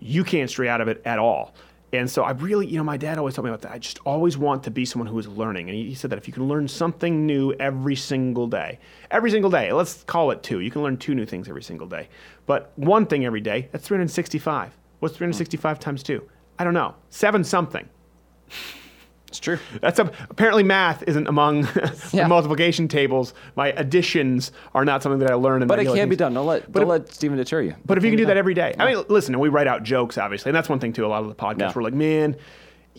[0.00, 1.54] you can't stray out of it at all.
[1.92, 3.72] And so I really, you know, my dad always told me about that.
[3.72, 5.68] I just always want to be someone who is learning.
[5.68, 8.78] And he he said that if you can learn something new every single day,
[9.10, 10.60] every single day, let's call it two.
[10.60, 12.08] You can learn two new things every single day.
[12.46, 14.76] But one thing every day, that's 365.
[15.00, 16.28] What's 365 times two?
[16.58, 16.94] I don't know.
[17.08, 17.88] Seven something.
[19.28, 19.58] It's true.
[19.82, 21.64] That's a, apparently math isn't among
[22.12, 22.22] Yeah.
[22.24, 23.34] the multiplication tables.
[23.56, 25.60] My additions are not something that I learn.
[25.62, 25.68] In.
[25.68, 26.32] But it can be done.
[26.34, 27.74] Don't let But don't if- let Steven deter you.
[27.84, 29.82] But if you can do that every day, I mean, listen, and we write out
[29.82, 31.04] jokes, obviously, and that's one thing too.
[31.04, 31.72] A lot of the podcasts, Yeah.
[31.76, 32.36] we're like, man.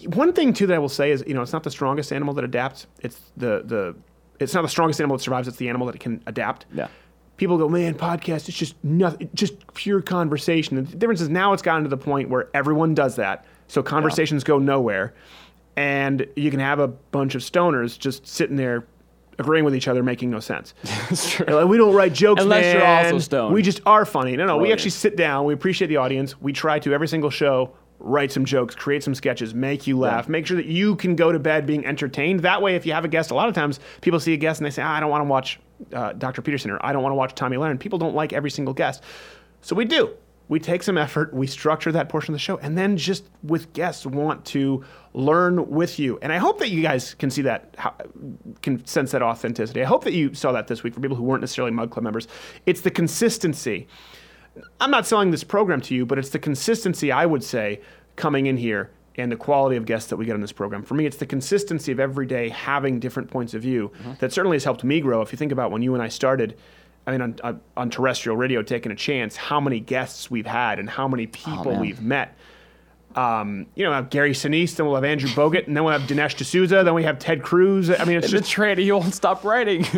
[0.06, 2.34] One thing too that I will say is, you know, it's not the strongest animal
[2.36, 2.88] that adapts.
[3.02, 3.96] It's the the.
[4.40, 5.48] It's not the strongest animal that survives.
[5.50, 6.66] It's the animal that can adapt.
[6.74, 6.88] Yeah.
[7.36, 8.48] People go, man, podcast.
[8.48, 9.30] It's just nothing.
[9.34, 10.78] Just pure conversation.
[10.78, 13.46] The difference is now it's gotten to the point where everyone does that.
[13.68, 15.14] So conversations go nowhere,
[15.76, 18.86] and you can have a bunch of stoners just sitting there
[19.38, 20.74] agreeing with each other, making no sense.
[20.84, 22.76] That's Like, we don't write jokes, Unless man.
[22.76, 23.54] you're also stoned.
[23.54, 24.36] We just are funny.
[24.36, 25.46] No, no, we actually sit down.
[25.46, 26.40] We appreciate the audience.
[26.41, 30.30] We try to every single show write some jokes, create some sketches, make you laugh,
[30.30, 32.40] make sure that you can go to bed being entertained.
[32.41, 34.60] That way, if you have a guest, a lot of times people see a guest
[34.62, 35.60] and they say, ah, I don't want to watch
[35.94, 36.41] uh, Dr.
[36.41, 37.80] Peterson or I don't want to watch Tomi Lahren.
[37.80, 39.04] People don't like every single guest.
[39.62, 40.12] So we do.
[40.50, 43.72] We take some effort, we structure that portion of the show, and then just with
[43.72, 46.18] guests want to learn with you.
[46.24, 47.76] And I hope that you guys can see that,
[48.64, 49.82] can sense that authenticity.
[49.82, 52.04] I hope that you saw that this week for people who weren't necessarily Mug Club
[52.04, 52.28] members.
[52.66, 53.88] It's the consistency.
[54.82, 57.82] I'm not selling this program to you, but it's the consistency, I would say,
[58.16, 60.82] coming in here and the quality of guests that we get on this program.
[60.82, 64.14] For me, it's the consistency of every day having different points of view mm-hmm.
[64.20, 65.22] that certainly has helped me grow.
[65.22, 66.58] If you think about when you and I started,
[67.08, 70.90] I mean, on, on, terrestrial radio, taking a chance, how many guests we've had and
[70.90, 71.80] how many people man.
[71.80, 72.38] we've met.
[73.16, 75.98] Um, you know, we'll have Gary Sinise, then we'll have Andrew Bogut, and then we'll
[75.98, 77.90] have Dinesh D'Souza, then we have Ted Cruz.
[77.90, 79.82] I mean, it's And the just tranny, you won't stop writing.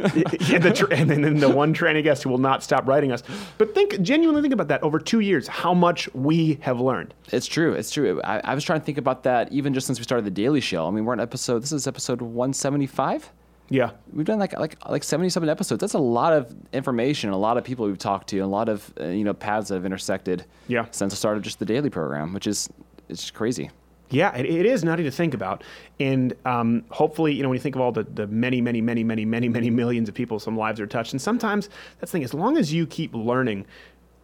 [0.48, 3.22] yeah, the tr- and then the one tranny guest who will not stop writing us.
[3.58, 7.14] But think genuinely think about that over two years, how much we have learned.
[7.34, 7.74] It's true.
[7.74, 8.22] It's true.
[8.24, 10.62] I, I was trying to think about that even just since we started the Daily
[10.62, 10.88] Show.
[10.88, 11.64] I mean, we're on episode.
[11.64, 13.30] This is episode 175.
[13.72, 13.92] Yeah.
[14.12, 15.80] We've done like like like 77 episodes.
[15.80, 18.68] That's a lot of information, a lot of people we've talked to, and a lot
[18.68, 20.46] of uh, you know paths that have intersected.
[20.68, 20.86] Yeah.
[20.92, 22.70] Since the start of just the daily program, which is
[23.08, 23.72] it's just crazy.
[24.10, 25.64] Yeah, it, it is nutty to think about.
[26.02, 29.06] And um, hopefully, you know, when you think of all the, the many, many, many,
[29.06, 31.14] many, many, many millions of people, some lives are touched.
[31.14, 31.70] And sometimes
[32.00, 33.66] that's the thing, as long as you keep learning,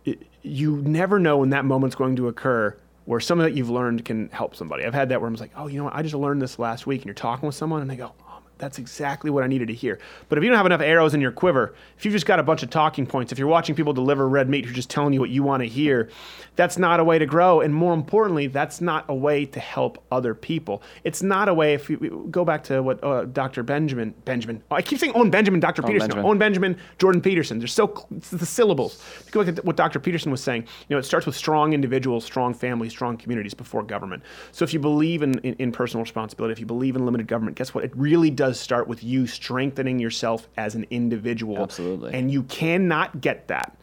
[0.03, 4.03] it, you never know when that moment's going to occur where something that you've learned
[4.03, 4.83] can help somebody.
[4.83, 6.85] I've had that where I'm like, oh, you know what, I just learned this last
[6.85, 6.99] week.
[7.01, 8.11] And you're talking with someone and they go,
[8.57, 9.99] that's exactly what I needed to hear.
[10.29, 12.43] But if you don't have enough arrows in your quiver, if you've just got a
[12.43, 15.19] bunch of talking points, if you're watching people deliver red meat who're just telling you
[15.19, 16.09] what you want to hear,
[16.55, 17.61] that's not a way to grow.
[17.61, 20.81] And more importantly, that's not a way to help other people.
[21.03, 23.63] It's not a way, if you go back to what uh, Dr.
[23.63, 25.81] Benjamin, Benjamin, oh, I keep saying Owen Benjamin, Dr.
[25.81, 26.25] Peterson, Benjamin.
[26.25, 27.59] Owen Benjamin, Jordan Peterson.
[27.59, 29.03] They're so, the syllables.
[29.19, 29.99] If you go back to what Dr.
[29.99, 33.83] Peterson was saying, you know, it starts with strong individuals, strong families, strong communities before
[33.83, 34.23] government.
[34.51, 37.57] So if you believe in, in, in personal responsibility, if you believe in limited government,
[37.57, 37.83] guess what?
[37.83, 41.57] It really does start with you strengthening yourself as an individual.
[41.57, 42.13] Absolutely.
[42.13, 43.77] And you cannot get that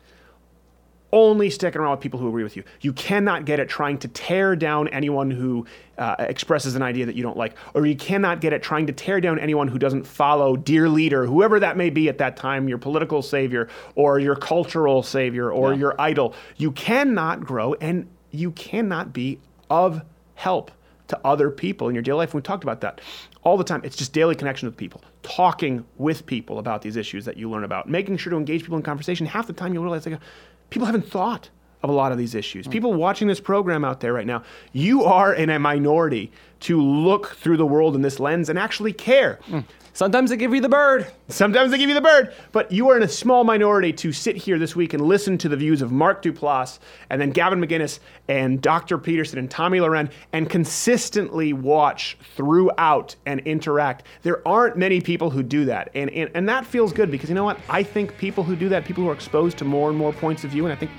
[1.14, 2.64] only sticking around with people who agree with you.
[2.80, 5.64] You cannot get it trying to tear down anyone who
[5.96, 8.92] uh, expresses an idea that you don't like, or you cannot get it trying to
[8.92, 12.68] tear down anyone who doesn't follow dear leader, whoever that may be at that time,
[12.68, 16.34] your political savior, or your cultural savior, or your idol.
[16.56, 19.38] You cannot grow, and you cannot be
[19.70, 20.02] of
[20.34, 20.72] help
[21.08, 22.30] to other people in your daily life.
[22.30, 23.00] And We talked about that
[23.42, 23.82] all the time.
[23.84, 27.64] It's just daily connection with people, talking with people about these issues that you learn
[27.64, 29.26] about, making sure to engage people in conversation.
[29.26, 30.18] Half the time you'll realize like,
[30.70, 31.50] people haven't thought
[31.82, 32.64] of a lot of these issues.
[32.64, 32.72] Hmm.
[32.72, 36.32] People watching this program out there right now, you are in a minority
[36.64, 39.38] to look through the world in this lens and actually care.
[39.44, 39.60] Hmm.
[39.92, 41.06] Sometimes they give you the bird.
[41.28, 44.34] Sometimes they give you the bird, but you are in a small minority to sit
[44.34, 46.80] here this week and listen to the views of Mark Duplass
[47.10, 48.98] and then Gavin McInnes and Dr.
[48.98, 54.06] Peterson and Tomi Lahren and consistently watch throughout and interact.
[54.22, 55.90] There aren't many people who do that.
[55.94, 57.60] And, and, and that feels good because you know what?
[57.68, 60.42] I think people who do that, people who are exposed to more and more points
[60.42, 60.90] of view, and I think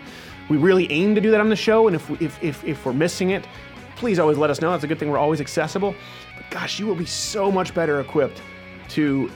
[0.48, 1.88] we really aim to do that on the show.
[1.88, 3.46] And if, we, if, if, if we're missing it,
[3.96, 4.72] please always let us know.
[4.72, 5.10] That's a good thing.
[5.10, 5.96] We're always accessible.
[6.38, 8.42] But gosh, you will be so much better equipped
[8.90, 9.32] to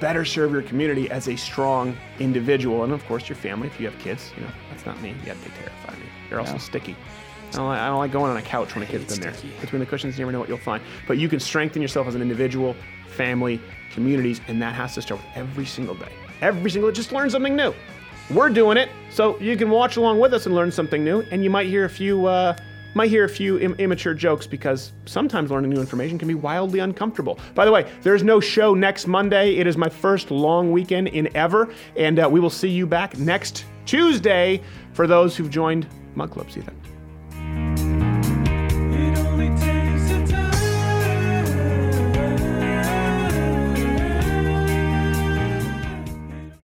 [0.00, 2.84] better serve your community as a strong individual.
[2.84, 5.14] And of course, your family, if you have kids, you know, that's not me.
[5.24, 6.06] Yeah, they terrify me.
[6.28, 6.96] They're also sticky.
[7.48, 9.34] I don't, like, I don't like going on a couch when a kid's been there.
[9.62, 10.82] Between the cushions, you never know what you'll find.
[11.06, 12.76] But you can strengthen yourself as an individual,
[13.08, 13.58] family,
[13.90, 16.12] communities, and that has to start with every single day.
[16.42, 17.72] Every single day, just learn something new.
[18.30, 21.42] We're doing it, so you can watch along with us and learn something new, and
[21.42, 22.54] you might hear a few uh,
[22.94, 26.80] might hear a few Im- immature jokes because sometimes learning new information can be wildly
[26.80, 27.38] uncomfortable.
[27.54, 29.56] By the way, there's no show next Monday.
[29.56, 33.18] It is my first long weekend in ever, and uh, we will see you back
[33.18, 34.62] next Tuesday
[34.92, 36.50] for those who've joined Mug Club.
[36.50, 36.87] See you then.